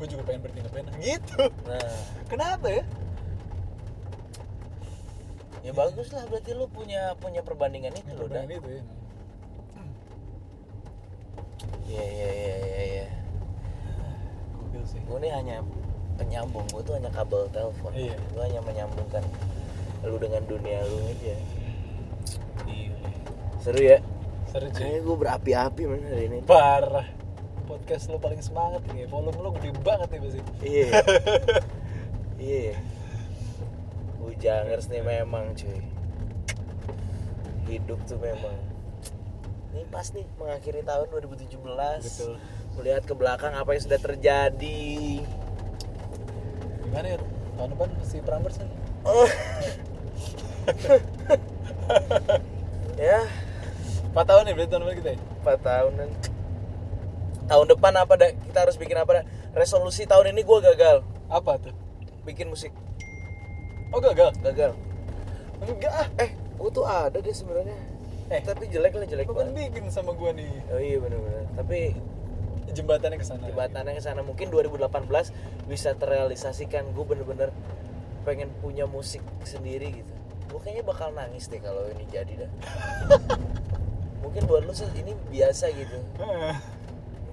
gue 0.00 0.06
juga 0.08 0.22
pengen 0.26 0.40
berhenti 0.42 0.60
ngeband 0.64 0.88
gitu 1.06 1.42
Nah 1.68 1.90
kenapa 2.26 2.66
ya 2.72 2.82
ya 5.60 5.72
bagus 5.76 6.08
lah 6.10 6.24
berarti 6.26 6.56
lu 6.56 6.66
punya 6.72 7.12
punya 7.20 7.44
perbandingan 7.44 7.92
itu 7.92 8.16
loh 8.16 8.26
dah. 8.26 8.42
Perbandingan 8.42 8.58
itu 8.64 8.70
ya 8.74 8.84
Iya 11.90 12.06
iya 12.06 12.30
iya 12.32 12.54
iya. 12.56 12.82
iya. 12.86 13.06
gokil 14.56 14.82
sih 14.86 15.00
Gue 15.04 15.18
nih 15.18 15.34
hanya 15.34 15.60
penyambung. 16.20 16.68
Gue 16.68 16.82
tuh 16.82 16.94
hanya 16.94 17.08
kabel 17.08 17.48
telepon. 17.48 17.90
Iya. 17.90 18.16
Gue 18.30 18.42
hanya 18.44 18.60
menyambungkan 18.60 19.24
lu 20.00 20.16
dengan 20.16 20.44
dunia 20.44 20.80
lu 20.82 20.96
aja. 21.06 21.36
iya 22.64 22.92
Seru 23.58 23.80
ya. 23.80 23.98
seru 24.48 24.66
cuy 24.66 24.80
Kayaknya 24.80 25.00
gue 25.00 25.16
berapi-api 25.16 25.82
man 25.84 26.00
hari 26.02 26.24
ini. 26.26 26.38
parah 26.42 27.04
podcast 27.64 28.08
lo 28.08 28.18
paling 28.18 28.40
semangat 28.40 28.82
ini 28.88 29.06
volume 29.06 29.38
lo 29.38 29.54
gede 29.54 29.70
banget 29.78 30.08
nih 30.10 30.20
pasti 30.20 30.40
Iya. 30.60 30.88
Iya. 32.40 32.74
Bujangers 34.16 34.88
nih 34.88 35.02
memang 35.02 35.52
cuy. 35.52 35.80
Hidup 37.66 38.00
tuh 38.04 38.16
memang. 38.16 38.56
Ini 39.70 39.84
pas 39.86 40.08
nih 40.10 40.26
mengakhiri 40.34 40.82
tahun 40.82 41.06
2017. 41.12 41.54
Betul. 41.54 42.34
Melihat 42.74 43.02
ke 43.04 43.12
belakang 43.12 43.52
apa 43.52 43.70
yang 43.70 43.82
sudah 43.84 44.00
terjadi. 44.00 45.20
Gimana 46.90 47.06
ya 47.06 47.18
tahun 47.54 47.68
depan 47.72 47.88
mesti 47.96 48.18
Prambors 48.20 48.58
kan 48.58 48.68
Oh. 49.00 49.24
ya, 53.00 53.24
4 54.12 54.28
tahun 54.28 54.44
ya 54.44 54.52
berarti 54.52 54.70
tahun 54.70 54.82
depan 54.84 54.96
kita 55.00 55.10
ya 55.16 55.18
4 55.40 55.56
tahunan. 55.64 56.08
Tahun 57.48 57.66
depan 57.66 57.92
apa 57.96 58.12
dah? 58.14 58.30
Kita 58.30 58.58
harus 58.60 58.76
bikin 58.76 59.00
apa 59.00 59.10
dah? 59.10 59.24
Resolusi 59.56 60.04
tahun 60.04 60.36
ini 60.36 60.44
gue 60.44 60.58
gagal 60.60 61.00
apa 61.26 61.52
tuh 61.58 61.72
bikin 62.22 62.52
musik. 62.52 62.76
oh 63.90 63.98
gagal 63.98 64.30
Gagal. 64.44 64.76
enggak 65.64 65.92
ah 65.96 66.06
Eh, 66.20 66.30
gue 66.30 66.70
tuh 66.70 66.84
ada 66.84 67.16
deh 67.16 67.32
sebenarnya. 67.32 67.74
Eh. 68.30 68.38
tapi 68.44 68.68
jelek 68.68 68.94
lah 68.94 69.08
jelek 69.08 69.26
kan 69.26 69.48
banget. 69.50 69.74
bikin 69.74 69.90
sama 69.90 70.14
gua 70.14 70.30
nih 70.30 70.46
Oh 70.70 70.78
iya 70.78 71.00
benar-benar. 71.02 71.48
Tapi 71.56 71.96
jembatannya 72.70 73.16
ke 73.16 73.24
sana 73.24 73.44
jembatannya 73.44 73.92
ke 73.92 74.02
sana 74.02 74.20
mungkin 74.20 74.48
2018 74.48 74.86
bisa 75.66 75.92
terrealisasikan. 75.92 76.90
Gue 76.90 77.04
bener-bener 77.04 77.50
pengen 78.20 78.50
punya 78.58 78.84
musik 78.84 79.20
sendiri 79.42 79.90
gitu. 79.96 80.12
Gue 80.48 80.60
kayaknya 80.60 80.84
bakal 80.84 81.10
nangis 81.10 81.46
deh 81.46 81.58
kalau 81.58 81.86
ini 81.88 82.04
jadi 82.06 82.44
dah. 82.44 82.50
mungkin 84.22 84.44
buat 84.44 84.62
lu 84.62 84.72
sih 84.72 84.86
ini 84.94 85.12
biasa 85.28 85.70
gitu. 85.70 85.98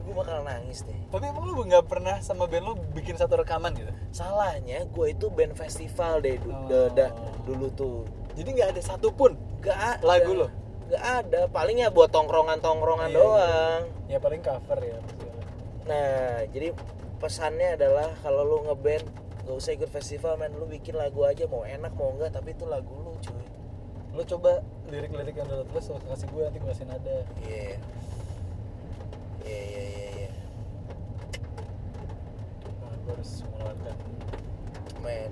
Gue 0.02 0.16
bakal 0.16 0.40
nangis 0.42 0.82
deh. 0.82 0.96
tapi 1.08 1.24
emang 1.26 1.44
lu 1.44 1.60
nggak 1.62 1.84
pernah 1.86 2.16
sama 2.18 2.48
band 2.48 2.64
lu 2.64 2.74
bikin 2.92 3.16
satu 3.16 3.36
rekaman 3.36 3.72
gitu 3.74 3.92
Salahnya 4.10 4.84
gue 4.86 5.08
itu 5.10 5.28
band 5.28 5.52
festival 5.54 6.20
deh 6.20 6.36
du- 6.38 6.48
Oh. 6.48 6.64
da- 6.66 6.92
da- 6.92 7.16
dulu 7.44 7.68
tuh. 7.70 8.08
jadi 8.32 8.48
nggak 8.50 8.70
ada 8.72 8.82
satupun 8.86 9.36
Gak 9.60 9.76
ada. 9.76 10.00
Lagu 10.02 10.32
lo? 10.34 10.48
Gak 10.88 11.04
ada. 11.04 11.42
Palingnya 11.48 11.90
buat 11.90 12.08
tongkrongan-tongkrongan 12.08 13.10
Iya, 13.10 13.18
doang. 13.18 13.82
ya 14.08 14.18
paling 14.18 14.40
cover 14.40 14.80
ya. 14.80 14.96
Nah, 15.88 16.44
jadi 16.52 16.76
pesannya 17.18 17.80
adalah 17.80 18.12
kalau 18.20 18.44
lu 18.44 18.58
ngeband 18.68 19.08
gak 19.48 19.56
usah 19.56 19.72
ikut 19.74 19.88
festival 19.88 20.36
men. 20.36 20.52
Lu 20.60 20.68
bikin 20.68 21.00
lagu 21.00 21.24
aja 21.24 21.48
mau 21.48 21.64
enak 21.64 21.96
mau 21.96 22.12
enggak 22.12 22.36
tapi 22.36 22.52
itu 22.52 22.68
lagu 22.68 22.92
lu 22.92 23.16
cuy. 23.24 23.46
Lu 24.12 24.22
coba 24.28 24.60
lirik-lirik 24.92 25.36
yang 25.40 25.48
udah 25.48 25.64
lu 25.64 25.80
kasih 26.12 26.28
gue 26.28 26.44
nanti 26.44 26.60
gue 26.60 26.70
kasih 26.76 26.88
nada. 26.92 27.18
Iya. 27.40 27.80
Iya 29.48 29.62
iya 29.64 29.84
iya 29.88 30.08
iya. 30.12 30.32
Nah, 32.84 32.96
gue 33.08 33.12
harus 33.16 33.32
mengeluarkan. 33.48 33.96
Men 35.00 35.32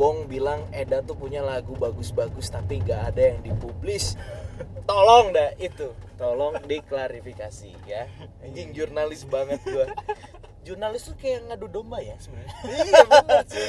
Bong 0.00 0.32
bilang 0.32 0.64
Eda 0.72 1.04
tuh 1.04 1.12
punya 1.12 1.44
lagu 1.44 1.76
bagus-bagus 1.76 2.48
tapi 2.48 2.80
gak 2.80 3.12
ada 3.12 3.36
yang 3.36 3.44
dipublis 3.44 4.16
tolong 4.84 5.32
dah 5.32 5.50
itu 5.56 5.88
tolong 6.16 6.54
diklarifikasi 6.64 7.72
ya 7.88 8.04
anjing 8.44 8.76
jurnalis 8.76 9.24
banget 9.24 9.60
gua 9.64 9.88
jurnalis 10.60 11.08
tuh 11.08 11.16
kayak 11.16 11.48
ngadu 11.48 11.66
domba 11.72 12.04
ya 12.04 12.16
sebenarnya 12.20 12.54
iya 12.86 13.02
benar 13.08 13.44
sih 13.48 13.68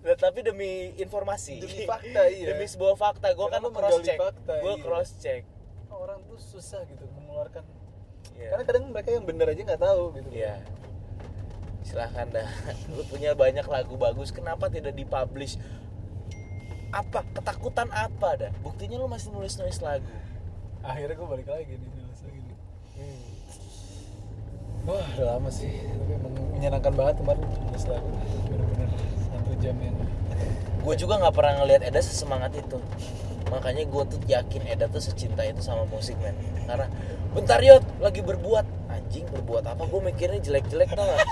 Nah, 0.00 0.16
tapi 0.16 0.40
demi 0.40 0.96
informasi 0.96 1.60
Demi 1.60 1.84
fakta, 1.84 2.28
iya. 2.28 2.52
demi 2.52 2.64
sebuah 2.64 2.96
fakta 2.96 3.32
gue 3.36 3.46
Karena 3.52 3.68
kan 3.68 3.72
cross 3.72 4.00
check 4.00 4.16
fakta, 4.16 4.54
gue 4.60 4.74
iya. 4.76 4.82
cross 4.84 5.10
check 5.20 5.42
orang 5.92 6.20
tuh 6.24 6.40
susah 6.40 6.80
gitu 6.88 7.04
mengeluarkan 7.16 7.64
Iya. 8.40 8.56
karena 8.56 8.64
kadang 8.64 8.84
mereka 8.88 9.08
yang 9.12 9.24
bener 9.28 9.52
aja 9.52 9.60
nggak 9.60 9.82
tahu 9.84 10.02
gitu 10.16 10.28
Iya. 10.32 10.54
Silahkan 11.84 12.28
dah. 12.28 12.48
Lu 12.92 13.02
punya 13.08 13.32
banyak 13.36 13.64
lagu 13.64 13.96
bagus, 13.96 14.32
kenapa 14.32 14.68
tidak 14.68 14.92
dipublish? 14.96 15.56
Apa 16.90 17.22
ketakutan 17.30 17.86
apa 17.88 18.28
dah? 18.36 18.50
Buktinya 18.60 18.98
lu 18.98 19.06
masih 19.06 19.30
nulis-nulis 19.30 19.78
lagu. 19.80 20.10
akhirnya 20.80 21.12
gue 21.12 21.28
balik 21.28 21.44
lagi 21.44 21.76
nih 21.76 21.90
nulis 21.92 22.20
lagi 22.24 22.40
nih 22.40 22.56
Hmm. 22.96 23.20
wah 24.82 25.04
udah 25.12 25.26
lama 25.30 25.48
sih 25.48 25.68
tapi 25.68 26.12
emang 26.16 26.32
menyenangkan 26.52 26.92
banget 26.92 27.14
kemarin 27.16 27.44
nulis 27.44 27.84
lagu 27.84 28.08
bener-bener 28.48 28.88
satu 29.22 29.52
jam 29.60 29.76
yang 29.76 29.92
Gue 30.80 30.94
juga 30.96 31.20
nggak 31.20 31.36
pernah 31.36 31.60
ngelihat 31.60 31.84
Eda 31.84 32.00
sesemangat 32.00 32.56
itu. 32.56 32.80
Makanya 33.52 33.84
gue 33.84 34.02
tuh 34.08 34.20
yakin 34.24 34.62
Eda 34.64 34.88
tuh 34.88 35.04
secinta 35.04 35.44
itu 35.44 35.60
sama 35.60 35.84
musik 35.84 36.16
men. 36.16 36.32
Karena 36.64 36.88
bentar 37.30 37.60
yot 37.60 37.84
lagi 38.00 38.24
berbuat 38.24 38.64
anjing 38.88 39.28
berbuat 39.28 39.68
apa? 39.68 39.84
Gue 39.84 40.00
mikirnya 40.00 40.40
jelek-jelek 40.40 40.88
tau 40.90 41.04
gak? 41.04 41.28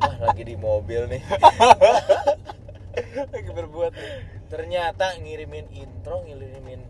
Wah 0.00 0.16
lagi 0.24 0.42
di 0.42 0.56
mobil 0.56 1.04
nih. 1.06 1.20
lagi 3.32 3.50
berbuat. 3.50 3.92
Ternyata 4.48 5.18
ngirimin 5.20 5.66
intro 5.72 6.24
ngirimin 6.24 6.80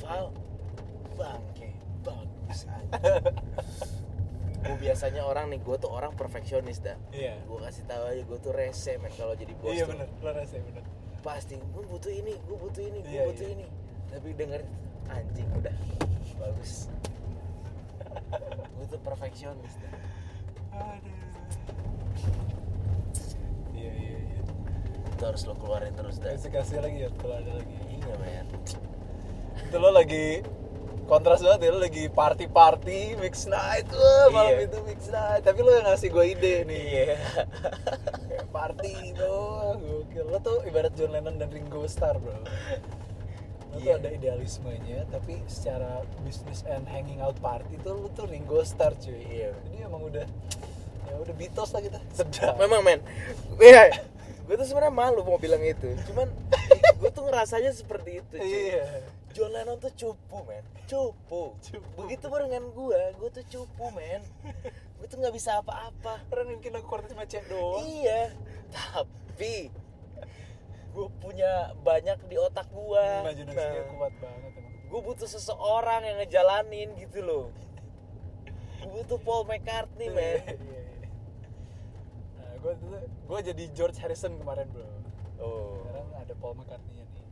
file 0.00 0.30
bangke. 1.16 1.70
Bagus 2.04 2.66
gue 4.58 4.74
biasanya 4.74 5.22
orang 5.22 5.54
nih 5.54 5.62
gue 5.62 5.76
tuh 5.78 5.88
orang 5.88 6.12
perfeksionis 6.18 6.82
dah. 6.82 6.98
Iya. 7.14 7.38
Gue 7.46 7.62
kasih 7.62 7.86
tahu 7.86 8.02
aja 8.10 8.22
gue 8.26 8.38
tuh 8.42 8.52
rese 8.52 8.98
men 8.98 9.14
kalau 9.14 9.38
jadi 9.38 9.54
bos 9.54 9.70
iya 9.70 9.86
tuh. 9.86 9.94
bener. 9.94 10.08
Lo 10.20 10.30
rasa 10.34 10.58
bener. 10.58 10.84
Pasti 11.22 11.54
gue 11.56 11.84
butuh 11.86 12.10
ini 12.10 12.34
gue 12.34 12.58
butuh 12.58 12.82
ini 12.82 12.98
gue 13.06 13.12
Iya, 13.12 13.22
butuh 13.30 13.46
iya. 13.46 13.54
ini. 13.54 13.66
Tapi 14.10 14.28
denger 14.34 14.60
anjing 15.08 15.48
udah. 15.54 15.74
Bagus. 16.38 16.72
Gue 18.78 18.86
tuh 18.88 19.00
perfeksionis 19.02 19.74
dah. 19.82 19.92
Aduh 20.78 22.57
itu 25.18 25.26
harus 25.26 25.42
lo 25.44 25.58
keluarin 25.58 25.90
terus 25.92 26.22
dah 26.22 26.30
kasih 26.30 26.50
kasih 26.54 26.78
lagi 26.78 26.98
ya 27.02 27.10
kalau 27.18 27.34
ada 27.34 27.52
lagi. 27.58 27.74
Iya 27.90 28.14
men. 28.22 28.46
Itu 29.66 29.76
lo 29.76 29.90
lagi 29.90 30.46
kontras 31.10 31.42
banget 31.42 31.60
ya 31.66 31.70
lo 31.74 31.80
lagi 31.82 32.04
party 32.06 32.46
party 32.46 33.18
mix 33.18 33.50
night 33.50 33.88
wah 33.90 34.30
malam 34.30 34.54
Iya. 34.54 34.70
itu 34.70 34.78
mix 34.86 35.00
night. 35.10 35.42
Tapi 35.42 35.58
lo 35.58 35.74
yang 35.74 35.90
ngasih 35.90 36.08
gue 36.08 36.24
ide 36.28 36.54
nih. 36.62 36.84
Iya. 36.86 37.16
Kayak 38.30 38.46
party 38.54 38.90
itu 39.10 39.34
gokil. 39.74 40.24
Lo 40.30 40.38
tuh 40.38 40.62
ibarat 40.62 40.94
John 40.94 41.10
Lennon 41.10 41.34
dan 41.34 41.50
Ringo 41.50 41.82
Starr 41.90 42.22
bro. 42.22 42.38
Lo 42.38 42.46
tuh 43.74 43.82
Iya. 43.82 43.98
ada 43.98 44.14
idealismenya 44.14 45.02
tapi 45.10 45.42
secara 45.50 46.06
business 46.22 46.62
and 46.62 46.86
hanging 46.86 47.18
out 47.18 47.34
party 47.42 47.74
tuh 47.82 47.98
lo 47.98 48.08
tuh 48.14 48.30
Ringo 48.30 48.62
Starr 48.62 48.94
cuy. 48.94 49.18
Iya. 49.18 49.50
jadi 49.66 49.82
emang 49.82 50.06
udah 50.06 50.30
ya 51.10 51.14
udah 51.18 51.34
Beatles 51.34 51.74
lah 51.74 51.82
kita. 51.82 51.98
Sedap. 52.14 52.54
Memang 52.54 52.86
men. 52.86 53.02
Iya 53.58 53.98
gue 54.48 54.56
tuh 54.56 54.64
sebenarnya 54.64 54.94
malu 54.96 55.20
mau 55.22 55.36
bilang 55.36 55.60
itu. 55.60 55.92
Cuman 56.08 56.32
gue 56.98 57.10
tuh 57.12 57.22
ngerasanya 57.28 57.70
seperti 57.76 58.24
itu 58.24 58.34
cuy. 58.40 58.48
iya. 58.72 59.04
John 59.36 59.52
Lennon 59.52 59.76
tuh 59.76 59.92
cupu 59.92 60.40
men. 60.48 60.64
Cupu, 60.88 61.52
Cupu. 61.60 61.98
begitu 62.00 62.32
baru 62.32 62.48
dengan 62.48 62.72
gue 62.72 63.00
gue 63.20 63.28
tuh 63.28 63.44
cupu 63.44 63.92
men. 63.92 64.24
Gue 64.96 65.06
tuh 65.06 65.20
nggak 65.20 65.36
bisa 65.36 65.60
apa-apa. 65.60 66.24
Bikin 66.32 66.72
lagu 66.72 66.88
quartet 66.88 67.12
sama 67.12 67.28
cek 67.28 67.44
doang. 67.46 67.84
Iya. 67.84 68.32
Tapi 68.72 69.68
gue 70.96 71.06
punya 71.20 71.76
banyak 71.84 72.18
di 72.26 72.40
otak 72.40 72.66
gue 72.72 73.04
imajinasinya 73.22 73.84
kuat 73.94 74.14
banget 74.18 74.52
gue 74.88 75.00
butuh 75.04 75.28
seseorang 75.28 76.00
yang 76.00 76.16
ngejalanin 76.24 76.96
gitu 76.96 77.20
loh. 77.20 77.46
Gue 78.80 79.04
butuh 79.04 79.20
Paul 79.20 79.44
McCartney 79.44 80.08
men. 80.08 80.40
Iya, 80.40 80.56
iya. 80.56 80.56
Nah, 80.56 80.87
gue 82.58 82.74
gue 83.02 83.38
jadi 83.54 83.64
George 83.74 83.98
Harrison 84.02 84.34
kemarin 84.38 84.66
bro. 84.70 84.86
oh 85.42 85.82
Sekarang 85.86 86.08
ada 86.18 86.34
Paul 86.38 86.54
McCartney 86.58 86.94
nya 86.98 87.04
nih. 87.06 87.24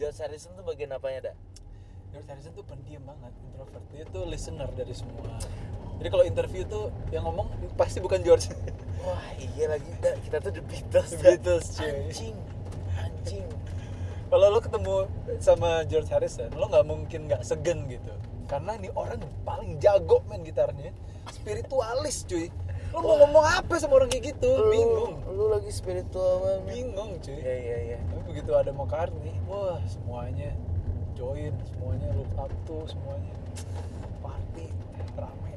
George 0.00 0.18
Harrison 0.20 0.50
tuh 0.56 0.64
bagian 0.64 0.90
apanya 0.96 1.32
dah 1.32 1.36
George 2.12 2.28
Harrison 2.28 2.52
tuh 2.52 2.64
pendiam 2.68 3.00
banget, 3.08 3.32
introvert. 3.40 3.84
Dia 3.88 4.04
tuh 4.04 4.28
listener 4.28 4.68
dari 4.76 4.92
semua. 4.92 5.32
Jadi 5.96 6.08
kalau 6.12 6.24
interview 6.28 6.62
tuh 6.68 6.92
yang 7.08 7.24
ngomong 7.24 7.48
pasti 7.72 8.04
bukan 8.04 8.20
George. 8.20 8.52
wah 9.04 9.32
iya 9.40 9.72
lagi 9.72 9.88
dah 9.98 10.14
kita 10.20 10.36
tuh 10.44 10.52
The 10.52 10.62
Beatles 10.68 11.10
The. 11.16 11.40
Beatles, 11.40 11.66
cuy. 11.80 11.88
anjing 11.88 12.36
anjing 13.00 13.46
kalau 14.32 14.48
lo 14.48 14.64
ketemu 14.64 15.12
sama 15.44 15.84
George 15.84 16.08
Harrison, 16.08 16.48
lo 16.56 16.64
nggak 16.64 16.88
mungkin 16.88 17.28
nggak 17.28 17.44
segen 17.44 17.84
gitu. 17.84 18.16
Karena 18.48 18.80
ini 18.80 18.88
orang 18.96 19.20
paling 19.44 19.76
jago 19.76 20.24
main 20.24 20.40
gitarnya, 20.40 20.88
spiritualis 21.28 22.24
cuy. 22.24 22.48
Lo 22.92 22.98
mau 23.00 23.16
ngomong 23.18 23.44
apa 23.44 23.74
sama 23.80 23.96
orang 23.96 24.08
kayak 24.08 24.36
gitu? 24.36 24.50
Bingung. 24.68 25.16
lu 25.32 25.48
lagi 25.48 25.72
spiritual 25.72 26.44
banget 26.44 26.60
Bingung 26.68 27.10
cuy. 27.18 27.40
iya 27.40 27.54
iya 27.56 27.76
iya 27.88 27.98
tapi 28.04 28.20
begitu 28.28 28.52
ada 28.52 28.68
McCartney 28.70 29.32
wah 29.48 29.80
semuanya 29.88 30.52
join 31.16 31.56
semuanya 31.64 32.08
look 32.12 32.28
up 32.36 32.52
to 32.62 32.84
semuanya 32.84 33.32
party 34.20 34.68
rame 35.16 35.52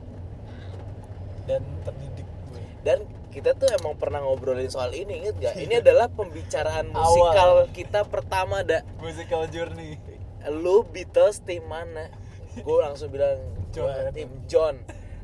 dan 1.44 1.60
terdidik 1.84 2.24
gue 2.48 2.64
dan 2.88 3.04
kita 3.30 3.52
tuh 3.52 3.68
emang 3.68 4.00
pernah 4.00 4.24
ngobrolin 4.24 4.72
soal 4.72 4.96
ini 4.96 5.20
inget 5.20 5.36
gak? 5.36 5.60
Ini 5.60 5.84
adalah 5.84 6.08
pembicaraan 6.08 6.96
Awal. 6.96 7.04
musikal 7.04 7.50
kita 7.76 8.08
pertama 8.08 8.64
dak. 8.64 8.88
musical 9.04 9.44
journey 9.52 10.00
Lu 10.48 10.88
Beatles 10.88 11.44
tim 11.44 11.68
mana? 11.68 12.08
Gue 12.56 12.78
langsung 12.80 13.12
bilang 13.12 13.44
John 13.76 13.92
tim 14.16 14.32
John. 14.48 14.76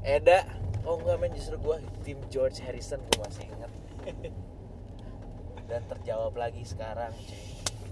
Eda, 0.03 0.43
oh 0.85 0.97
enggak 0.97 1.17
men 1.21 1.31
justru 1.35 1.55
gue 1.61 1.77
tim 2.01 2.19
George 2.33 2.61
Harrison 2.65 2.99
gue 3.01 3.17
masih 3.21 3.45
inget. 3.47 3.71
Dan 5.69 5.81
terjawab 5.87 6.35
lagi 6.35 6.63
sekarang. 6.67 7.15
cuy. 7.15 7.43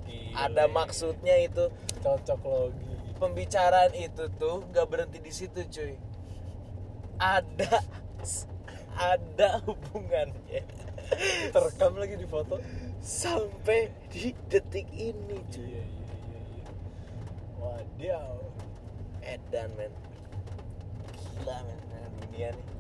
Gile. 0.10 0.36
Ada 0.36 0.66
maksudnya 0.68 1.36
itu 1.38 1.70
cocok 2.02 2.42
logi 2.44 2.90
pembicaraan 3.20 3.92
itu 3.94 4.32
tuh 4.40 4.64
nggak 4.72 4.88
berhenti 4.88 5.20
di 5.20 5.32
situ 5.32 5.60
cuy. 5.68 5.94
Ada 7.20 7.84
ada 9.00 9.64
hubungannya 9.64 10.64
terekam 11.52 12.00
lagi 12.00 12.16
di 12.16 12.28
foto 12.28 12.60
sampai 13.00 13.92
di 14.12 14.36
detik 14.52 14.88
ini 14.92 15.40
cuy. 15.52 15.68
iya 15.68 15.84
iya 15.84 16.12
iya 16.28 16.42
iya 16.60 16.70
wadiau 17.60 18.36
Edan 19.24 19.72
men 19.80 19.94
Gila 21.16 21.58
men 21.64 21.80
dunia 22.20 22.50
nih 22.56 22.79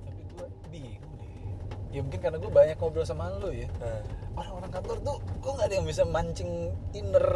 tapi 0.00 0.22
gue 0.28 0.46
bingung 0.68 1.14
deh. 1.16 1.30
Ya 1.90 2.00
mungkin 2.00 2.20
karena 2.20 2.36
gue 2.36 2.48
banyak 2.48 2.76
ngobrol 2.76 3.02
sama 3.02 3.30
lo 3.32 3.48
ya. 3.48 3.66
Orang-orang 4.34 4.70
kantor 4.70 4.96
tuh 5.00 5.16
kok 5.38 5.52
nggak 5.52 5.66
ada 5.66 5.74
yang 5.74 5.86
bisa 5.86 6.02
mancing 6.04 6.52
inner 6.90 7.26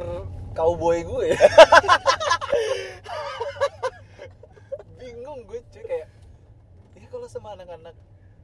cowboy 0.52 1.00
gue 1.00 1.30
ya? 1.30 1.38
Bingung 4.98 5.40
gue 5.44 5.60
cuy 5.64 5.82
kayak 5.84 6.08
ya 6.94 7.06
kalau 7.08 7.26
sama 7.26 7.54
anak-anak 7.54 7.94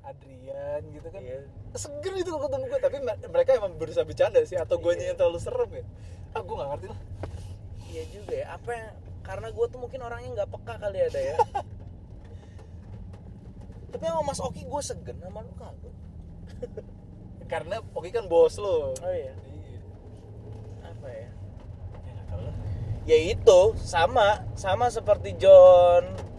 Adrian 0.05 0.83
gitu 0.91 1.09
kan. 1.09 1.21
Iya. 1.21 1.41
seger 1.75 2.15
itu 2.15 2.29
kalau 2.29 2.47
ketemu 2.47 2.65
gue 2.69 2.81
tapi 2.81 2.97
me- 3.01 3.19
mereka 3.27 3.51
emang 3.55 3.75
berusaha 3.75 4.05
bercanda 4.05 4.39
sih 4.45 4.55
atau 4.55 4.79
gue 4.79 4.93
Iya. 4.93 5.11
yang 5.11 5.19
terlalu 5.19 5.39
serem 5.39 5.71
ya. 5.73 5.85
Ah 6.31 6.41
gue 6.41 6.55
nggak 6.55 6.69
ngerti 6.71 6.87
lah. 6.87 7.01
Iya 7.85 8.03
juga 8.11 8.35
ya 8.35 8.47
apa 8.53 8.71
yang 8.71 8.89
karena 9.25 9.49
gue 9.51 9.67
tuh 9.67 9.79
mungkin 9.79 10.01
orangnya 10.01 10.31
nggak 10.35 10.51
peka 10.51 10.75
kali 10.79 10.99
ada 11.01 11.17
ya 11.19 11.37
tapi 13.95 14.11
sama 14.11 14.22
Mas 14.26 14.42
Oki 14.42 14.66
gue 14.66 14.82
segen 14.82 15.16
sama 15.22 15.47
lu 15.47 15.55
kagak. 15.55 15.95
Karena 17.53 17.78
Oki 17.95 18.11
kan 18.11 18.26
bos 18.26 18.59
lo. 18.59 18.90
Oh 18.90 19.14
iya. 19.14 19.38
Iya. 19.38 19.80
Apa 20.82 21.09
ya? 21.09 21.30
Ya 23.07 23.14
ya 23.14 23.18
itu 23.38 23.61
sama 23.78 24.42
sama 24.59 24.90
seperti 24.90 25.38
John 25.38 26.34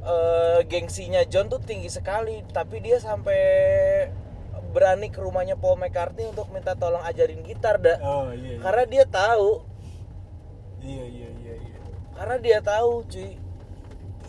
Eh, 0.00 0.60
gengsinya 0.64 1.20
John 1.28 1.52
tuh 1.52 1.60
tinggi 1.60 1.92
sekali 1.92 2.40
tapi 2.48 2.80
dia 2.80 2.96
sampai 2.96 3.36
berani 4.72 5.12
ke 5.12 5.20
rumahnya 5.20 5.60
Paul 5.60 5.76
McCartney 5.76 6.24
untuk 6.24 6.48
minta 6.56 6.72
tolong 6.72 7.04
ajarin 7.04 7.44
gitar 7.44 7.76
dah 7.76 8.00
oh 8.00 8.32
iya 8.32 8.56
iya. 8.56 8.64
Karena 8.64 8.84
dia 8.88 9.04
tahu. 9.04 9.50
Iya 10.80 11.04
iya 11.04 11.28
iya, 11.44 11.54
iya. 11.60 11.76
karena 12.16 12.36
dia 12.40 12.58
tahu 12.64 13.04
cuy 13.04 13.36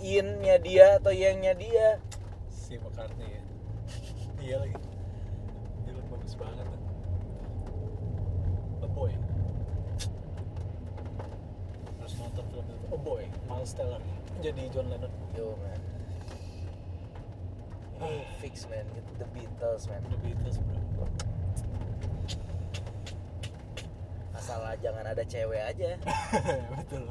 innya 0.03 0.59
dia 0.59 0.99
atau 0.99 1.15
yangnya 1.15 1.55
dia 1.55 2.03
si 2.72 2.80
McCartney 2.80 3.28
ya. 3.28 3.43
Iya 4.39 4.55
lagi. 4.63 4.80
Dia 5.84 5.91
look 5.91 6.07
bagus 6.07 6.39
banget 6.39 6.63
tuh. 6.63 6.84
The 8.80 8.89
Boy. 8.95 9.11
Harus 11.99 12.13
nonton 12.15 12.43
film 12.47 12.67
itu. 12.72 12.86
Oh 12.95 12.99
boy. 13.03 13.28
Miles 13.51 13.76
Teller. 13.76 13.99
Jadi 14.39 14.72
John 14.72 14.88
Lennon. 14.88 15.11
Yo 15.36 15.59
man. 15.59 15.82
Ini 17.99 18.24
fix 18.39 18.63
man, 18.72 18.88
itu 18.95 19.11
The 19.19 19.28
Beatles 19.36 19.91
man. 19.91 20.01
The 20.07 20.19
Beatles 20.24 20.57
bro. 20.63 21.11
Asal 24.32 24.63
jangan 24.80 25.11
ada 25.11 25.28
cewek 25.28 25.59
aja. 25.59 25.99
betul. 26.80 27.03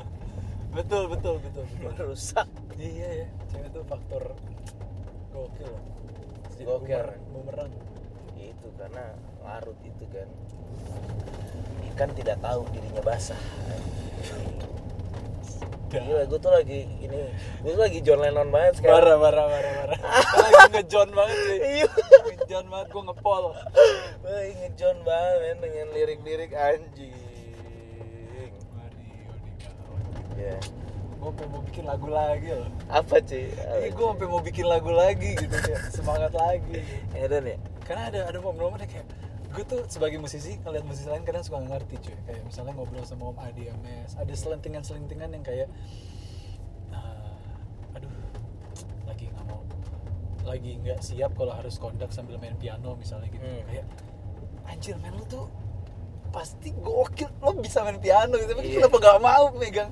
Betul 0.73 1.05
betul 1.13 1.37
betul 1.45 1.65
betul. 1.69 1.85
Merusak. 1.85 2.49
iya 2.81 3.29
ya 3.29 3.29
cewek 3.53 3.69
itu 3.69 3.81
faktor 3.85 4.25
gokil. 5.31 5.73
Jadi 6.51 6.63
Gokil. 6.65 7.05
bumerang- 7.31 7.79
Itu 8.37 8.69
karena 8.77 9.15
larut 9.41 9.79
itu 9.81 10.05
kan. 10.09 10.29
Ikan 11.91 12.11
tidak 12.15 12.41
tahu 12.41 12.65
dirinya 12.71 13.01
basah. 13.01 13.39
Gila, 15.91 16.23
gue 16.23 16.39
tuh 16.39 16.55
lagi 16.55 16.87
ini, 16.87 17.35
gue 17.61 17.73
tuh 17.75 17.83
lagi 17.83 17.99
John 18.01 18.23
Lennon 18.23 18.47
banget 18.49 18.79
Marah, 18.79 19.03
sekarang. 19.03 19.19
marah, 19.19 19.47
marah, 19.51 19.73
marah. 19.75 19.99
Kita 19.99 20.39
lagi 20.39 20.63
nge-John 20.71 21.09
banget 21.11 21.39
sih. 21.43 21.59
Iya. 21.59 21.89
Nge-John 22.31 22.67
banget, 22.71 22.89
gue 22.89 23.03
ngepol. 23.11 23.45
Gue 24.23 24.39
inget 24.55 24.73
John 24.79 24.99
banget 25.03 25.37
men, 25.43 25.57
dengan 25.59 25.87
lirik-lirik 25.91 26.53
anjing. 26.55 27.11
Mario 28.71 29.35
di 29.35 29.53
kawan. 29.59 30.03
Ya. 30.39 30.57
Gue 31.21 31.29
sampai 31.31 31.47
mau 31.47 31.61
bikin 31.61 31.85
lagu 31.85 32.09
lagi 32.09 32.49
loh. 32.51 32.69
Apa 32.89 33.21
cuy? 33.21 33.45
Iya, 33.53 33.89
gue 33.91 34.05
sampai 34.07 34.27
mau 34.27 34.41
bikin 34.41 34.65
lagu 34.65 34.91
lagi 34.91 35.31
gitu 35.35 35.53
kayak 35.55 35.83
semangat 35.91 36.33
lagi. 36.35 36.81
Edan 37.13 37.45
ya? 37.47 37.57
Karena 37.83 38.03
ada 38.09 38.21
ada 38.27 38.39
momen-momen 38.39 38.81
kayak 38.83 39.05
gue 39.51 39.65
tuh 39.65 39.83
sebagai 39.85 40.17
musisi 40.17 40.57
ngeliat 40.57 40.81
musisi 40.83 41.05
lain 41.05 41.21
kadang 41.21 41.43
suka 41.43 41.59
ngerti 41.59 41.99
cuy 41.99 42.15
kayak 42.25 42.39
misalnya 42.41 42.71
ngobrol 42.71 43.03
sama 43.03 43.29
om 43.29 43.37
Adi 43.37 43.67
MS 43.67 44.15
ada 44.15 44.31
selentingan-selentingan 44.33 45.27
yang 45.29 45.43
kayak 45.43 45.67
"Ah, 46.89 47.35
aduh 47.93 48.15
lagi 49.05 49.27
nggak 49.27 49.45
mau 49.45 49.59
lagi 50.41 50.79
nggak 50.79 51.03
siap 51.03 51.35
kalau 51.35 51.51
harus 51.51 51.77
kondak 51.77 52.11
sambil 52.11 52.39
main 52.39 52.55
piano 52.57 52.95
misalnya 52.95 53.27
gitu 53.29 53.43
Hmm. 53.43 53.67
kayak 53.67 53.87
anjir 54.65 54.95
men 54.97 55.13
lu 55.13 55.27
tuh 55.27 55.51
pasti 56.31 56.71
gokil 56.73 57.27
lo 57.37 57.51
bisa 57.59 57.83
main 57.83 57.99
piano 57.99 58.39
gitu 58.39 58.55
tapi 58.55 58.63
Iya. 58.65 58.77
kenapa 58.79 58.97
nggak 59.03 59.19
mau 59.19 59.45
megang 59.53 59.91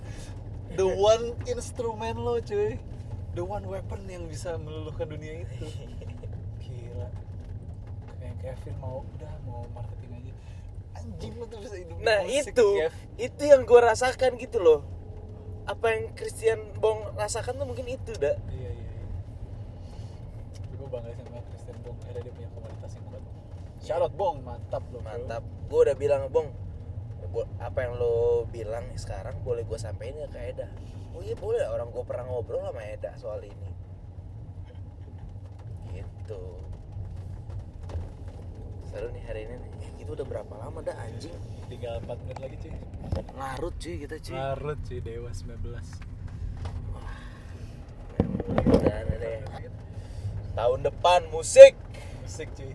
the 0.74 0.86
one 0.86 1.24
instrumen 1.44 2.16
lo 2.16 2.40
cuy 2.40 2.76
the 3.32 3.42
one 3.42 3.64
weapon 3.64 4.00
yang 4.04 4.26
bisa 4.26 4.56
meluluhkan 4.56 5.06
dunia 5.06 5.44
itu 5.44 5.66
gila 6.58 7.08
kayak 8.18 8.34
Kevin 8.42 8.74
mau 8.78 9.04
udah 9.06 9.32
mau 9.44 9.62
marketing 9.70 10.10
aja 10.18 10.32
anjing 10.96 11.32
lo 11.34 11.44
tuh 11.46 11.58
bisa 11.60 11.76
hidup 11.76 11.96
Nah 11.98 12.20
musik, 12.22 12.52
itu, 12.52 12.66
Kev. 12.76 12.92
itu 13.16 13.42
yang 13.44 13.62
gue 13.62 13.80
rasakan 13.80 14.34
gitu 14.36 14.58
loh. 14.58 14.80
Apa 15.64 15.92
yang 15.92 16.10
Christian 16.12 16.58
Bong 16.76 17.12
rasakan 17.14 17.54
tuh 17.54 17.66
mungkin 17.66 17.86
itu 17.86 18.12
dah. 18.16 18.34
iya 18.50 18.70
iya 18.72 18.88
iya 18.88 19.06
gue 20.72 20.88
bangga 20.88 21.12
sama 21.14 21.38
Christian 21.46 21.76
Bong 21.82 21.96
akhirnya 22.02 22.22
dia 22.24 22.32
punya 22.34 22.48
komunitas 22.50 22.90
yang 22.94 23.04
kuat 23.06 23.22
out 24.02 24.12
Bong 24.14 24.36
mantap 24.42 24.82
lo 24.88 24.98
bro. 24.98 25.06
Mantap. 25.06 25.42
Gue 25.68 25.80
udah 25.84 25.94
bilang 25.94 26.22
Bong, 26.28 26.48
bo- 26.48 26.67
apa 27.58 27.78
yang 27.80 27.94
lo 27.94 28.16
bilang 28.46 28.88
sekarang 28.94 29.38
boleh 29.40 29.62
gue 29.62 29.76
sampein 29.76 30.14
ya 30.14 30.26
ke 30.26 30.38
Eda. 30.40 30.66
Oh 31.12 31.20
iya 31.20 31.34
boleh, 31.34 31.62
orang 31.64 31.88
gue 31.88 32.02
pernah 32.02 32.24
ngobrol 32.24 32.62
sama 32.62 32.82
Eda 32.82 33.12
soal 33.14 33.42
ini. 33.42 33.70
Gitu. 35.90 36.42
Seru 38.84 39.10
nih 39.10 39.22
hari 39.22 39.44
ini 39.44 39.54
nih. 39.56 39.72
Eh, 39.78 39.90
Itu 40.00 40.14
udah 40.14 40.24
berapa 40.24 40.54
lama 40.56 40.80
dah 40.80 40.96
anjing? 40.96 41.34
tinggal 41.68 42.00
4 42.00 42.08
menit 42.24 42.38
lagi 42.40 42.56
cuy 42.58 42.72
Larut 43.36 43.76
cuy 43.76 44.00
kita 44.00 44.16
cuy. 44.18 44.32
larut 44.32 44.80
cuy 44.80 44.98
Dewa 44.98 45.28
19 45.28 45.52
Mudah-mudahan 48.48 49.04
deh. 49.14 49.40
Tahun 50.54 50.80
depan 50.80 51.28
musik. 51.28 51.76
musik 52.24 52.48
cuy 52.56 52.72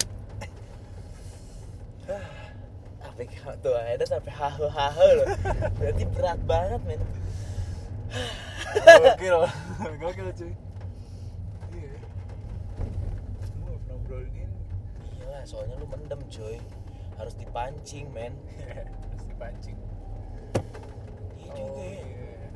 Tapi 3.13 3.29
tuh 3.61 3.73
ada 3.77 4.05
sampai 4.09 4.33
hahe 4.33 4.65
hahe 4.67 5.07
loh. 5.21 5.27
Berarti 5.77 6.03
berat 6.09 6.39
banget 6.49 6.81
men. 6.85 7.01
gokil 8.83 9.37
gokil 9.97 10.27
cuy 10.37 10.53
iya 11.73 11.93
semua 13.41 13.73
pernah 13.85 14.21
Iya 15.17 15.37
soalnya 15.45 15.75
lu 15.77 15.85
mendem 15.89 16.21
cuy. 16.29 16.57
Harus 17.17 17.33
dipancing 17.37 18.09
men. 18.13 18.33
harus 18.65 19.25
dipancing 19.25 19.77
Iya 21.37 21.49
juga 21.53 21.81
ya. 21.81 22.01
iya. 22.01 22.49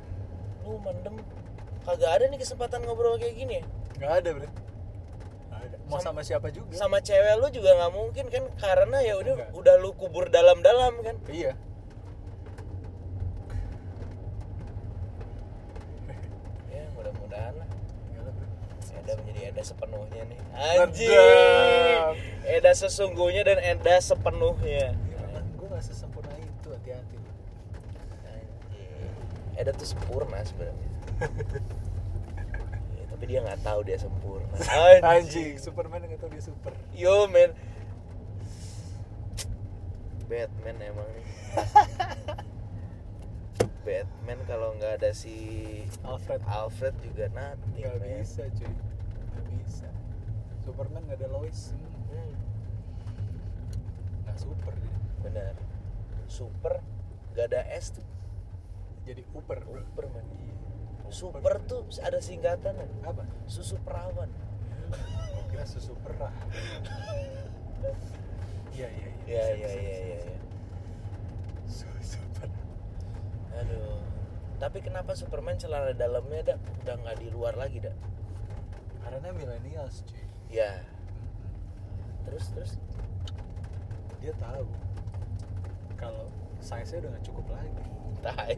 Lu 0.66 0.78
mendem 0.82 1.16
kagak 1.86 2.12
ada 2.20 2.26
nih 2.30 2.40
kesempatan 2.42 2.82
ngobrol 2.86 3.18
kayak 3.18 3.34
gini 3.38 3.62
ya. 3.62 3.64
nggak 3.98 4.14
ada 4.22 4.30
bro. 4.38 4.50
Mau 5.88 5.98
sama, 5.98 6.20
Sama- 6.20 6.22
siapa 6.24 6.48
juga 6.50 6.74
Sama 6.74 6.98
cewek 7.00 7.34
lu 7.38 7.48
juga 7.50 7.72
nggak 7.74 7.94
mungkin 7.94 8.26
kan 8.28 8.44
karena 8.56 8.98
ya 9.00 9.14
udah 9.16 9.34
Enggak. 9.36 9.50
udah 9.54 9.76
lu 9.78 9.92
kubur 9.94 10.28
dalam-dalam 10.28 10.94
kan. 11.02 11.16
iya 11.28 11.56
Ya 16.68 16.84
mudah-mudahan 16.94 17.54
lah. 17.56 17.68
Ada, 18.14 18.32
bro. 18.32 18.46
Eda 18.98 19.14
menjadi 19.16 19.42
Eda 19.50 19.62
sepenuhnya 19.64 20.22
nih. 20.26 20.40
Anjing. 20.54 22.14
Eda 22.46 22.72
sesungguhnya 22.74 23.42
dan 23.44 23.60
Eda 23.60 23.96
sepenuhnya. 24.00 24.92
Iya, 24.94 25.40
gue 25.56 25.68
nggak 25.68 25.84
sesempurna 25.84 26.34
itu 26.36 26.68
hati-hati. 26.70 27.18
Eda 29.58 29.72
tuh 29.74 29.88
sempurna 29.88 30.38
sebenarnya. 30.44 30.90
Tapi 33.18 33.34
dia 33.34 33.42
nggak 33.42 33.66
tahu 33.66 33.82
dia 33.82 33.98
sempurna. 33.98 34.54
anjing 35.18 35.58
Superman 35.58 36.06
nggak 36.06 36.22
tahu 36.22 36.38
dia 36.38 36.44
super 36.46 36.74
Yo 36.94 37.26
men. 37.26 37.58
Batman 40.30 40.78
emang 40.86 41.10
nih. 41.18 41.26
Batman 43.88 44.40
kalau 44.46 44.78
nggak 44.78 45.02
ada 45.02 45.10
si 45.18 45.34
Alfred 46.06 46.46
Alfred 46.46 46.94
juga 47.02 47.26
nanti. 47.34 47.82
nggak 47.82 48.22
bisa 48.22 48.46
cuy 48.54 48.70
nggak 48.70 49.46
bisa 49.66 49.90
Superman 50.62 51.02
nggak 51.08 51.24
ada 51.24 51.30
Lois 51.34 51.72
Hmm, 52.12 52.34
nggak 54.30 54.38
super 54.38 54.74
dia 54.78 54.98
benar. 55.26 55.56
Super 56.28 56.84
gak 57.34 57.54
ada 57.54 57.62
S 57.70 57.94
tuh. 57.94 58.06
jadi 59.08 59.24
Uber 59.32 59.64
Super 59.64 60.06
man. 60.12 60.26
Super 61.08 61.60
tuh 61.64 61.88
ada 62.04 62.20
singkatan 62.20 62.76
apa 63.04 63.24
susu 63.48 63.80
perawan. 63.82 64.28
Oh, 65.36 65.44
kira 65.52 65.64
susu 65.68 65.92
perah 66.00 66.32
iya 68.72 68.88
iya 68.88 69.10
Iya 69.28 69.44
iya 69.58 69.72
iya 69.76 69.98
iya. 70.00 70.20
Ya. 70.32 70.38
susu 71.68 72.20
perah 72.36 72.64
Aduh. 73.64 74.00
Tapi 74.58 74.80
kenapa 74.82 75.14
Superman 75.14 75.60
celana 75.60 75.94
dalamnya 75.94 76.56
dak 76.56 76.60
udah 76.86 76.96
nggak 77.04 77.18
di 77.22 77.28
luar 77.30 77.54
lagi 77.60 77.84
dak? 77.84 77.94
karena 79.04 79.32
millennials 79.32 80.04
cuy 80.08 80.24
Ya. 80.48 80.84
Terus 82.28 82.46
terus. 82.56 82.72
dia 84.18 84.34
tahu 84.42 84.66
kalau 85.96 86.28
size 86.60 86.90
nya 86.96 86.98
udah 87.06 87.10
nggak 87.16 87.26
cukup 87.28 87.46
lagi 87.54 87.72
Tai. 88.24 88.58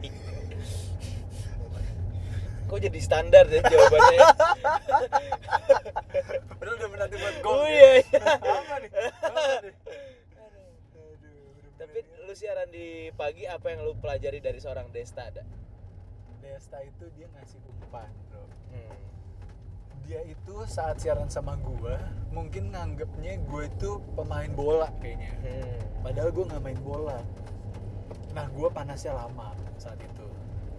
Kok 2.70 2.78
jadi 2.80 3.00
standar 3.02 3.44
ya 3.44 3.58
jawabannya? 3.60 4.18
padahal 6.54 6.74
udah 6.76 6.88
pernah 6.88 7.08
dibuat 7.08 7.34
oh 7.42 7.66
iya 7.66 7.90
iya. 7.98 8.20
apa 8.36 8.74
nih 8.78 8.90
apa 9.18 9.58
nih 9.58 9.74
Tapi 11.74 11.98
lu 12.20 12.32
siaran 12.32 12.68
di 12.68 12.86
pagi 13.12 13.44
apa 13.44 13.66
yang 13.66 13.82
lu 13.82 13.96
pelajari 13.96 14.38
dari 14.38 14.60
seorang 14.60 14.86
Desta 14.90 15.26
ada? 15.26 15.42
Desta 16.38 16.78
itu 16.80 17.08
dia 17.10 17.26
ngasih 17.28 17.58
umpan 17.66 18.06
bro 18.28 18.44
Hmm. 18.70 18.94
dia 20.00 20.22
itu 20.22 20.54
saat 20.64 20.98
siaran 20.98 21.26
sama 21.26 21.58
gua 21.58 21.98
mungkin 22.30 22.70
nganggepnya 22.70 23.42
gue 23.42 23.62
itu 23.66 23.90
pemain 24.14 24.46
bola 24.48 24.86
kayaknya 24.98 25.34
Hmm. 25.40 25.78
padahal 26.00 26.30
gue 26.30 26.44
nggak 26.46 26.62
main 26.62 26.78
bola 26.78 27.18
nah 28.30 28.46
gua 28.48 28.70
panasnya 28.70 29.10
lama 29.10 29.50
saat 29.74 29.98
itu 29.98 30.26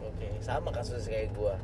Oke, 0.04 0.28
sama 0.40 0.70
kasus 0.70 1.06
kayak 1.06 1.32
gua. 1.32 1.56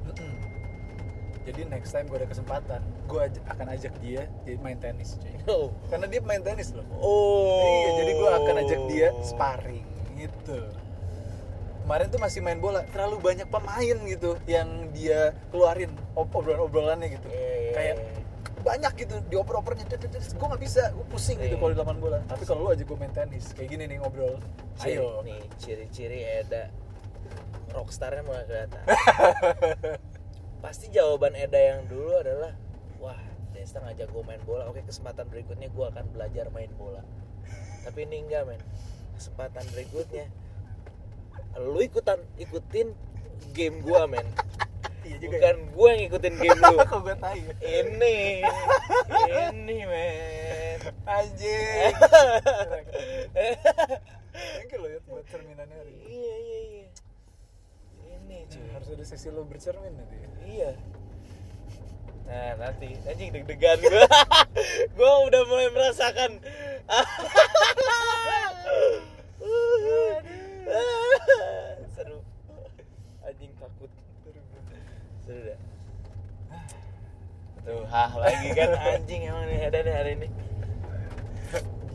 jadi 1.43 1.63
next 1.65 1.89
time 1.89 2.03
gue 2.05 2.17
ada 2.17 2.27
kesempatan 2.27 2.83
gue 3.07 3.21
akan 3.47 3.67
ajak 3.71 3.95
dia 3.97 4.27
jadi 4.43 4.59
main 4.59 4.75
tenis 4.75 5.15
cuy 5.15 5.31
Oh. 5.47 5.71
karena 5.88 6.03
dia 6.05 6.19
main 6.21 6.43
tenis 6.43 6.75
loh 6.75 6.83
Oh. 6.93 7.63
iya 7.63 7.89
jadi 7.97 8.11
gue 8.13 8.29
akan 8.33 8.55
ajak 8.59 8.81
dia 8.85 9.07
sparring 9.23 9.88
gitu 10.13 10.59
kemarin 11.81 12.07
tuh 12.09 12.19
masih 12.19 12.43
main 12.43 12.59
bola 12.59 12.83
terlalu 12.85 13.23
banyak 13.23 13.47
pemain 13.47 13.97
gitu 14.05 14.35
yang 14.43 14.67
dia 14.91 15.31
keluarin 15.47 15.88
ob- 16.13 16.27
obrolan-obrolannya 16.29 17.15
gitu 17.15 17.27
Iya, 17.29 17.39
iya, 17.39 17.71
kayak 17.71 17.95
iya. 17.95 18.11
banyak 18.59 18.91
gitu 18.97 19.15
dioper-opernya 19.31 19.85
gue 19.88 20.47
nggak 20.51 20.59
bisa 20.61 20.91
gue 20.91 21.05
pusing 21.07 21.39
gitu 21.39 21.55
Iya. 21.55 21.57
kalau 21.57 21.71
di 21.71 21.79
lapangan 21.79 21.99
bola 22.01 22.19
tapi 22.27 22.43
kalau 22.43 22.59
lu 22.61 22.75
aja 22.75 22.83
gue 22.83 22.97
main 22.99 23.13
tenis 23.15 23.55
kayak 23.55 23.71
gini 23.71 23.88
nih 23.88 23.97
ngobrol 23.97 24.35
Ciri- 24.75 24.99
ayo 24.99 25.23
nih 25.23 25.39
ciri-ciri 25.55 26.19
Eda 26.43 26.67
rockstarnya 27.78 28.25
mulai 28.25 28.45
kelihatan. 28.49 28.84
Pasti 30.65 30.89
jawaban 30.89 31.38
Eda 31.38 31.78
yang 31.78 31.86
dulu 31.86 32.17
adalah 32.17 32.57
wah 32.97 33.21
Desta 33.53 33.78
ngajak 33.86 34.09
gue 34.09 34.23
main 34.25 34.41
bola. 34.41 34.65
Oke 34.69 34.82
kesempatan 34.82 35.30
berikutnya 35.30 35.69
gue 35.69 35.86
akan 35.86 36.09
belajar 36.09 36.49
main 36.49 36.73
bola. 36.73 37.05
Tapi 37.86 38.09
ini 38.09 38.25
enggak 38.25 38.49
men. 38.49 38.61
Kesempatan 39.13 39.65
berikutnya 39.73 40.25
lu 41.57 41.82
ikutan 41.82 42.21
ikutin 42.41 42.93
game 43.53 43.78
gue 43.86 44.01
men. 44.09 44.25
Iya 45.07 45.23
bukan 45.23 45.55
gue 45.71 45.88
yang 45.88 45.99
ngikutin 46.09 46.36
game 46.41 46.59
lu. 46.59 46.78
Kok 46.89 46.99
gue 47.05 47.15
tahu 47.21 47.38
ya? 47.38 47.53
ini 47.61 48.41
ini 49.53 49.78
men. 49.86 50.80
Anjing. 51.05 51.93
Thank 54.38 54.69
you 54.69 54.86
lo 54.86 54.88
ya 54.93 55.01
buat 55.09 55.25
cerminannya 55.34 55.73
hari 55.73 55.97
iya 56.05 56.36
iya 56.38 56.57
cuy 58.47 58.65
Harus 58.73 58.87
ada 58.93 59.05
sesi 59.05 59.29
lo 59.29 59.43
bercermin 59.43 59.93
nanti. 59.93 60.17
ya. 60.17 60.29
Iya. 60.47 60.71
Nah 62.27 62.49
nanti 62.59 62.87
anjing 63.07 63.29
deg-degan 63.31 63.79
gue. 63.79 64.05
gue 64.97 65.11
udah 65.27 65.41
mulai 65.47 65.69
merasakan. 65.71 66.31
Seru. 71.95 72.19
Anjing 73.23 73.51
takut. 73.55 73.91
Seru 75.23 75.41
dah. 75.43 75.59
Tuh, 77.67 77.83
hah 77.91 78.11
lagi 78.15 78.47
kan 78.55 78.71
anjing 78.79 79.27
emang 79.27 79.43
nih 79.43 79.67
ada 79.67 79.83
nih 79.83 79.91
hari 79.91 80.11
ini. 80.15 80.27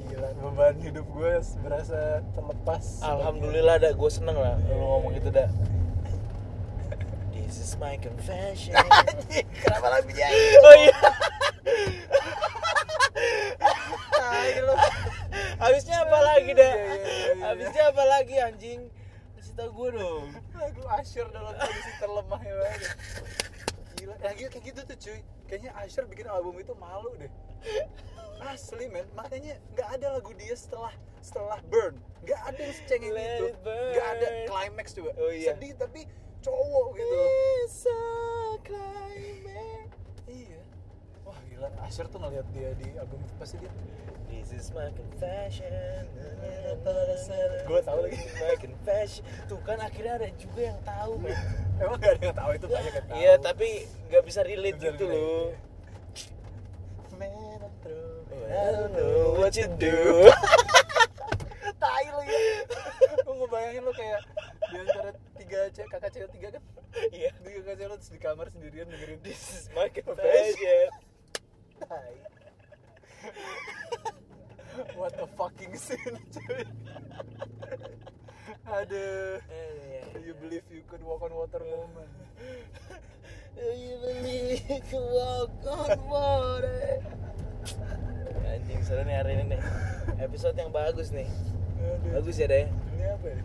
Gila, 0.05 0.29
beban 0.37 0.77
hidup 0.85 1.07
gue 1.09 1.33
berasa 1.65 2.21
terlepas. 2.37 3.01
Alhamdulillah 3.01 3.81
dah 3.81 3.93
gue 3.97 4.11
seneng 4.13 4.37
lah 4.37 4.61
lu 4.69 4.77
ngomong 4.77 5.17
gitu 5.17 5.33
dah. 5.33 5.49
This 7.53 7.69
is 7.69 7.77
my 7.77 8.01
confession. 8.01 8.73
Anjing, 8.73 9.45
kenapa 9.61 10.01
lagunya 10.01 10.25
Oh 10.65 10.73
iya. 10.73 10.97
Habisnya 15.61 16.01
apa 16.01 16.19
lagi 16.33 16.57
dah? 16.57 16.73
Iya, 16.73 16.81
iya, 16.81 16.97
iya. 16.97 17.45
Habisnya 17.53 17.83
apa 17.93 18.05
lagi 18.09 18.37
anjing? 18.41 18.81
Kasih 19.37 19.53
tau 19.53 19.69
gue 19.69 19.89
dong. 20.01 20.33
Lagu 20.57 20.81
Asher 20.97 21.29
dalam 21.29 21.53
kondisi 21.53 21.93
terlemahnya 22.01 22.55
banget. 22.57 22.83
Gila, 24.01 24.15
ya 24.17 24.31
gitu, 24.33 24.49
kayak 24.49 24.65
gitu 24.73 24.81
tuh 24.89 24.97
cuy. 24.97 25.21
Kayaknya 25.45 25.71
Asher 25.77 26.09
bikin 26.09 26.33
album 26.33 26.57
itu 26.57 26.73
malu 26.81 27.13
deh. 27.21 27.29
Asli 28.49 28.89
men, 28.89 29.05
makanya 29.13 29.61
nggak 29.77 29.89
ada 30.01 30.17
lagu 30.17 30.33
dia 30.41 30.57
setelah 30.57 30.97
setelah 31.21 31.61
Burn. 31.69 32.01
Nggak 32.25 32.41
ada 32.49 32.59
yang 32.65 32.75
secengeng 32.81 33.13
itu. 33.13 33.47
Nggak 33.61 34.07
ada 34.09 34.27
climax 34.49 34.87
coba. 34.97 35.13
Oh, 35.21 35.29
iya. 35.29 35.53
Sedih 35.53 35.77
tapi 35.77 36.09
cowok 36.43 36.87
gitu. 36.99 37.17
It's 37.63 37.87
a 37.87 38.03
climax. 38.67 39.87
Iya. 40.27 40.61
Wah 41.23 41.39
gila, 41.47 41.69
Asher 41.87 42.07
tuh 42.11 42.19
ngeliat 42.19 42.47
dia 42.51 42.75
di 42.77 42.89
album 42.99 43.23
itu 43.23 43.35
pasti 43.39 43.57
dia. 43.63 43.71
This 44.27 44.51
is 44.51 44.67
my 44.75 44.91
confession. 44.97 46.09
Gua 47.69 47.81
tahu 47.85 47.99
lagi. 48.09 48.19
My 48.43 48.57
confession. 48.59 49.23
Tuh 49.47 49.61
kan 49.63 49.79
akhirnya 49.79 50.19
ada 50.19 50.29
juga 50.35 50.61
yang 50.73 50.81
tahu, 50.83 51.13
men. 51.21 51.37
Emang 51.83 51.99
gak 52.01 52.19
ada 52.19 52.23
yang 52.27 52.37
tahu 52.37 52.51
itu 52.59 52.67
banyak 52.67 52.93
yang 52.93 53.07
tahu. 53.07 53.19
Iya, 53.23 53.33
tapi 53.39 53.69
nggak 54.11 54.23
bisa 54.27 54.41
relate 54.43 54.79
Bisa 54.81 54.87
gitu 54.93 55.05
loh. 55.07 55.47
Man, 57.21 57.59
I'm 57.61 57.75
through. 57.87 58.27
I 58.51 58.69
don't 58.73 58.93
know 58.99 59.39
what 59.39 59.55
you 59.55 59.69
do. 59.79 60.27
tai 61.83 62.07
lu 62.15 62.23
ya 62.23 62.39
gue 63.27 63.35
ngebayangin 63.43 63.83
lu 63.83 63.93
kayak 63.95 64.21
di 64.71 64.77
antara 64.79 65.11
tiga 65.53 65.85
kakak 65.87 66.11
cewek 66.11 66.31
tiga 66.33 66.49
kan 66.51 66.63
Iya. 67.17 67.31
tiga 67.39 67.59
kakak 67.61 67.77
cewek 67.77 67.91
terus 67.93 68.09
di 68.09 68.19
kamar 68.19 68.47
sendirian 68.49 68.87
dengerin 68.89 69.21
This 69.21 69.43
is 69.53 69.65
my 69.73 69.89
confession. 69.89 70.89
tai 71.77 72.17
what 74.97 75.13
a 75.21 75.29
fucking 75.37 75.77
scene 75.77 76.17
cuy 76.33 76.65
aduh 78.65 79.37
Eh, 79.45 80.01
do 80.15 80.19
you 80.23 80.35
believe 80.41 80.65
you 80.73 80.81
could 80.89 81.05
walk 81.05 81.21
on 81.21 81.33
water 81.33 81.61
moment 81.61 82.09
Do 83.53 83.69
you 83.77 83.97
believe 84.01 84.65
you 84.65 84.81
can 84.89 85.05
walk 85.13 85.53
on 85.69 85.93
water? 86.09 87.05
Anjing 88.49 88.81
seru 88.81 89.05
nih 89.05 89.17
hari 89.21 89.37
ini 89.37 89.55
nih. 89.55 89.61
Episode 90.19 90.57
yang 90.57 90.73
bagus 90.73 91.13
nih. 91.13 91.29
aduh 91.79 92.17
Bagus 92.17 92.41
ya 92.41 92.49
deh. 92.49 92.65
ini 92.67 93.05
apa 93.07 93.27
ya 93.29 93.39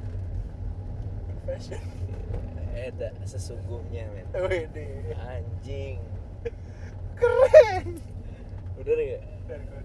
confession 1.47 1.79
Eda 2.77 3.09
sesungguhnya 3.25 4.05
men. 4.13 4.27
Wede. 4.37 4.85
Anjing. 5.17 5.97
keren 7.17 7.97
Udah 8.77 8.93
gak? 8.93 9.23
Gue. 9.49 9.81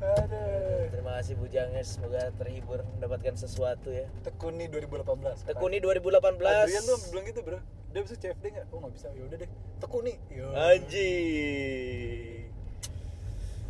aduh 0.00 0.88
Terima 0.88 1.12
kasih 1.20 1.34
Bujanges, 1.36 1.98
semoga 2.00 2.32
terhibur 2.32 2.80
mendapatkan 2.96 3.36
sesuatu 3.36 3.92
ya. 3.92 4.08
tekuni 4.24 4.72
2018 4.72 5.52
Tekuni 5.52 5.76
2018. 5.84 6.40
Adrian 6.40 6.84
tuh 6.86 6.96
bilang 7.12 7.26
gitu 7.28 7.40
bro 7.44 7.58
dia 7.92 8.00
bisa 8.04 8.16
CFD 8.16 8.44
nggak? 8.56 8.66
oh 8.72 8.78
nggak 8.80 8.92
bisa 8.96 9.08
ya 9.12 9.22
udah 9.28 9.36
deh 9.36 9.50
tekuni 9.76 10.12
Yo. 10.32 10.46
Anjing. 10.56 12.48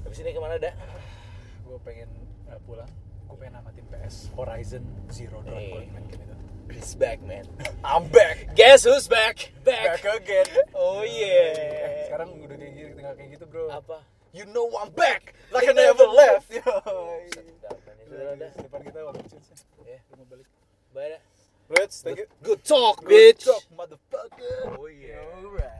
Habis 0.06 0.18
ini 0.22 0.30
ke 0.30 0.40
mana 0.42 0.62
dah? 0.62 0.74
gue 1.66 1.78
pengen 1.82 2.06
uh, 2.46 2.58
pulang 2.62 2.86
gue 3.26 3.34
pengen 3.34 3.58
namatin 3.58 3.82
PS 3.90 4.30
Horizon 4.38 4.86
Zero 5.10 5.42
Dawn 5.42 5.58
Hey. 5.58 5.90
He's 6.70 6.94
back, 6.94 7.22
man. 7.22 7.46
I'm 7.84 8.08
back. 8.08 8.54
Guess 8.54 8.84
who's 8.84 9.08
back? 9.08 9.52
Back, 9.64 10.02
back 10.02 10.22
again. 10.22 10.46
Oh 10.74 11.02
yeah. 11.02 12.06
Sekarang 12.10 12.38
udah 12.42 12.56
kayak 12.58 12.72
gitu, 12.74 12.90
tinggal 12.94 13.14
kayak 13.18 13.30
gitu, 13.34 13.44
bro. 13.46 13.70
Apa? 13.70 14.02
You 14.36 14.44
know 14.52 14.68
I'm 14.76 14.92
back, 14.92 15.34
like 15.50 15.68
I 15.68 15.72
never 15.72 16.06
left. 16.06 16.52
Yo. 16.52 16.62
Depan 18.12 18.80
kita 18.84 18.98
waktu 19.02 19.22
itu. 19.26 19.36
Ya, 19.84 19.98
mau 20.14 20.24
balik. 20.28 20.48
Bye. 20.94 21.18
Let's 21.66 21.98
take 21.98 22.24
it. 22.24 22.30
Good 22.46 22.62
talk, 22.62 23.02
bitch. 23.02 23.42
Good 23.42 23.58
talk, 23.58 23.66
motherfucker. 23.74 24.78
Oh 24.78 24.86
yeah. 24.86 25.20
Alright. 25.42 25.75